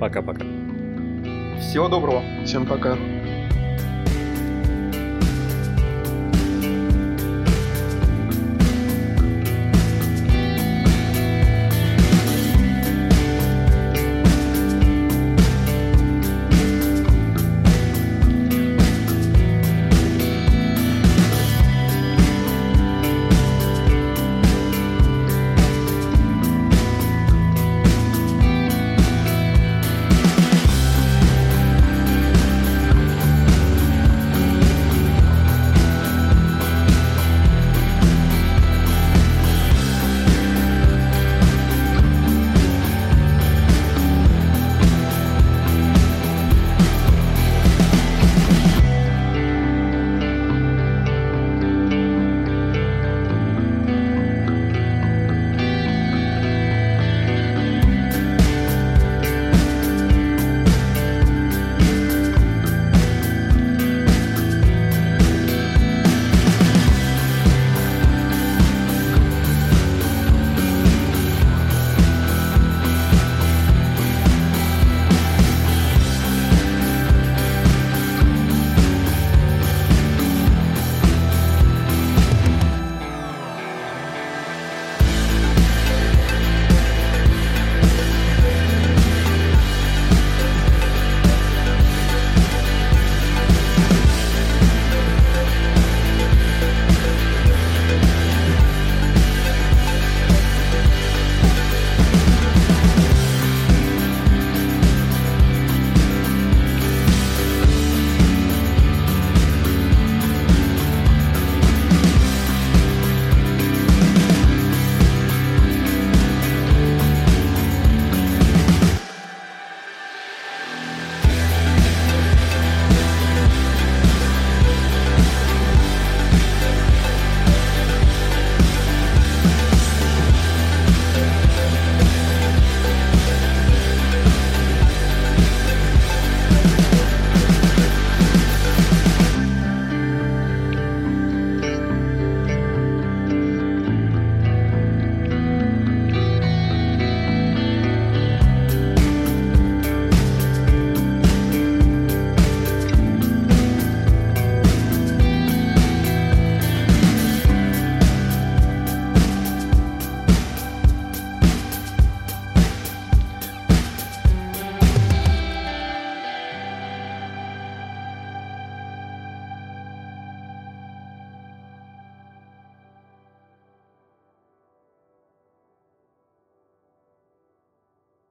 Пока-пока. 0.00 0.44
Всего 1.58 1.88
доброго. 1.88 2.22
Всем 2.44 2.66
пока. 2.66 2.96